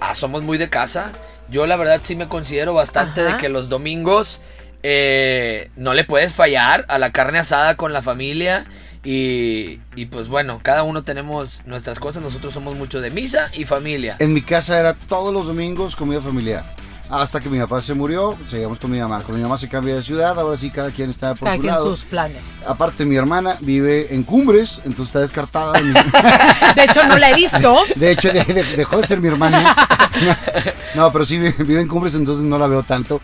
Ah, 0.00 0.14
somos 0.14 0.42
muy 0.42 0.58
de 0.58 0.68
casa. 0.68 1.12
Yo 1.48 1.66
la 1.66 1.76
verdad 1.76 2.00
sí 2.02 2.16
me 2.16 2.28
considero 2.28 2.74
bastante 2.74 3.22
Ajá. 3.22 3.32
de 3.34 3.40
que 3.40 3.48
los 3.48 3.68
domingos 3.68 4.40
eh, 4.88 5.70
no 5.74 5.94
le 5.94 6.04
puedes 6.04 6.32
fallar 6.32 6.84
a 6.88 6.98
la 6.98 7.10
carne 7.10 7.40
asada 7.40 7.76
con 7.76 7.92
la 7.92 8.02
familia. 8.02 8.66
Y, 9.02 9.80
y 9.96 10.06
pues 10.06 10.28
bueno, 10.28 10.60
cada 10.62 10.84
uno 10.84 11.02
tenemos 11.02 11.62
nuestras 11.66 11.98
cosas. 11.98 12.22
Nosotros 12.22 12.54
somos 12.54 12.76
mucho 12.76 13.00
de 13.00 13.10
misa 13.10 13.50
y 13.52 13.64
familia. 13.64 14.14
En 14.20 14.32
mi 14.32 14.42
casa 14.42 14.78
era 14.78 14.94
todos 14.94 15.32
los 15.34 15.46
domingos 15.48 15.96
comida 15.96 16.20
familiar. 16.20 16.64
Hasta 17.08 17.40
que 17.40 17.48
mi 17.48 17.58
papá 17.60 17.80
se 17.82 17.94
murió, 17.94 18.36
seguíamos 18.48 18.78
con 18.80 18.90
mi 18.90 18.98
mamá. 18.98 19.18
Cuando 19.18 19.34
mi 19.38 19.42
mamá 19.42 19.58
se 19.58 19.68
cambia 19.68 19.94
de 19.96 20.02
ciudad, 20.04 20.38
ahora 20.40 20.56
sí 20.56 20.70
cada 20.70 20.90
quien 20.90 21.10
está 21.10 21.34
por 21.36 21.46
Cada 21.46 21.54
su 21.56 21.60
quien 21.62 21.72
lado. 21.72 21.90
sus 21.96 22.04
planes. 22.04 22.62
Aparte, 22.66 23.04
mi 23.04 23.14
hermana 23.16 23.56
vive 23.60 24.12
en 24.12 24.22
Cumbres, 24.24 24.80
entonces 24.84 25.06
está 25.06 25.20
descartada. 25.20 25.72
de 25.74 25.82
mi- 25.84 25.92
De 26.74 26.84
hecho, 26.84 27.04
no 27.06 27.16
la 27.18 27.30
he 27.30 27.34
visto. 27.34 27.76
De 27.96 28.10
hecho, 28.12 28.32
de- 28.32 28.42
de- 28.44 28.76
dejó 28.76 29.00
de 29.00 29.06
ser 29.06 29.20
mi 29.20 29.28
hermana. 29.28 29.74
No, 30.94 31.12
pero 31.12 31.26
sí 31.26 31.38
vive, 31.38 31.54
vive 31.64 31.80
en 31.82 31.88
Cumbres, 31.88 32.14
entonces 32.14 32.44
no 32.46 32.58
la 32.58 32.66
veo 32.66 32.82
tanto. 32.82 33.20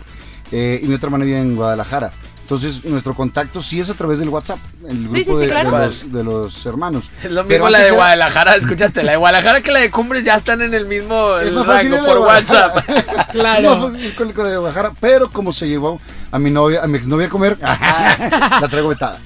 Eh, 0.55 0.79
y 0.83 0.87
mi 0.87 0.93
otra 0.93 1.07
hermana 1.07 1.25
vive 1.25 1.39
en 1.39 1.55
Guadalajara. 1.55 2.13
Entonces, 2.41 2.83
nuestro 2.85 3.15
contacto 3.15 3.63
sí 3.63 3.79
es 3.79 3.89
a 3.89 3.93
través 3.93 4.19
del 4.19 4.27
WhatsApp, 4.29 4.59
el 4.87 5.03
grupo 5.03 5.15
Sí, 5.17 5.23
sí, 5.23 5.31
sí, 5.33 5.37
de, 5.37 5.47
claro. 5.47 5.71
de 5.77 5.85
los, 5.87 6.11
de 6.11 6.23
los 6.25 6.65
hermanos. 6.65 7.09
Es 7.23 7.31
lo 7.31 7.47
Pero 7.47 7.63
mismo 7.63 7.69
la 7.69 7.79
de 7.79 7.85
era- 7.87 7.95
Guadalajara, 7.95 8.55
escuchaste, 8.57 9.01
la 9.01 9.11
de 9.13 9.17
Guadalajara 9.17 9.61
que 9.61 9.71
la 9.71 9.79
de 9.79 9.89
Cumbres 9.89 10.23
ya 10.25 10.35
están 10.35 10.61
en 10.61 10.73
el 10.73 10.85
mismo 10.85 11.37
Es 11.37 11.47
el 11.47 11.55
más 11.55 11.65
fácil 11.65 11.91
rango 11.93 12.05
por. 12.05 12.17
WhatsApp. 12.19 12.85
Claro. 13.31 13.71
Es 13.73 13.79
más 13.79 13.91
fácil 13.93 14.33
la 14.37 14.43
de 14.43 14.57
Guadalajara, 14.57 14.91
pero 14.99 15.31
como 15.31 15.53
se 15.53 15.67
llevó 15.69 15.99
a 16.33 16.39
mi 16.39 16.49
novia, 16.49 16.81
a 16.83 16.87
mi 16.87 16.97
exnovia 16.97 17.27
a 17.27 17.29
comer, 17.29 17.57
la 17.61 18.67
traigo 18.67 18.89
vetada. 18.89 19.19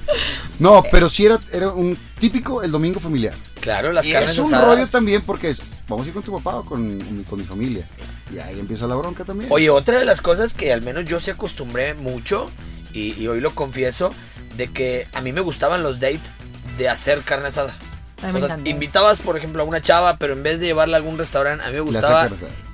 No, 0.60 0.84
pero 0.92 1.08
sí 1.08 1.26
era, 1.26 1.40
era 1.54 1.70
un 1.70 1.98
típico 2.20 2.62
el 2.64 2.70
domingo 2.70 3.00
familiar. 3.00 3.34
Claro, 3.62 3.94
las 3.94 4.06
y 4.06 4.12
carnes 4.12 4.32
es 4.32 4.40
un 4.40 4.54
asadas. 4.54 4.76
rollo 4.76 4.88
también 4.88 5.22
porque 5.22 5.52
es, 5.52 5.62
vamos 5.88 6.06
a 6.06 6.10
ir 6.10 6.14
con 6.14 6.24
tu 6.24 6.34
papá 6.34 6.58
o 6.58 6.66
con, 6.66 7.24
con 7.30 7.40
mi 7.40 7.46
familia. 7.46 7.88
Y 8.34 8.40
ahí 8.40 8.60
empieza 8.60 8.88
la 8.88 8.96
bronca 8.96 9.24
también. 9.24 9.50
Oye, 9.54 9.70
otra 9.70 10.00
de 10.00 10.04
las 10.06 10.20
cosas 10.20 10.54
que 10.54 10.74
al 10.74 10.82
menos 10.82 11.06
yo 11.06 11.22
se 11.22 11.32
acostumbré 11.32 11.94
mucho, 11.94 12.50
y, 12.92 13.14
y 13.14 13.28
hoy 13.30 13.40
lo 13.40 13.56
confieso, 13.56 14.14
de 14.58 14.68
que 14.74 15.08
a 15.14 15.22
mí 15.22 15.32
me 15.32 15.40
gustaban 15.40 15.84
los 15.84 16.02
dates 16.02 16.34
de 16.78 16.90
hacer 16.90 17.22
carne 17.22 17.48
asada. 17.48 17.74
Me 18.22 18.38
O 18.44 18.46
sea, 18.46 18.58
invitabas, 18.66 19.22
por 19.22 19.38
ejemplo, 19.38 19.62
a 19.64 19.66
una 19.66 19.82
chava, 19.82 20.18
pero 20.18 20.34
en 20.34 20.44
vez 20.44 20.60
de 20.60 20.66
llevarla 20.66 20.98
a 20.98 21.00
algún 21.00 21.18
restaurante, 21.18 21.64
a 21.64 21.68
mí 21.68 21.76
me 21.76 21.80
gustaba 21.82 22.28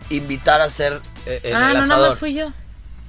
invitar 0.09 0.61
a 0.61 0.63
hacer 0.65 1.01
eh, 1.27 1.41
en 1.43 1.55
ah, 1.55 1.67
el 1.67 1.73
no, 1.77 1.79
asador. 1.81 1.97
nada 1.97 2.09
más 2.09 2.17
fui 2.17 2.33
yo. 2.33 2.51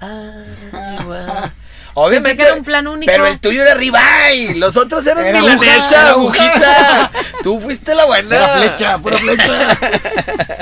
Ay, 0.00 1.04
guau. 1.04 1.50
Obviamente, 1.96 2.38
que 2.42 2.48
era 2.48 2.57
un 2.57 2.64
plan 2.64 2.87
único. 2.88 3.11
pero 3.11 3.24
el 3.26 3.38
tuyo 3.38 3.62
era 3.62 3.74
ribeye, 3.74 4.57
los 4.57 4.76
otros 4.76 5.07
eran 5.07 5.24
Era 5.24 5.40
milanesa, 5.40 6.11
agujita. 6.11 7.11
Tú 7.44 7.61
fuiste 7.61 7.94
la 7.94 8.04
buena. 8.07 8.28
Pura 8.37 8.48
flecha, 8.59 8.98
pura 8.98 9.18
flecha. 9.18 9.78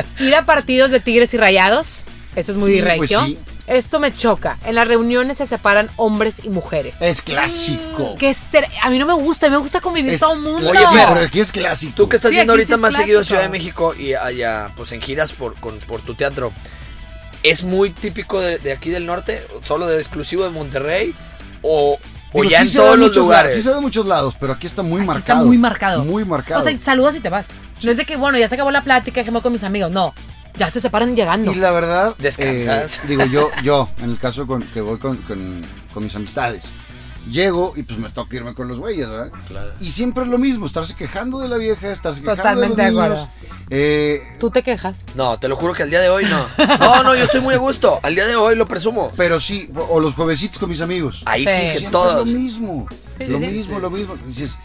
Ir 0.19 0.35
a 0.35 0.45
partidos 0.45 0.91
de 0.91 1.01
tigres 1.01 1.33
y 1.33 1.39
rayados. 1.39 2.05
Eso 2.37 2.53
es 2.53 2.59
muy 2.59 2.75
Sí, 2.81 2.85
pues 2.99 3.11
sí. 3.11 3.39
Esto 3.67 3.99
me 4.01 4.13
choca. 4.13 4.59
En 4.67 4.75
las 4.75 4.87
reuniones 4.89 5.39
se 5.39 5.47
separan 5.47 5.89
hombres 5.97 6.41
y 6.43 6.51
mujeres. 6.51 7.01
Es 7.01 7.23
clásico. 7.23 8.17
Que 8.19 8.29
este- 8.29 8.69
a 8.83 8.91
mí 8.91 8.99
no 8.99 9.07
me 9.07 9.15
gusta, 9.15 9.47
a 9.47 9.49
mí 9.49 9.55
me 9.57 9.61
gusta 9.63 9.81
convivir 9.81 10.13
Es 10.15 10.21
todo 10.21 10.35
el 10.35 10.41
mundo. 10.41 10.69
Oye, 10.69 10.81
Fer, 10.81 11.09
pero 11.09 11.21
aquí 11.21 11.41
es 11.41 11.51
clásico. 11.53 11.95
Tú 11.95 12.09
que 12.11 12.17
estás 12.17 12.33
Sí, 12.33 12.37
yendo 12.39 12.53
ahorita 12.53 12.67
sí 12.67 12.73
es 12.75 12.79
más 12.81 12.95
seguido 12.95 13.21
a. 13.21 13.25
Ciudad 13.25 13.43
de 13.43 13.49
México 13.49 13.95
y 13.95 14.13
allá, 14.15 14.69
pues 14.77 14.93
en 14.93 15.01
giras 15.01 15.33
por, 15.33 15.55
con- 15.55 15.79
por 15.79 16.03
tu 16.03 16.15
teatro, 16.15 16.53
¿es 17.43 17.65
muy 17.65 17.91
típico 17.91 18.41
de, 18.41 18.59
de 18.59 18.73
aquí 18.73 18.91
del 18.91 19.07
norte? 19.07 19.47
¿Solo 19.65 19.87
de 19.87 19.99
exclusivo 20.01 20.45
de 20.45 20.51
Monterrey? 20.51 21.15
¿O, 21.63 21.99
o 22.33 22.45
ya 22.45 22.63
sí 22.65 22.69
en 22.69 22.83
todos 22.85 22.99
los 22.99 23.09
muchos 23.09 23.23
lugares? 23.25 23.45
lados, 23.53 23.57
sí 23.57 23.63
se 23.63 23.71
da 23.71 23.77
en 23.77 23.83
muchos 23.83 24.07
lados, 24.07 24.37
pero 24.41 24.53
aquí 24.55 24.67
está 24.67 24.83
muy 24.83 25.01
Aquí 25.01 25.07
marcado. 25.07 25.39
Está 25.41 25.47
muy 25.47 25.59
marcado. 25.59 26.05
Muy 26.05 26.25
marcado. 26.25 26.61
O 26.61 26.65
sea, 26.65 26.77
saludas 26.79 27.15
y 27.17 27.21
te 27.21 27.29
vas. 27.29 27.49
No 27.83 27.91
es 27.91 27.97
de 27.97 28.05
que, 28.05 28.17
bueno, 28.17 28.39
ya 28.39 28.49
se 28.49 28.55
acabó 28.55 28.71
la 28.71 28.83
plática, 28.85 29.21
dejemos 29.21 29.43
con 29.43 29.53
mis 29.53 29.65
amigos. 29.65 29.91
No, 29.91 30.15
ya 30.57 30.71
se 30.71 30.81
separan 30.81 31.15
llegando. 31.17 31.51
Y 31.53 31.55
la 31.57 31.71
verdad, 31.73 32.15
Descansas. 32.19 32.97
eh, 32.99 33.09
digo 33.09 33.25
yo, 33.27 33.51
yo, 33.63 33.89
en 33.99 34.11
el 34.11 34.19
caso 34.19 34.47
con, 34.47 34.63
que 34.63 34.81
voy 34.81 34.99
con, 34.99 35.17
con- 35.19 35.65
con 35.93 36.05
mis 36.05 36.15
amistades, 36.17 36.73
llego 37.31 37.73
y 37.77 37.83
pues 37.85 37.99
me 37.99 38.09
toca 38.11 38.37
irme 38.37 38.55
con 38.55 38.69
los 38.69 38.79
güeyes, 38.79 39.09
¿verdad? 39.09 39.31
Claro. 39.49 39.73
Y 39.81 39.91
siempre 39.93 40.25
es 40.25 40.29
lo 40.31 40.39
mismo, 40.39 40.67
estarse 40.67 40.95
quejando 40.95 41.39
de 41.39 41.49
la 41.49 41.57
vieja, 41.57 41.91
estarse 41.93 42.21
quejando 42.21 42.43
Totalmente 42.43 42.83
de 42.83 42.87
de 42.89 42.93
los 42.93 43.03
niños. 43.05 43.21
acuerdo. 43.21 43.53
Eh, 43.71 44.21
Tú 44.41 44.51
te 44.51 44.63
quejas. 44.63 45.01
No, 45.15 45.39
te 45.39 45.49
lo 45.49 45.57
juro 45.57 45.73
que 45.73 45.83
al 45.85 45.91
día 45.91 46.01
de 46.01 46.09
hoy 46.11 46.25
no. 46.27 46.47
No, 46.79 47.03
no, 47.03 47.15
yo 47.15 47.25
estoy 47.25 47.41
muy 47.41 47.55
a 47.55 47.59
gusto. 47.59 48.01
Al 48.03 48.15
día 48.15 48.27
de 48.27 48.37
hoy 48.37 48.57
lo 48.57 48.67
presumo. 48.67 49.13
pero 49.17 49.41
sí, 49.41 49.71
o 49.89 50.01
los 50.01 50.15
juevesitos 50.15 50.59
con 50.59 50.69
mis 50.69 50.81
amigos. 50.81 51.23
Ahí 51.27 51.47
Sí. 51.47 51.53
sí, 51.55 51.61
que 51.63 51.73
Siempre 51.79 51.91
todos. 51.93 52.15
lo 52.15 52.25
mismo, 52.25 52.87
Sí, 53.19 53.27
lo 53.27 53.39
sí, 53.39 53.45
sí. 53.47 53.51
mismo, 53.53 53.79
lo 53.79 53.91
mismo. 53.91 54.17
Dices, 54.27 54.57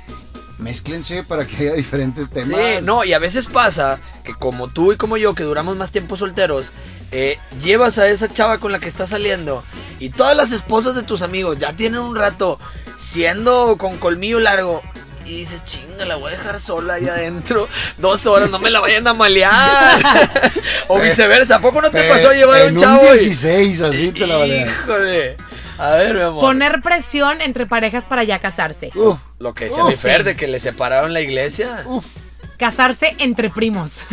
mézclense 0.58 1.24
para 1.24 1.46
que 1.46 1.56
haya 1.58 1.74
diferentes 1.74 2.28
Sí, 2.28 2.34
temas. 2.34 2.84
no, 2.84 3.04
y 3.04 3.14
a 3.14 3.20
veces 3.20 3.48
pasa 3.48 4.00
que 4.24 4.34
como 4.34 4.68
tú 4.68 4.92
y 4.92 4.98
como 4.98 5.18
yo, 5.18 5.36
que 5.36 5.44
duramos 5.44 5.78
más 5.78 5.92
tiempo 5.92 6.18
solteros, 6.18 6.72
eh, 7.12 7.38
llevas 7.62 7.98
a 8.00 8.08
esa 8.10 8.28
chava 8.28 8.58
con 8.58 8.72
la 8.72 8.80
que 8.80 8.88
estás 8.88 9.10
saliendo 9.10 9.64
y 10.00 10.10
todas 10.10 10.36
las 10.36 10.52
esposas 10.52 10.96
de 10.96 11.04
tus 11.04 11.22
amigos 11.22 11.58
ya 11.58 11.74
tienen 11.74 12.00
un 12.02 12.16
rato 12.16 12.60
siendo 12.96 13.76
con 13.78 13.98
colmillo 13.98 14.40
largo. 14.40 14.82
Y 15.26 15.40
dices, 15.40 15.62
chinga, 15.66 16.06
la 16.06 16.16
voy 16.16 16.34
a 16.34 16.38
dejar 16.38 16.58
sola 16.60 16.94
ahí 16.94 17.08
adentro 17.10 17.68
dos 17.98 18.26
horas, 18.28 18.50
no 18.50 18.60
me 18.60 18.70
la 18.70 18.80
vayan 18.80 19.06
a 19.08 19.14
malear. 19.14 20.00
o 20.88 21.00
viceversa, 21.02 21.56
¿a 21.58 21.60
poco 21.60 21.82
no 21.82 21.92
te 21.92 22.06
Eh, 22.08 22.10
pasó 22.10 22.30
a 22.30 22.34
llevar 22.34 22.62
a 22.62 22.64
en 22.66 22.76
un 22.76 22.80
chavo? 22.82 23.14
y- 23.14 23.20
16, 23.20 23.82
así 23.82 24.12
te 24.14 24.26
la 24.26 24.38
valean. 24.38 24.70
Híjole. 24.70 25.36
A 25.80 25.92
ver, 25.92 26.16
mi 26.16 26.22
amor. 26.22 26.42
Poner 26.42 26.82
presión 26.82 27.42
entre 27.42 27.66
parejas 27.68 28.06
para 28.06 28.24
ya 28.24 28.40
casarse. 28.40 28.90
Uf, 28.96 29.20
Lo 29.40 29.54
que 29.54 29.66
decía 29.66 29.84
Uf, 29.84 29.90
mi 29.90 29.96
Fer, 29.96 30.20
sí. 30.22 30.24
de 30.28 30.36
que 30.38 30.48
le 30.48 30.60
separaron 30.60 31.14
la 31.14 31.20
iglesia. 31.22 31.84
uf. 31.86 32.06
Casarse 32.58 33.16
entre 33.20 33.50
primos. 33.50 34.04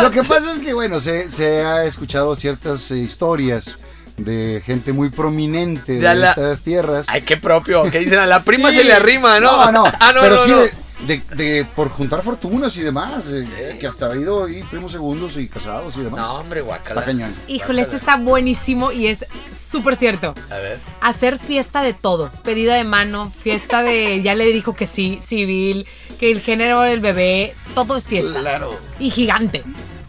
Lo 0.00 0.10
que 0.10 0.22
pasa 0.24 0.52
es 0.52 0.58
que, 0.58 0.72
bueno, 0.74 1.00
se, 1.00 1.30
se 1.30 1.62
ha 1.64 1.84
escuchado 1.84 2.34
ciertas 2.36 2.90
eh, 2.90 2.96
historias 2.98 3.76
de 4.16 4.62
gente 4.64 4.92
muy 4.92 5.10
prominente 5.10 5.92
de, 5.94 6.00
De 6.00 6.08
a 6.08 6.14
la- 6.14 6.30
estas 6.30 6.62
tierras. 6.62 7.06
Ay, 7.08 7.22
qué 7.22 7.36
propio. 7.36 7.84
Que 7.90 7.98
dicen 8.00 8.18
a 8.20 8.26
la 8.26 8.42
prima 8.42 8.70
Sí. 8.70 8.78
se 8.78 8.84
le 8.84 8.92
arrima, 8.94 9.38
¿no? 9.40 9.70
No, 9.70 9.72
no, 9.72 9.92
Ah, 10.00 10.12
no, 10.12 10.20
pero 10.20 10.36
no, 10.36 10.44
sí 10.44 10.50
no. 10.50 10.83
De, 11.06 11.20
de- 11.34 11.64
por 11.76 11.90
juntar 11.90 12.22
fortunas 12.22 12.76
y 12.76 12.80
demás, 12.82 13.24
eh, 13.28 13.76
que 13.80 13.86
hasta 13.86 14.06
ha 14.10 14.16
ido 14.16 14.44
ahí 14.44 14.62
primos 14.62 14.92
segundos 14.92 15.36
y 15.36 15.48
casados 15.48 15.96
y 15.96 16.00
demás. 16.02 16.20
No, 16.20 16.34
hombre, 16.36 16.60
guacala. 16.60 17.00
Está 17.00 17.04
cañón. 17.12 17.34
Híjole, 17.48 17.82
este 17.82 17.96
está 17.96 18.16
buenísimo 18.16 18.92
y 18.92 19.08
es 19.08 19.26
súper 19.70 19.96
cierto. 19.96 20.34
A 20.50 20.56
ver. 20.56 20.78
Hacer 21.00 21.38
fiesta 21.38 21.82
de 21.82 21.94
todo. 21.94 22.30
Pedida 22.44 22.76
de 22.76 22.84
mano, 22.84 23.32
fiesta 23.38 23.82
de. 23.82 24.22
Ya 24.22 24.34
le 24.34 24.46
dijo 24.46 24.74
que 24.76 24.86
sí, 24.86 25.18
civil, 25.20 25.86
que 26.18 26.30
el 26.30 26.40
género 26.40 26.82
del 26.82 27.00
bebé. 27.00 27.54
Todo 27.74 27.96
es 27.96 28.06
fiesta. 28.06 28.38
Claro. 28.40 28.78
Y 29.00 29.10
gigante. 29.10 29.64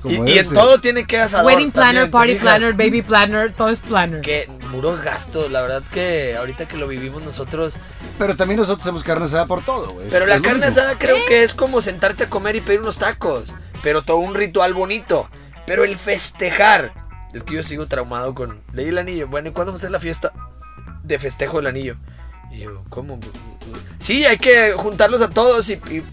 Y, 0.07 0.17
Como 0.17 0.27
y 0.27 0.33
debe 0.33 0.47
en 0.47 0.53
todo 0.53 0.79
tiene 0.79 1.05
que 1.07 1.17
asador. 1.17 1.47
Wedding 1.47 1.71
planner, 1.71 2.03
también, 2.03 2.05
¿te 2.05 2.11
party 2.11 2.35
planner, 2.35 2.73
baby 2.73 3.01
planner, 3.01 3.53
todo 3.53 3.69
es 3.69 3.79
planner. 3.79 4.21
Que 4.21 4.47
puro 4.71 4.95
gasto, 5.03 5.49
la 5.49 5.63
verdad 5.63 5.81
que 5.91 6.35
ahorita 6.37 6.67
que 6.67 6.77
lo 6.77 6.87
vivimos 6.87 7.23
nosotros. 7.23 7.73
Pero 8.17 8.35
también 8.35 8.59
nosotros 8.59 8.83
hacemos 8.85 9.03
carne 9.03 9.25
asada 9.25 9.45
por 9.45 9.61
todo, 9.63 9.89
güey. 9.89 10.07
Pero 10.09 10.25
la 10.25 10.35
carne 10.39 10.65
mismo. 10.65 10.67
asada 10.81 10.97
creo 10.97 11.17
que 11.27 11.43
es 11.43 11.53
como 11.53 11.81
sentarte 11.81 12.23
a 12.25 12.29
comer 12.29 12.55
y 12.55 12.61
pedir 12.61 12.79
unos 12.81 12.97
tacos. 12.97 13.53
Pero 13.83 14.01
todo 14.03 14.17
un 14.17 14.35
ritual 14.35 14.73
bonito. 14.73 15.29
Pero 15.67 15.83
el 15.83 15.97
festejar. 15.97 16.93
Es 17.33 17.43
que 17.43 17.55
yo 17.55 17.63
sigo 17.63 17.87
traumado 17.87 18.33
con. 18.33 18.61
Leí 18.73 18.87
el 18.87 18.97
anillo. 18.97 19.27
Bueno, 19.27 19.49
¿y 19.49 19.51
cuándo 19.51 19.73
va 19.73 19.77
a 19.77 19.81
ser 19.81 19.91
la 19.91 19.99
fiesta 19.99 20.31
de 21.03 21.19
festejo 21.19 21.57
del 21.57 21.67
anillo? 21.67 21.97
Y 22.51 22.59
yo, 22.59 22.83
¿cómo? 22.89 23.19
Sí, 23.99 24.25
hay 24.25 24.37
que 24.37 24.73
juntarlos 24.77 25.21
a 25.21 25.29
todos 25.29 25.69
y. 25.69 25.73
y- 25.73 26.03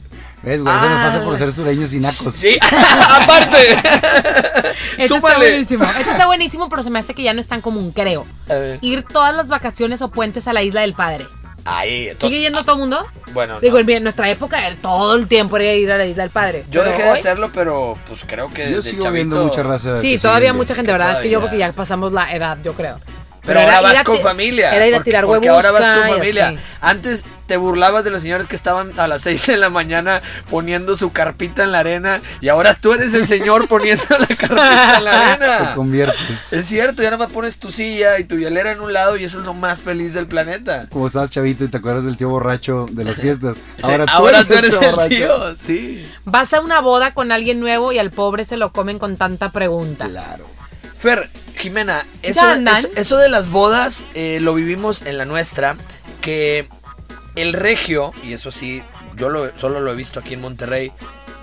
¿Ves, 0.42 0.61
güey? 0.61 0.74
Eso 0.74 0.88
nos 0.88 0.98
Ah. 0.98 1.05
pasa 1.07 1.24
por 1.24 1.36
ser 1.38 1.53
sureños 1.53 1.94
y 1.94 2.00
nacos. 2.00 2.34
Sí, 2.34 2.59
aparte. 3.09 3.80
Este 4.98 5.14
está 5.16 5.36
buenísimo. 5.38 5.84
Este 5.84 6.11
está 6.11 6.26
buenísimo, 6.26 6.68
pero 6.68 6.82
se 6.82 6.90
me 6.90 6.98
hace 6.98 7.14
que 7.14 7.22
ya 7.22 7.32
no 7.32 7.40
es 7.40 7.46
tan 7.46 7.61
común, 7.61 7.92
creo. 7.92 8.26
A 8.48 8.55
ver. 8.55 8.78
Ir 8.82 9.05
todas 9.05 9.34
las 9.36 9.48
vacaciones 9.48 10.03
o 10.03 10.11
puentes 10.11 10.48
a 10.48 10.53
la 10.53 10.62
isla 10.62 10.80
del 10.82 10.94
padre. 10.94 11.26
Ahí, 11.64 12.12
¿Sigue 12.18 12.40
yendo 12.40 12.62
todo 12.62 12.72
el 12.74 12.78
mundo? 12.80 13.06
Bueno, 13.32 13.60
Digo, 13.60 13.80
no. 13.80 13.90
en 13.90 14.02
nuestra 14.02 14.28
época 14.28 14.66
era 14.66 14.74
todo 14.76 15.14
el 15.14 15.28
tiempo 15.28 15.56
era 15.56 15.72
ir 15.72 15.90
a 15.92 15.98
la 15.98 16.06
isla 16.06 16.24
del 16.24 16.30
padre. 16.30 16.64
yo 16.70 16.80
Pero 16.82 16.92
dejé 16.96 17.02
de 17.04 17.10
hacerlo, 17.10 17.50
pero 17.54 17.96
pues 18.08 18.20
creo 18.26 18.48
que. 18.50 18.70
Yo 18.70 18.82
sigo 18.82 19.02
chavito- 19.04 19.12
viendo 19.12 19.44
mucha 19.44 19.62
raza. 19.62 20.00
Sí, 20.00 20.18
todavía 20.18 20.48
sigue- 20.50 20.58
mucha 20.58 20.74
gente, 20.74 20.90
¿verdad? 20.92 21.16
Es 21.16 21.22
que 21.22 21.30
yo 21.30 21.40
porque 21.40 21.58
ya 21.58 21.72
pasamos 21.72 22.12
la 22.12 22.32
edad, 22.34 22.58
yo 22.62 22.72
creo. 22.74 22.98
Pero, 23.45 23.61
ahora 23.61 23.80
vas 23.80 23.99
a 23.99 24.05
con 24.05 24.20
familia. 24.20 24.74
Era 24.74 24.86
ir 24.86 24.95
a 24.95 24.99
porque- 24.99 25.11
tirar 25.11 25.24
porque 25.24 25.49
huevos. 25.51 25.64
ahora 25.64 25.80
vas 25.80 25.99
con 25.99 26.16
familia. 26.18 26.57
Antes 26.80 27.24
te 27.47 27.57
burlabas 27.57 28.05
de 28.05 28.11
los 28.11 28.22
señores 28.22 28.47
que 28.47 28.55
estaban 28.57 28.99
a 28.99 29.09
las 29.09 29.22
6 29.22 29.47
de 29.49 29.57
la 29.57 29.68
mañana 29.68 30.22
poniendo 30.49 30.97
su 30.97 31.11
carpita 31.12 31.64
en 31.64 31.72
la 31.72 31.80
arena. 31.80 32.20
Y 32.40 32.49
ahora 32.49 32.74
tú 32.74 32.93
eres 32.93 33.12
el 33.14 33.26
señor 33.26 33.66
poniendo 33.68 34.05
la 34.11 34.26
carpita 34.36 34.99
en 34.99 35.05
la 35.05 35.11
Te 35.11 35.45
arena. 35.45 35.72
conviertes. 35.74 36.53
Es 36.53 36.66
cierto, 36.68 37.03
ya 37.03 37.11
nada 37.11 37.24
más 37.24 37.32
pones 37.32 37.59
tu 37.59 37.72
silla 37.72 38.18
y 38.20 38.24
tu 38.24 38.36
hielera 38.36 38.70
en 38.72 38.80
un 38.80 38.93
lado 38.93 39.16
y 39.16 39.24
eso 39.24 39.40
es 39.40 39.45
lo 39.45 39.55
más 39.55 39.82
feliz 39.82 40.14
del 40.14 40.26
planeta. 40.28 40.86
Como 40.90 41.09
estabas 41.09 41.30
chavito 41.30 41.64
y 41.64 41.68
te 41.68 41.76
acuerdas 41.78 42.05
del 42.05 42.16
tío 42.16 42.28
borracho 42.28 42.86
de 42.93 43.05
las 43.05 43.16
fiestas. 43.16 43.57
Ahora 43.82 44.07
tú 44.07 44.12
Ahora 44.12 44.36
eres, 44.38 44.49
tú 44.49 44.55
eres 44.55 44.74
el 44.74 44.80
tío 44.80 45.03
el 45.03 45.09
tío. 45.09 45.57
Sí. 45.64 46.09
Vas 46.24 46.53
a 46.55 46.61
una 46.61 46.80
boda 46.80 47.12
con 47.12 47.32
alguien 47.32 47.59
nuevo 47.59 47.90
y 47.93 47.99
al 47.99 48.11
pobre 48.12 48.45
se 48.45 48.57
lo 48.57 48.70
comen 48.72 49.01
con 49.01 49.16
tanta 49.16 49.51
pregunta. 49.51 50.07
Claro. 50.09 50.47
Fer, 51.03 51.28
Jimena, 51.57 52.07
eso, 52.22 52.40
eso, 52.53 52.88
eso 52.94 53.16
de 53.16 53.28
las 53.28 53.50
bodas 53.50 54.05
eh, 54.14 54.38
lo 54.40 54.55
vivimos 54.55 55.03
en 55.03 55.18
la 55.18 55.24
nuestra, 55.24 55.76
que 56.20 56.66
el 57.34 57.53
regio, 57.55 58.12
y 58.22 58.32
eso 58.34 58.50
sí, 58.53 58.82
yo 59.16 59.28
lo, 59.28 59.50
solo 59.59 59.80
lo 59.80 59.90
he 59.90 59.94
visto 59.96 60.20
aquí 60.20 60.34
en 60.34 60.40
Monterrey, 60.40 60.92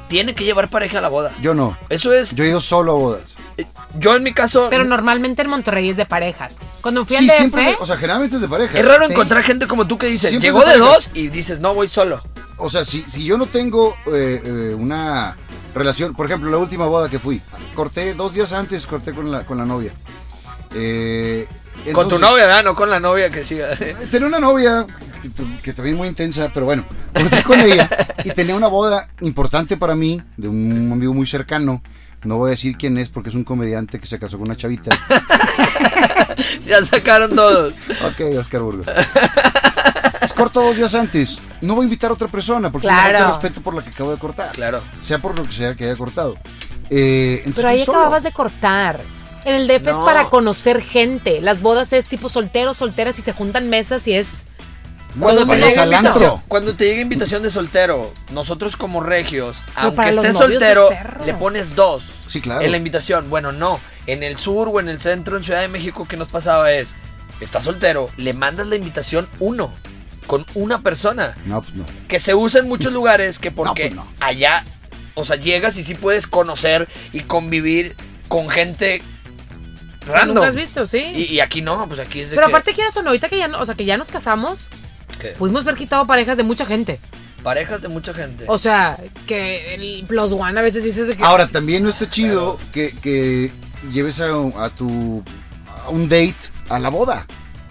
tiene 0.07 0.33
que 0.33 0.43
llevar 0.45 0.69
pareja 0.69 0.99
a 0.99 1.01
la 1.01 1.09
boda. 1.09 1.31
Yo 1.41 1.53
no. 1.53 1.77
Eso 1.89 2.13
es, 2.13 2.33
Yo 2.35 2.43
he 2.43 2.49
ido 2.49 2.61
solo 2.61 2.93
a 2.93 2.95
bodas. 2.95 3.21
eh, 3.57 3.65
yo 3.99 4.15
en 4.15 4.23
mi 4.23 4.33
caso, 4.33 4.67
Pero 4.69 4.85
normalmente 4.85 5.41
en 5.41 5.49
Monterrey 5.49 5.89
es 5.89 5.97
de 5.97 6.05
parejas. 6.05 6.57
Cuando 6.81 7.05
fui 7.05 7.17
Sí, 7.17 7.29
al 7.29 7.35
siempre. 7.35 7.71
DF, 7.73 7.81
O 7.81 7.85
sea, 7.85 7.97
generalmente 7.97 8.37
es 8.37 8.41
de 8.41 8.47
pareja. 8.47 8.79
es 8.79 8.85
raro 8.85 9.05
Sí. 9.07 9.11
encontrar 9.11 9.43
gente 9.43 9.67
como 9.67 9.85
tú 9.87 9.97
que 9.97 10.07
dice, 10.07 10.29
Siempre 10.29 10.47
llegó 10.49 10.59
de 10.61 10.65
de 10.67 10.71
pareja. 10.79 10.93
dos 10.95 11.11
y 11.13 11.27
dices, 11.27 11.59
no, 11.59 11.73
voy 11.73 11.87
solo. 11.89 12.23
O 12.57 12.69
sea, 12.69 12.85
si, 12.85 13.01
si 13.03 13.23
yo 13.25 13.37
no 13.37 13.45
tengo 13.45 13.95
eh, 14.07 14.41
eh, 14.43 14.73
una 14.77 15.35
relación, 15.73 16.13
por 16.15 16.25
ejemplo, 16.25 16.49
la 16.49 16.57
última 16.57 16.85
boda 16.85 17.09
que 17.09 17.19
fui, 17.19 17.41
corté 17.75 18.13
dos 18.13 18.33
días 18.33 18.53
antes, 18.53 18.85
corté 18.87 19.13
con 19.13 19.31
la, 19.31 19.43
con 19.43 19.57
la 19.57 19.65
novia. 19.65 19.93
Eh, 20.73 21.47
con 21.93 22.07
tu 22.07 22.15
entonces, 22.15 22.21
novia, 22.21 22.45
¿verdad? 22.45 22.63
No 22.63 22.75
con 22.75 22.89
la 22.89 22.99
novia 22.99 23.29
que 23.29 23.43
siga. 23.43 23.75
Tenía 23.75 24.27
una 24.27 24.39
novia 24.39 24.85
que, 25.21 25.31
que 25.63 25.73
también 25.73 25.97
muy 25.97 26.07
intensa, 26.07 26.51
pero 26.53 26.65
bueno, 26.65 26.85
corté 27.13 27.43
con 27.43 27.59
ella 27.59 27.89
y 28.23 28.31
tenía 28.31 28.55
una 28.55 28.67
boda 28.67 29.09
importante 29.21 29.77
para 29.77 29.95
mí, 29.95 30.21
de 30.37 30.47
un 30.47 30.89
amigo 30.91 31.13
muy 31.13 31.25
cercano. 31.27 31.81
No 32.23 32.37
voy 32.37 32.49
a 32.49 32.51
decir 32.51 32.75
quién 32.77 32.97
es 32.97 33.09
porque 33.09 33.29
es 33.29 33.35
un 33.35 33.43
comediante 33.43 33.99
que 33.99 34.05
se 34.07 34.19
casó 34.19 34.37
con 34.37 34.47
una 34.47 34.57
chavita. 34.57 34.91
ya 36.65 36.83
sacaron 36.83 37.35
todos. 37.35 37.73
Ok, 38.05 38.37
Oscar 38.37 38.61
Burgos. 38.61 38.85
Pues 40.19 40.33
corto 40.33 40.61
dos 40.61 40.75
días 40.75 40.93
antes. 40.95 41.39
No 41.61 41.75
voy 41.75 41.83
a 41.83 41.85
invitar 41.85 42.11
a 42.11 42.13
otra 42.13 42.27
persona 42.27 42.71
porque 42.71 42.87
es 42.87 42.93
una 42.93 43.01
Claro. 43.03 43.17
falta 43.19 43.27
de 43.27 43.41
respeto 43.41 43.61
por 43.61 43.73
la 43.75 43.83
que 43.83 43.89
acabo 43.89 44.11
de 44.11 44.17
cortar. 44.17 44.51
Claro. 44.51 44.81
Sea 45.01 45.19
por 45.19 45.37
lo 45.37 45.45
que 45.45 45.51
sea 45.53 45.75
que 45.75 45.85
haya 45.85 45.95
cortado. 45.95 46.35
Eh, 46.89 47.35
entonces 47.45 47.55
pero 47.55 47.67
ahí 47.69 47.83
solo. 47.85 47.99
acababas 47.99 48.23
de 48.23 48.31
cortar. 48.31 49.01
En 49.45 49.55
el 49.55 49.67
DF 49.67 49.87
es 49.91 49.97
No. 49.97 50.05
para 50.05 50.25
conocer 50.25 50.81
gente. 50.81 51.39
Las 51.39 51.61
bodas 51.61 51.93
es 51.93 52.05
tipo 52.05 52.27
solteros, 52.27 52.77
solteras 52.77 53.17
y 53.19 53.21
se 53.21 53.31
juntan 53.31 53.69
mesas 53.69 54.05
y 54.07 54.13
es. 54.13 54.45
No, 55.15 55.23
Cuando 55.23 55.47
te, 55.47 55.55
llega 55.57 55.83
invitación, 55.85 56.41
cuando 56.47 56.75
te 56.75 56.85
llega 56.85 57.01
invitación 57.01 57.41
de 57.43 57.49
soltero, 57.49 58.13
nosotros 58.31 58.77
como 58.77 59.01
regios, 59.01 59.57
aunque 59.75 60.09
estés 60.09 60.37
soltero, 60.37 60.89
es 60.91 61.25
le 61.25 61.33
pones 61.33 61.75
dos 61.75 62.03
Sí, 62.27 62.41
claro. 62.41 62.61
en 62.61 62.71
la 62.71 62.77
invitación. 62.77 63.29
Bueno, 63.29 63.51
no. 63.51 63.79
En 64.05 64.21
el 64.23 64.37
sur 64.37 64.69
o 64.71 64.79
en 64.79 64.87
el 64.87 64.99
centro, 65.01 65.35
en 65.37 65.43
Ciudad 65.43 65.61
de 65.61 65.67
México, 65.67 66.05
¿qué 66.07 66.15
nos 66.15 66.27
pasaba? 66.29 66.71
Es, 66.71 66.93
estás 67.41 67.63
soltero, 67.63 68.09
le 68.17 68.33
mandas 68.33 68.67
la 68.67 68.75
invitación 68.75 69.27
uno, 69.39 69.73
con 70.27 70.45
una 70.53 70.81
persona. 70.81 71.35
No, 71.45 71.61
pues 71.63 71.73
no. 71.75 71.85
Que 72.07 72.19
se 72.19 72.35
usa 72.35 72.59
en 72.61 72.67
muchos 72.67 72.93
lugares 72.93 73.39
que 73.39 73.49
porque 73.51 73.87
pues 73.87 73.95
no. 73.95 74.07
allá, 74.19 74.63
o 75.15 75.25
sea, 75.25 75.37
llegas 75.37 75.77
y 75.77 75.83
sí 75.83 75.95
puedes 75.95 76.27
conocer 76.27 76.87
y 77.13 77.21
convivir 77.21 77.95
con 78.27 78.47
gente 78.49 79.01
random. 80.05 80.35
Nunca 80.35 80.49
has 80.49 80.55
visto, 80.55 80.85
sí. 80.85 80.99
Y, 80.99 81.23
y 81.25 81.39
aquí 81.39 81.61
no, 81.61 81.87
pues 81.87 81.99
aquí 81.99 82.21
es 82.21 82.29
de 82.29 82.35
pero 82.35 82.47
que- 82.47 82.53
aparte 82.53 82.73
quieras 82.73 82.95
o 82.97 83.01
no, 83.01 83.09
ahorita 83.09 83.27
que 83.29 83.37
ya, 83.37 83.47
no- 83.47 83.59
o 83.59 83.65
sea, 83.65 83.73
que 83.75 83.85
ya 83.85 83.97
nos 83.97 84.09
casamos, 84.09 84.69
pudimos 85.37 85.63
ver 85.63 85.75
quitado 85.75 86.05
parejas 86.07 86.37
de 86.37 86.43
mucha 86.43 86.65
gente. 86.65 86.99
parejas 87.43 87.81
de 87.81 87.87
mucha 87.87 88.13
gente. 88.13 88.45
O 88.47 88.57
sea, 88.57 88.99
que 89.25 89.73
el 89.73 90.05
plus 90.07 90.31
one 90.33 90.59
a 90.59 90.63
veces 90.63 90.83
dices 90.83 91.07
de 91.07 91.15
que. 91.15 91.23
Ahora, 91.23 91.47
también 91.47 91.83
no 91.83 91.89
está 91.89 92.09
chido 92.09 92.57
que, 92.71 92.91
que 93.01 93.51
lleves 93.91 94.19
a, 94.19 94.29
a 94.63 94.69
tu 94.69 95.23
a 95.85 95.89
un 95.89 96.09
date 96.09 96.35
a 96.69 96.79
la 96.79 96.89
boda. 96.89 97.25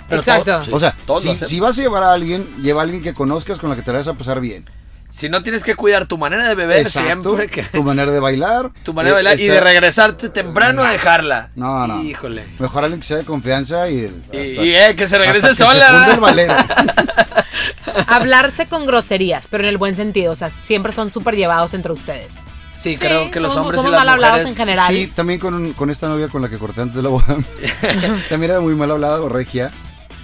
Pero 0.09 0.23
Exacto. 0.23 0.45
todo- 0.45 0.65
sí, 0.65 0.71
o 0.73 0.81
sea, 0.81 0.97
si, 1.37 1.45
si 1.45 1.61
vas 1.61 1.79
a 1.79 1.83
llevar 1.83 2.03
a 2.03 2.13
alguien, 2.15 2.49
lleva 2.63 2.81
a 2.81 2.85
alguien 2.85 3.03
que 3.03 3.13
conozcas 3.13 3.59
con 3.59 3.69
la 3.69 3.77
que 3.77 3.83
te 3.83 3.93
la 3.93 3.99
vas 3.99 4.09
a 4.09 4.15
pasar 4.15 4.41
bien. 4.41 4.65
Si 5.11 5.29
no 5.31 5.43
tienes 5.43 5.63
que 5.65 5.75
cuidar 5.75 6.05
tu 6.07 6.19
manera 6.19 6.47
de 6.47 6.55
beber 6.55 6.91
siempre 6.91 7.49
que 7.49 7.63
Tu 7.63 7.83
manera 7.83 8.13
de 8.13 8.21
bailar. 8.21 8.71
tu 8.85 8.93
manera 8.93 9.17
de 9.17 9.23
bailar 9.25 9.41
y 9.41 9.45
está- 9.47 9.55
de 9.55 9.61
regresarte 9.61 10.29
temprano 10.29 10.83
a 10.85 10.93
dejarla. 10.93 11.51
No, 11.55 11.87
no. 11.87 12.03
Híjole. 12.03 12.45
Mejor 12.59 12.85
alguien 12.85 13.01
que 13.01 13.07
sea 13.07 13.17
de 13.17 13.25
confianza 13.25 13.89
y... 13.89 14.01
Y, 14.01 14.05
hasta- 14.07 14.35
y, 14.37 14.75
eh, 14.75 14.95
que 14.97 15.09
se 15.09 15.17
regrese 15.19 15.49
hasta 15.49 15.65
que 15.65 15.71
sola. 15.73 16.07
se 16.15 16.21
el. 16.21 16.53
Hablarse 18.07 18.67
con 18.67 18.87
groserías, 18.87 19.49
pero 19.51 19.65
en 19.65 19.71
el 19.71 19.79
buen 19.79 19.97
sentido. 19.97 20.33
O 20.33 20.37
sea, 20.37 20.51
siempre 20.51 20.93
son 20.93 21.11
súper 21.11 21.37
llevados 21.37 21.75
entre 21.75 21.93
ustedes. 21.93 22.41
Sí, 22.77 22.97
creo 22.97 23.25
Sí, 23.25 23.31
que 23.33 23.41
los 23.41 23.51
somos- 23.55 23.63
hombres 23.63 23.77
somos 23.77 23.91
y 23.91 23.95
las 23.95 24.01
mal 24.05 24.09
hablados 24.11 24.37
mujeres 24.39 24.51
en 24.53 24.57
general. 24.57 24.95
Sí, 24.95 25.07
también 25.09 25.41
con, 25.41 25.55
un- 25.55 25.73
con 25.73 25.91
esta 25.91 26.09
novia 26.09 26.29
con 26.29 26.43
la 26.43 26.49
que 26.49 26.59
corté 26.59 26.83
antes 26.83 26.97
de 26.97 27.03
la 27.03 27.09
boda. 27.09 27.37
también 28.29 28.51
era 28.53 28.61
muy 28.61 28.75
mal 28.75 28.91
hablada 28.91 29.21
o 29.21 29.29
regia. 29.29 29.71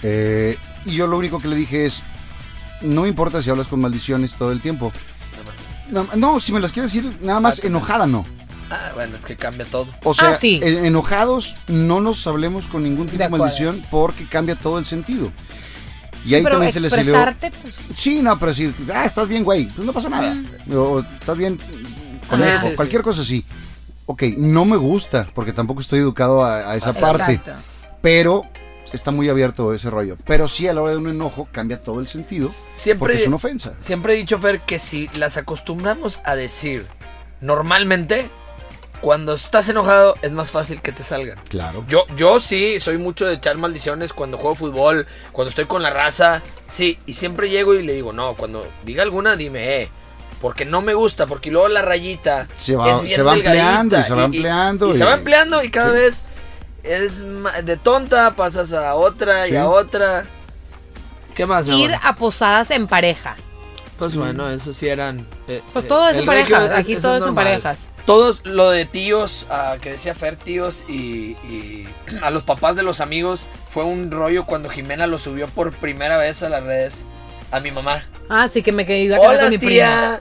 Eh, 0.02 0.56
y 0.84 0.92
yo 0.94 1.06
lo 1.06 1.16
único 1.16 1.40
que 1.40 1.48
le 1.48 1.56
dije 1.56 1.86
es, 1.86 2.02
no 2.84 3.02
me 3.02 3.08
importa 3.08 3.42
si 3.42 3.50
hablas 3.50 3.66
con 3.68 3.80
maldiciones 3.80 4.34
todo 4.34 4.52
el 4.52 4.60
tiempo. 4.60 4.92
No, 5.90 6.06
no, 6.16 6.40
si 6.40 6.52
me 6.52 6.60
las 6.60 6.72
quieres 6.72 6.92
decir 6.92 7.18
nada 7.20 7.40
más 7.40 7.62
enojada, 7.62 8.06
no. 8.06 8.24
Ah, 8.70 8.90
bueno, 8.94 9.16
es 9.16 9.24
que 9.24 9.36
cambia 9.36 9.66
todo. 9.66 9.86
O 10.02 10.14
sea, 10.14 10.30
Ah, 10.30 10.34
sí. 10.34 10.58
en- 10.62 10.86
enojados 10.86 11.54
no 11.68 12.00
nos 12.00 12.26
hablemos 12.26 12.66
con 12.66 12.82
ningún 12.82 13.06
tipo 13.08 13.22
De 13.22 13.28
maldición 13.28 13.84
porque 13.90 14.26
cambia 14.26 14.56
todo 14.56 14.78
el 14.78 14.86
sentido. 14.86 15.30
Y 16.24 16.34
ahí 16.34 16.42
pero 16.42 16.54
también 16.54 16.72
se 16.72 16.80
le 16.80 16.88
salió... 16.88 17.14
expresarte, 17.14 17.52
pues. 17.60 17.76
Sí, 17.94 18.22
no, 18.22 18.38
pero 18.38 18.52
decir, 18.52 18.74
ah, 18.94 19.04
estás 19.04 19.28
bien, 19.28 19.44
güey, 19.44 19.66
pues 19.68 19.86
no 19.86 19.92
pasa 19.92 20.08
nada. 20.08 20.34
O 20.74 21.00
estás 21.00 21.36
bien, 21.36 21.58
conejo. 22.28 22.62
Sí, 22.62 22.68
sí, 22.70 22.74
cualquier 22.76 23.02
sí. 23.02 23.04
cosa 23.04 23.20
así. 23.22 23.44
Ok, 24.06 24.22
no 24.38 24.64
me 24.64 24.76
gusta, 24.78 25.28
porque 25.34 25.52
tampoco 25.52 25.82
estoy 25.82 25.98
educado 26.00 26.42
a, 26.42 26.70
a 26.70 26.76
esa 26.76 26.94
parte. 26.94 27.34
Exacto. 27.34 27.52
Pero 28.00 28.42
está 28.94 29.10
muy 29.10 29.28
abierto 29.28 29.74
ese 29.74 29.90
rollo. 29.90 30.16
Pero 30.26 30.48
sí, 30.48 30.68
a 30.68 30.72
la 30.74 30.82
hora 30.82 30.92
de 30.92 30.98
un 30.98 31.08
enojo 31.08 31.48
cambia 31.52 31.82
todo 31.82 32.00
el 32.00 32.06
sentido. 32.08 32.50
Siempre- 32.76 32.98
Porque 32.98 33.16
es 33.22 33.26
una 33.26 33.36
ofensa. 33.36 33.74
Siempre 33.80 34.14
he 34.14 34.16
dicho, 34.16 34.38
Fer, 34.38 34.60
que 34.60 34.78
si 34.78 35.08
las 35.16 35.36
acostumbramos 35.36 36.20
a 36.24 36.34
decir 36.36 36.86
normalmente, 37.40 38.30
cuando 39.00 39.34
estás 39.34 39.68
enojado 39.68 40.14
es 40.22 40.32
más 40.32 40.50
fácil 40.50 40.80
que 40.80 40.92
te 40.92 41.02
salgan. 41.02 41.38
Claro. 41.48 41.84
Yo, 41.88 42.06
yo 42.16 42.40
sí, 42.40 42.80
soy 42.80 42.96
mucho 42.98 43.26
de 43.26 43.34
echar 43.34 43.56
maldiciones 43.58 44.12
cuando 44.12 44.38
juego 44.38 44.54
fútbol, 44.54 45.06
cuando 45.32 45.50
estoy 45.50 45.66
con 45.66 45.82
la 45.82 45.90
raza. 45.90 46.42
Sí, 46.68 46.98
y 47.06 47.14
siempre 47.14 47.50
llego 47.50 47.74
y 47.74 47.82
le 47.82 47.92
digo, 47.92 48.12
no, 48.12 48.34
cuando 48.34 48.66
diga 48.84 49.02
alguna, 49.02 49.36
dime, 49.36 49.82
eh. 49.82 49.90
Porque 50.40 50.64
no 50.64 50.80
me 50.82 50.92
gusta, 50.94 51.26
porque 51.26 51.50
luego 51.50 51.68
la 51.68 51.80
rayita 51.82 52.48
Se 52.56 52.76
va- 52.76 52.90
es 52.92 53.02
bien 53.02 53.14
se 53.16 53.22
va 53.22 53.34
delgadita 53.34 53.80
ampliando 53.80 53.98
y 54.00 54.04
se 54.04 54.14
va 54.14 54.24
ampliando 54.24 54.86
Y, 54.88 54.90
y- 54.90 54.94
se 54.94 55.04
va 55.04 55.12
ampliando 55.14 55.64
y 55.64 55.70
cada 55.70 55.88
Sí. 55.90 55.94
vez 55.96 56.22
es 56.84 57.22
ma- 57.22 57.62
de 57.62 57.76
tonta, 57.76 58.36
pasas 58.36 58.72
a 58.72 58.94
otra 58.94 59.48
y 59.48 59.56
a 59.56 59.68
otra. 59.68 60.26
¿Qué 61.34 61.46
más, 61.46 61.66
Ir 61.66 61.72
amor? 61.92 62.00
a 62.02 62.12
posadas 62.14 62.70
en 62.70 62.86
pareja. 62.86 63.36
Pues 63.98 64.16
bueno, 64.16 64.50
eso 64.50 64.72
sí 64.72 64.88
eran. 64.88 65.26
eh, 65.46 65.62
Pues 65.72 65.84
eh, 65.84 65.88
todo 65.88 66.08
es 66.08 66.18
en 66.18 66.26
pareja, 66.26 66.76
aquí 66.76 66.96
todo 66.96 67.16
es 67.16 67.24
en 67.24 67.34
parejas. 67.34 67.90
Todos 68.06 68.44
lo 68.44 68.70
de 68.70 68.86
tíos, 68.86 69.46
ah, 69.50 69.76
que 69.80 69.92
decía 69.92 70.14
Fer, 70.14 70.36
tíos 70.36 70.84
y, 70.88 71.36
y 71.48 71.88
a 72.22 72.30
los 72.30 72.42
papás 72.42 72.76
de 72.76 72.82
los 72.82 73.00
amigos, 73.00 73.46
fue 73.68 73.84
un 73.84 74.10
rollo 74.10 74.46
cuando 74.46 74.68
Jimena 74.68 75.06
lo 75.06 75.18
subió 75.18 75.46
por 75.48 75.72
primera 75.72 76.16
vez 76.18 76.42
a 76.42 76.48
las 76.48 76.62
redes. 76.64 77.06
A 77.52 77.60
mi 77.60 77.70
mamá. 77.70 78.04
Ah, 78.28 78.48
sí 78.48 78.62
que 78.62 78.72
me 78.72 78.84
quedé 78.84 79.00
iba 79.02 79.16
a 79.16 79.20
quedar 79.20 79.32
Hola 79.34 79.42
con 79.42 79.50
mi 79.50 79.58
prima. 79.58 80.20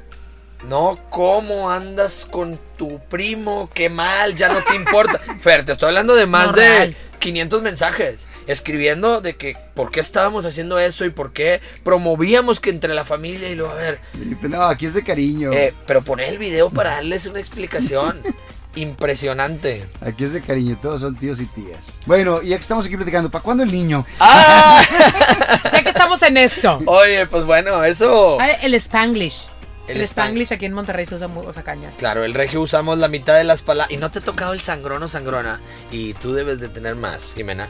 No, 0.68 0.98
¿cómo 1.10 1.70
andas 1.70 2.26
con 2.30 2.60
tu 2.78 3.00
primo? 3.10 3.70
Qué 3.74 3.90
mal, 3.90 4.36
ya 4.36 4.48
no 4.50 4.62
te 4.64 4.76
importa. 4.76 5.20
Fer, 5.42 5.66
te 5.66 5.74
estoy 5.74 5.90
hablando 5.90 6.16
de 6.16 6.26
más 6.26 6.48
No, 6.48 6.54
de 6.54 6.62
real. 6.70 6.98
500 7.20 7.62
mensajes. 7.62 8.28
Escribiendo 8.48 9.22
de 9.22 9.36
que 9.36 9.56
por 9.74 9.92
qué 9.92 10.00
estábamos 10.00 10.46
haciendo 10.46 10.78
eso 10.80 11.06
y 11.06 11.10
por 11.10 11.32
qué 11.34 11.62
promovíamos 11.84 12.60
que 12.60 12.70
entre 12.70 12.94
la 12.94 13.04
familia 13.06 13.50
y 13.50 13.56
luego, 13.56 13.72
a 13.74 13.76
ver, 13.76 14.00
Dijiste, 14.14 14.50
no, 14.50 14.62
aquí 14.64 14.86
es 14.86 14.94
de 14.94 15.04
cariño. 15.04 15.52
eh, 15.54 15.74
pero 15.86 16.02
poner 16.02 16.30
el 16.30 16.38
video 16.38 16.70
para 16.70 16.92
darles 16.92 17.26
una 17.26 17.40
explicación. 17.40 18.22
Impresionante. 18.76 19.86
Aquí 20.02 20.24
es 20.24 20.34
de 20.34 20.42
cariño, 20.42 20.78
todos 20.82 21.02
son 21.02 21.16
tíos 21.16 21.40
y 21.40 21.46
tías. 21.46 21.96
Bueno, 22.08 22.42
y 22.42 22.50
ya 22.50 22.56
que 22.56 22.62
estamos 22.62 22.86
aquí 22.86 22.96
platicando, 22.98 23.30
¿para 23.30 23.44
cuándo 23.44 23.64
el 23.64 23.72
niño? 23.72 24.06
¡Ah! 24.20 24.82
Ya 25.72 25.84
que 25.84 25.90
estamos 25.90 26.22
en 26.24 26.38
esto. 26.38 26.80
Oye, 26.86 27.26
pues 27.28 27.44
bueno, 27.46 27.84
eso. 27.84 28.38
Ah, 28.42 28.50
El 28.52 28.74
Spanglish. 28.76 29.48
El 29.88 29.98
El, 29.98 30.04
Spang- 30.04 30.10
Spanglish 30.10 30.54
aquí 30.54 30.66
en 30.66 30.74
Monterrey 30.74 31.06
se 31.06 31.16
usa, 31.16 31.28
mu- 31.28 31.42
o 31.42 31.52
sea, 31.52 31.64
caña. 31.64 31.92
Claro, 31.98 32.24
el 32.24 32.34
regio 32.34 32.62
usamos 32.62 32.98
la 33.00 33.08
mitad 33.10 33.36
de 33.36 33.44
las 33.44 33.62
palabras. 33.64 33.92
Y 33.92 33.98
no 33.98 34.10
te 34.12 34.20
ha 34.20 34.22
tocado 34.22 34.54
el 34.54 34.62
sangrón 34.62 35.04
o 35.04 35.08
sangrona. 35.08 35.60
Y 35.92 36.14
tú 36.16 36.34
debes 36.34 36.60
de 36.60 36.70
tener 36.70 36.96
más, 36.96 37.34
Jimena. 37.36 37.70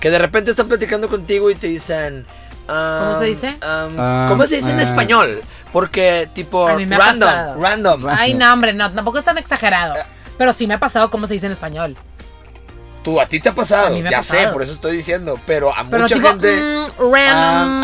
Que 0.00 0.10
de 0.10 0.18
repente 0.18 0.50
están 0.52 0.68
platicando 0.68 1.08
contigo 1.08 1.50
y 1.50 1.54
te 1.54 1.66
dicen. 1.66 2.26
ah, 2.68 3.00
¿Cómo 3.04 3.18
se 3.18 3.24
dice? 3.26 3.56
Ah, 3.60 4.26
¿Cómo 4.30 4.46
se 4.46 4.56
dice 4.56 4.70
en 4.70 4.80
ah. 4.80 4.82
español? 4.82 5.40
Porque, 5.72 6.28
tipo, 6.32 6.66
A 6.66 6.74
mí 6.76 6.86
me 6.86 6.96
ha 6.96 6.98
random. 6.98 7.28
pasado. 7.28 7.62
Random. 7.62 8.06
Ay, 8.08 8.34
no, 8.34 8.52
hombre, 8.52 8.72
no, 8.72 8.90
tampoco 8.92 9.18
es 9.18 9.24
tan 9.24 9.36
exagerado. 9.38 9.94
Pero 10.38 10.52
sí 10.54 10.66
me 10.66 10.74
ha 10.74 10.80
pasado 10.80 11.10
cómo 11.10 11.26
se 11.26 11.34
dice 11.34 11.44
en 11.46 11.52
español. 11.52 11.96
Tú, 13.04 13.20
a 13.20 13.26
ti 13.26 13.38
te 13.40 13.50
ha 13.50 13.54
pasado. 13.54 13.88
A 13.88 13.90
mí 13.90 14.02
me 14.02 14.08
ha 14.08 14.12
ya 14.12 14.22
sé, 14.22 14.48
por 14.48 14.62
eso 14.62 14.72
estoy 14.72 14.96
diciendo. 14.96 15.38
Pero 15.46 15.74
a 15.76 15.84
Pero 15.84 16.02
mucha 16.02 16.14
tipo, 16.16 16.28
gente. 16.28 16.56
mm, 16.60 16.86
random. 16.98 17.14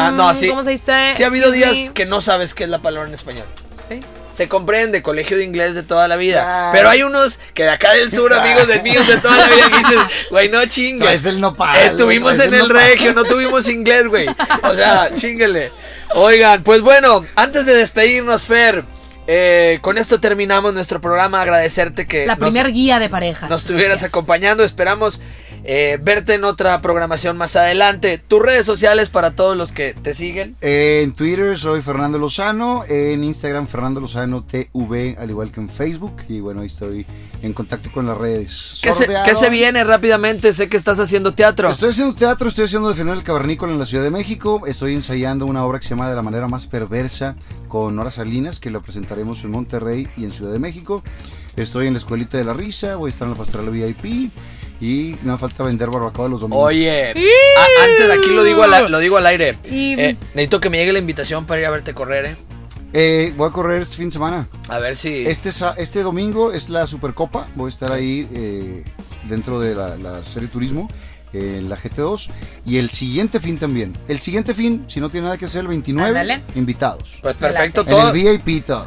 ah, 0.00 0.06
ah, 0.08 0.10
no, 0.10 0.34
sí. 0.34 0.48
¿Cómo 0.48 0.62
se 0.62 0.70
dice? 0.70 1.12
Sí 1.14 1.22
ha 1.22 1.26
habido 1.26 1.50
días 1.52 1.72
me. 1.72 1.92
que 1.92 2.04
no 2.06 2.20
sabes 2.20 2.54
qué 2.54 2.64
es 2.64 2.70
la 2.70 2.80
palabra 2.80 3.08
en 3.08 3.14
español. 3.14 3.46
Sí. 3.88 4.00
Se 4.30 4.48
comprende, 4.48 5.02
colegio 5.02 5.36
de 5.38 5.44
inglés 5.44 5.74
de 5.74 5.82
toda 5.82 6.08
la 6.08 6.16
vida. 6.16 6.70
Pero 6.72 6.90
hay 6.90 7.02
unos 7.02 7.38
que 7.54 7.62
de 7.62 7.70
acá 7.70 7.92
del 7.94 8.12
sur, 8.12 8.32
amigos 8.34 8.66
de 8.66 8.82
míos 8.82 9.06
de 9.06 9.16
toda 9.18 9.36
la 9.36 9.48
vida, 9.48 9.70
que 9.70 9.78
dices, 9.78 9.98
güey, 10.30 10.48
no 10.48 10.66
chingues. 10.66 11.04
Traes 11.06 11.24
el 11.26 11.40
nopal, 11.40 11.78
Estuvimos 11.80 12.34
en 12.40 12.52
el 12.52 12.62
el 12.62 12.68
regio, 12.70 13.14
no 13.14 13.24
tuvimos 13.24 13.68
inglés, 13.68 14.06
güey. 14.08 14.26
O 14.62 14.74
sea, 14.74 15.10
chinguele. 15.16 15.72
Oigan, 16.14 16.62
pues 16.62 16.82
bueno, 16.82 17.24
antes 17.36 17.64
de 17.64 17.74
despedirnos, 17.76 18.44
Fer, 18.44 18.84
eh, 19.26 19.78
con 19.82 19.96
esto 19.98 20.20
terminamos 20.20 20.74
nuestro 20.74 21.00
programa. 21.00 21.40
Agradecerte 21.40 22.06
que 22.06 22.26
La 22.26 22.34
nos- 22.36 22.50
primer 22.50 22.72
guía 22.72 22.98
de 22.98 23.08
parejas. 23.08 23.48
nos 23.48 23.60
estuvieras 23.62 23.90
Gracias. 24.00 24.08
acompañando. 24.10 24.64
Esperamos 24.64 25.20
eh, 25.68 25.98
verte 26.00 26.34
en 26.34 26.44
otra 26.44 26.80
programación 26.80 27.36
más 27.36 27.56
adelante. 27.56 28.18
Tus 28.18 28.40
redes 28.40 28.64
sociales 28.64 29.08
para 29.08 29.32
todos 29.32 29.56
los 29.56 29.72
que 29.72 29.94
te 29.94 30.14
siguen. 30.14 30.56
Eh, 30.60 31.00
En 31.02 31.12
Twitter 31.12 31.58
soy 31.58 31.82
Fernando 31.82 32.18
Lozano, 32.18 32.84
en 32.88 33.24
Instagram 33.24 33.66
Fernando 33.66 34.00
Lozano 34.00 34.44
TV, 34.44 35.16
al 35.18 35.28
igual 35.28 35.50
que 35.50 35.58
en 35.60 35.68
Facebook. 35.68 36.22
Y 36.28 36.38
bueno, 36.38 36.60
ahí 36.60 36.68
estoy 36.68 37.04
en 37.42 37.52
contacto 37.52 37.90
con 37.90 38.06
las 38.06 38.16
redes. 38.16 38.74
¿Qué 38.80 38.92
se, 38.92 39.08
qué 39.24 39.34
se 39.34 39.50
viene 39.50 39.82
rápidamente? 39.82 40.52
Sé 40.52 40.68
que 40.68 40.76
estás 40.76 41.00
haciendo 41.00 41.34
teatro. 41.34 41.68
Estoy 41.68 41.90
haciendo 41.90 42.14
teatro, 42.14 42.48
estoy 42.48 42.66
haciendo 42.66 42.88
Defender 42.88 43.16
el 43.16 43.24
Cavernícola 43.24 43.72
en 43.72 43.80
la 43.80 43.86
Ciudad 43.86 44.04
de 44.04 44.10
México. 44.10 44.62
Estoy 44.68 44.94
ensayando 44.94 45.46
una 45.46 45.64
obra 45.64 45.80
que 45.80 45.84
se 45.84 45.90
llama 45.90 46.08
De 46.08 46.14
la 46.14 46.22
manera 46.22 46.46
más 46.46 46.68
perversa 46.68 47.34
con 47.66 47.96
Nora 47.96 48.12
Salinas, 48.12 48.60
que 48.60 48.70
la 48.70 48.78
presentaremos 48.80 49.42
en 49.42 49.50
Monterrey 49.50 50.06
y 50.16 50.24
en 50.24 50.32
Ciudad 50.32 50.52
de 50.52 50.60
México. 50.60 51.02
Estoy 51.56 51.86
en 51.86 51.94
la 51.94 51.98
Escuelita 51.98 52.38
de 52.38 52.44
la 52.44 52.52
Risa, 52.52 52.96
voy 52.96 53.08
a 53.08 53.12
estar 53.12 53.26
en 53.26 53.32
la 53.32 53.38
Pastoral 53.38 53.70
VIP 53.70 54.30
y 54.80 55.16
no 55.22 55.32
me 55.32 55.38
falta 55.38 55.64
vender 55.64 55.88
barbacoa 55.90 56.28
los 56.28 56.40
domingos. 56.40 56.64
Oye, 56.66 57.10
a- 57.10 57.84
antes 57.84 58.06
de 58.08 58.12
aquí 58.12 58.30
lo 58.30 58.44
digo 58.44 58.62
al, 58.62 58.90
lo 58.90 58.98
digo 58.98 59.16
al 59.16 59.26
aire. 59.26 59.58
Y- 59.70 59.94
Eh, 59.98 60.16
necesito 60.34 60.60
que 60.60 60.70
me 60.70 60.78
llegue 60.78 60.92
la 60.92 60.98
invitación 60.98 61.46
para 61.46 61.60
ir 61.60 61.66
a 61.66 61.70
verte 61.70 61.94
correr, 61.94 62.26
¿eh? 62.26 62.36
Eh, 62.92 63.32
voy 63.36 63.48
a 63.48 63.52
correr 63.52 63.82
este 63.82 63.96
fin 63.96 64.06
de 64.06 64.12
semana. 64.12 64.48
A 64.68 64.78
ver 64.78 64.96
si. 64.96 65.26
Este, 65.26 65.50
este 65.78 66.02
domingo 66.02 66.52
es 66.52 66.68
la 66.70 66.86
Supercopa. 66.86 67.46
Voy 67.54 67.66
a 67.66 67.68
estar 67.68 67.92
ahí 67.92 68.26
eh, 68.32 68.84
dentro 69.24 69.60
de 69.60 69.74
la, 69.74 69.96
la 69.96 70.22
serie 70.24 70.48
Turismo, 70.48 70.88
eh, 71.34 71.56
en 71.58 71.68
la 71.68 71.76
GT2. 71.76 72.30
Y 72.64 72.78
el 72.78 72.88
siguiente 72.88 73.38
fin 73.40 73.58
también. 73.58 73.92
El 74.08 74.20
siguiente 74.20 74.54
fin, 74.54 74.84
si 74.86 75.00
no 75.00 75.10
tiene 75.10 75.24
nada 75.26 75.36
que 75.36 75.44
hacer, 75.46 75.62
el 75.62 75.68
29, 75.68 76.08
Ándale. 76.08 76.42
invitados. 76.54 77.18
Pues 77.20 77.36
perfecto, 77.36 77.82
En 77.82 77.86
todo. 77.88 78.12
el 78.12 78.12
VIP 78.14 78.64
todo. 78.64 78.86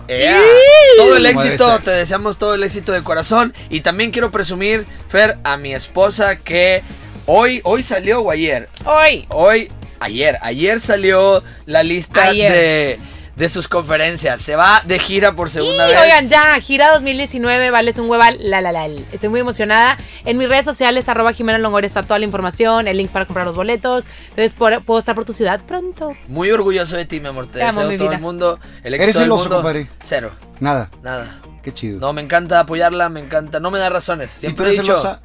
Todo 0.99 1.17
el 1.17 1.25
éxito, 1.25 1.79
te 1.83 1.91
deseamos 1.91 2.37
todo 2.37 2.53
el 2.55 2.63
éxito 2.63 2.91
de 2.91 3.03
corazón. 3.03 3.53
Y 3.69 3.81
también 3.81 4.11
quiero 4.11 4.31
presumir, 4.31 4.85
Fer, 5.07 5.37
a 5.43 5.57
mi 5.57 5.73
esposa 5.73 6.35
que 6.37 6.83
hoy, 7.25 7.61
hoy 7.63 7.83
salió 7.83 8.21
o 8.21 8.31
ayer. 8.31 8.69
Hoy. 8.85 9.25
Hoy, 9.29 9.71
ayer, 9.99 10.37
ayer 10.41 10.79
salió 10.79 11.43
la 11.65 11.83
lista 11.83 12.25
Ayer. 12.25 12.51
de, 12.51 12.99
de 13.35 13.49
sus 13.49 13.67
conferencias. 13.67 14.41
Se 14.41 14.55
va 14.55 14.81
de 14.85 14.99
gira 14.99 15.33
por 15.33 15.49
segunda 15.49 15.87
Y 15.87 15.91
vez. 15.93 16.01
oigan, 16.01 16.27
ya, 16.29 16.59
gira 16.59 16.91
2019, 16.91 17.71
vales 17.71 17.97
un 17.99 18.09
hueval, 18.09 18.37
la 18.41 18.59
la 18.61 18.71
la. 18.73 18.87
Estoy 18.87 19.29
muy 19.29 19.39
emocionada. 19.39 19.97
En 20.25 20.37
mis 20.37 20.49
redes 20.49 20.65
sociales, 20.65 21.07
arroba 21.07 21.31
Jimena 21.33 21.57
Longoria, 21.57 21.87
está 21.87 22.03
toda 22.03 22.19
la 22.19 22.25
información, 22.25 22.87
el 22.87 22.97
link 22.97 23.09
para 23.11 23.25
comprar 23.25 23.45
los 23.45 23.55
boletos. 23.55 24.07
Entonces, 24.29 24.53
por- 24.53 24.83
puedo 24.83 24.99
estar 24.99 25.15
por 25.15 25.23
tu 25.25 25.31
ciudad 25.33 25.61
pronto. 25.65 26.15
Muy 26.27 26.51
orgulloso 26.51 26.97
de 26.97 27.05
ti, 27.05 27.19
mi 27.21 27.27
amor. 27.29 27.47
Te, 27.47 27.59
Te 27.59 27.63
amo, 27.63 27.79
deseo 27.81 27.91
mi 27.91 27.97
todo 27.97 28.07
vida. 28.07 28.15
el 28.17 28.21
mundo. 28.21 28.59
El 28.83 28.93
éxito 28.95 29.03
Eres 29.03 29.15
del 29.15 29.23
celoso, 29.23 29.43
mundo. 29.43 29.55
compadre. 29.57 29.87
Cero, 30.01 30.31
Nada. 30.59 30.89
nada. 31.03 31.41
Qué 31.63 31.73
chido. 31.73 31.99
No, 31.99 32.13
me 32.13 32.21
encanta 32.21 32.59
apoyarla, 32.61 33.09
me 33.09 33.19
encanta. 33.19 33.59
No 33.59 33.69
me 33.71 33.79
da 33.79 33.89
razones. 33.89 34.37
¿Y 34.37 34.41
tú 34.41 34.41
Siempre 34.41 34.65
he 34.65 34.69
eres 34.73 34.81
dicho. 34.81 34.97
celosa? 34.97 35.21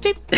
Sí, 0.00 0.14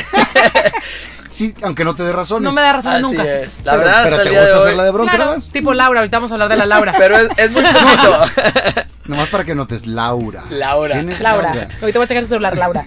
Sí, 1.28 1.55
aunque 1.64 1.84
no 1.84 1.95
te 1.97 2.05
dé 2.05 2.12
razones. 2.12 2.45
no 2.45 2.53
me 2.53 2.62
da 2.62 2.72
razón 2.72 2.93
Así 2.95 3.03
nunca. 3.03 3.24
es. 3.24 3.57
La 3.64 3.72
Pero- 3.72 3.84
verdad, 3.84 4.01
pero 4.05 4.16
hasta 4.16 4.16
te 4.16 4.22
el 4.22 4.28
día 4.30 4.41
de 4.43 4.47
gusta 4.53 4.62
hacerla 4.64 4.84
de 4.84 4.91
bronca 4.93 5.11
Claro, 5.12 5.24
nada 5.24 5.37
más. 5.37 5.51
tipo 5.53 5.74
Laura, 5.74 6.01
ahorita 6.01 6.16
vamos 6.18 6.30
a 6.30 6.34
hablar 6.34 6.49
de 6.49 6.57
la 6.57 6.66
Laura. 6.66 6.95
Pero 6.97 7.16
es, 7.18 7.28
es 7.37 7.51
muy 7.51 7.62
poquito. 7.64 8.20
Nomás 9.07 9.28
para 9.28 9.45
que 9.45 9.55
notes, 9.57 9.87
Laura. 9.87 10.45
Laura. 10.51 10.95
¿Quién 10.95 11.11
es 11.11 11.20
Laura. 11.20 11.49
Laura? 11.55 11.68
Ahorita 11.80 11.99
voy 11.99 12.05
a 12.05 12.09
checar 12.09 12.22
su 12.22 12.28
celular, 12.28 12.57
Laura. 12.57 12.84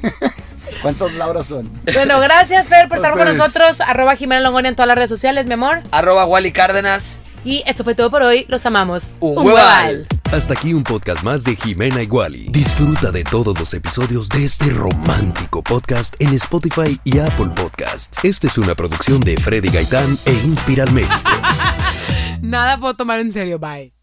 ¿Cuántos 0.81 1.13
Lauras 1.15 1.47
son? 1.47 1.69
Bueno, 1.93 2.19
gracias, 2.21 2.67
Fer, 2.69 2.87
por 2.87 2.97
estar 2.97 3.11
con 3.13 3.37
nosotros. 3.37 3.81
Arroba 3.81 4.15
Jimena 4.15 4.39
Longoria 4.41 4.69
en 4.69 4.75
todas 4.75 4.87
las 4.87 4.95
redes 4.95 5.09
sociales, 5.09 5.45
mi 5.45 5.53
amor. 5.53 5.81
Arroba 5.91 6.25
Wally 6.25 6.53
Cárdenas. 6.53 7.19
Y 7.43 7.63
esto 7.65 7.83
fue 7.83 7.95
todo 7.95 8.09
por 8.11 8.21
hoy. 8.21 8.45
Los 8.47 8.65
amamos. 8.65 9.17
Un 9.21 9.37
hueval. 9.45 10.07
Hasta 10.31 10.53
aquí 10.53 10.73
un 10.73 10.83
podcast 10.83 11.23
más 11.23 11.43
de 11.43 11.55
Jimena 11.55 12.01
Wally. 12.07 12.49
Disfruta 12.51 13.11
de 13.11 13.23
todos 13.23 13.57
los 13.57 13.73
episodios 13.73 14.29
de 14.29 14.45
este 14.45 14.69
romántico 14.71 15.63
podcast 15.63 16.15
en 16.19 16.33
Spotify 16.35 16.99
y 17.03 17.19
Apple 17.19 17.49
Podcasts. 17.55 18.23
Esta 18.23 18.47
es 18.47 18.57
una 18.57 18.75
producción 18.75 19.19
de 19.21 19.37
Freddy 19.37 19.69
Gaitán 19.69 20.17
e 20.25 20.33
Inspiral 20.33 20.91
México. 20.91 21.31
Nada 22.41 22.79
puedo 22.79 22.95
tomar 22.95 23.19
en 23.19 23.33
serio. 23.33 23.59
Bye. 23.59 23.98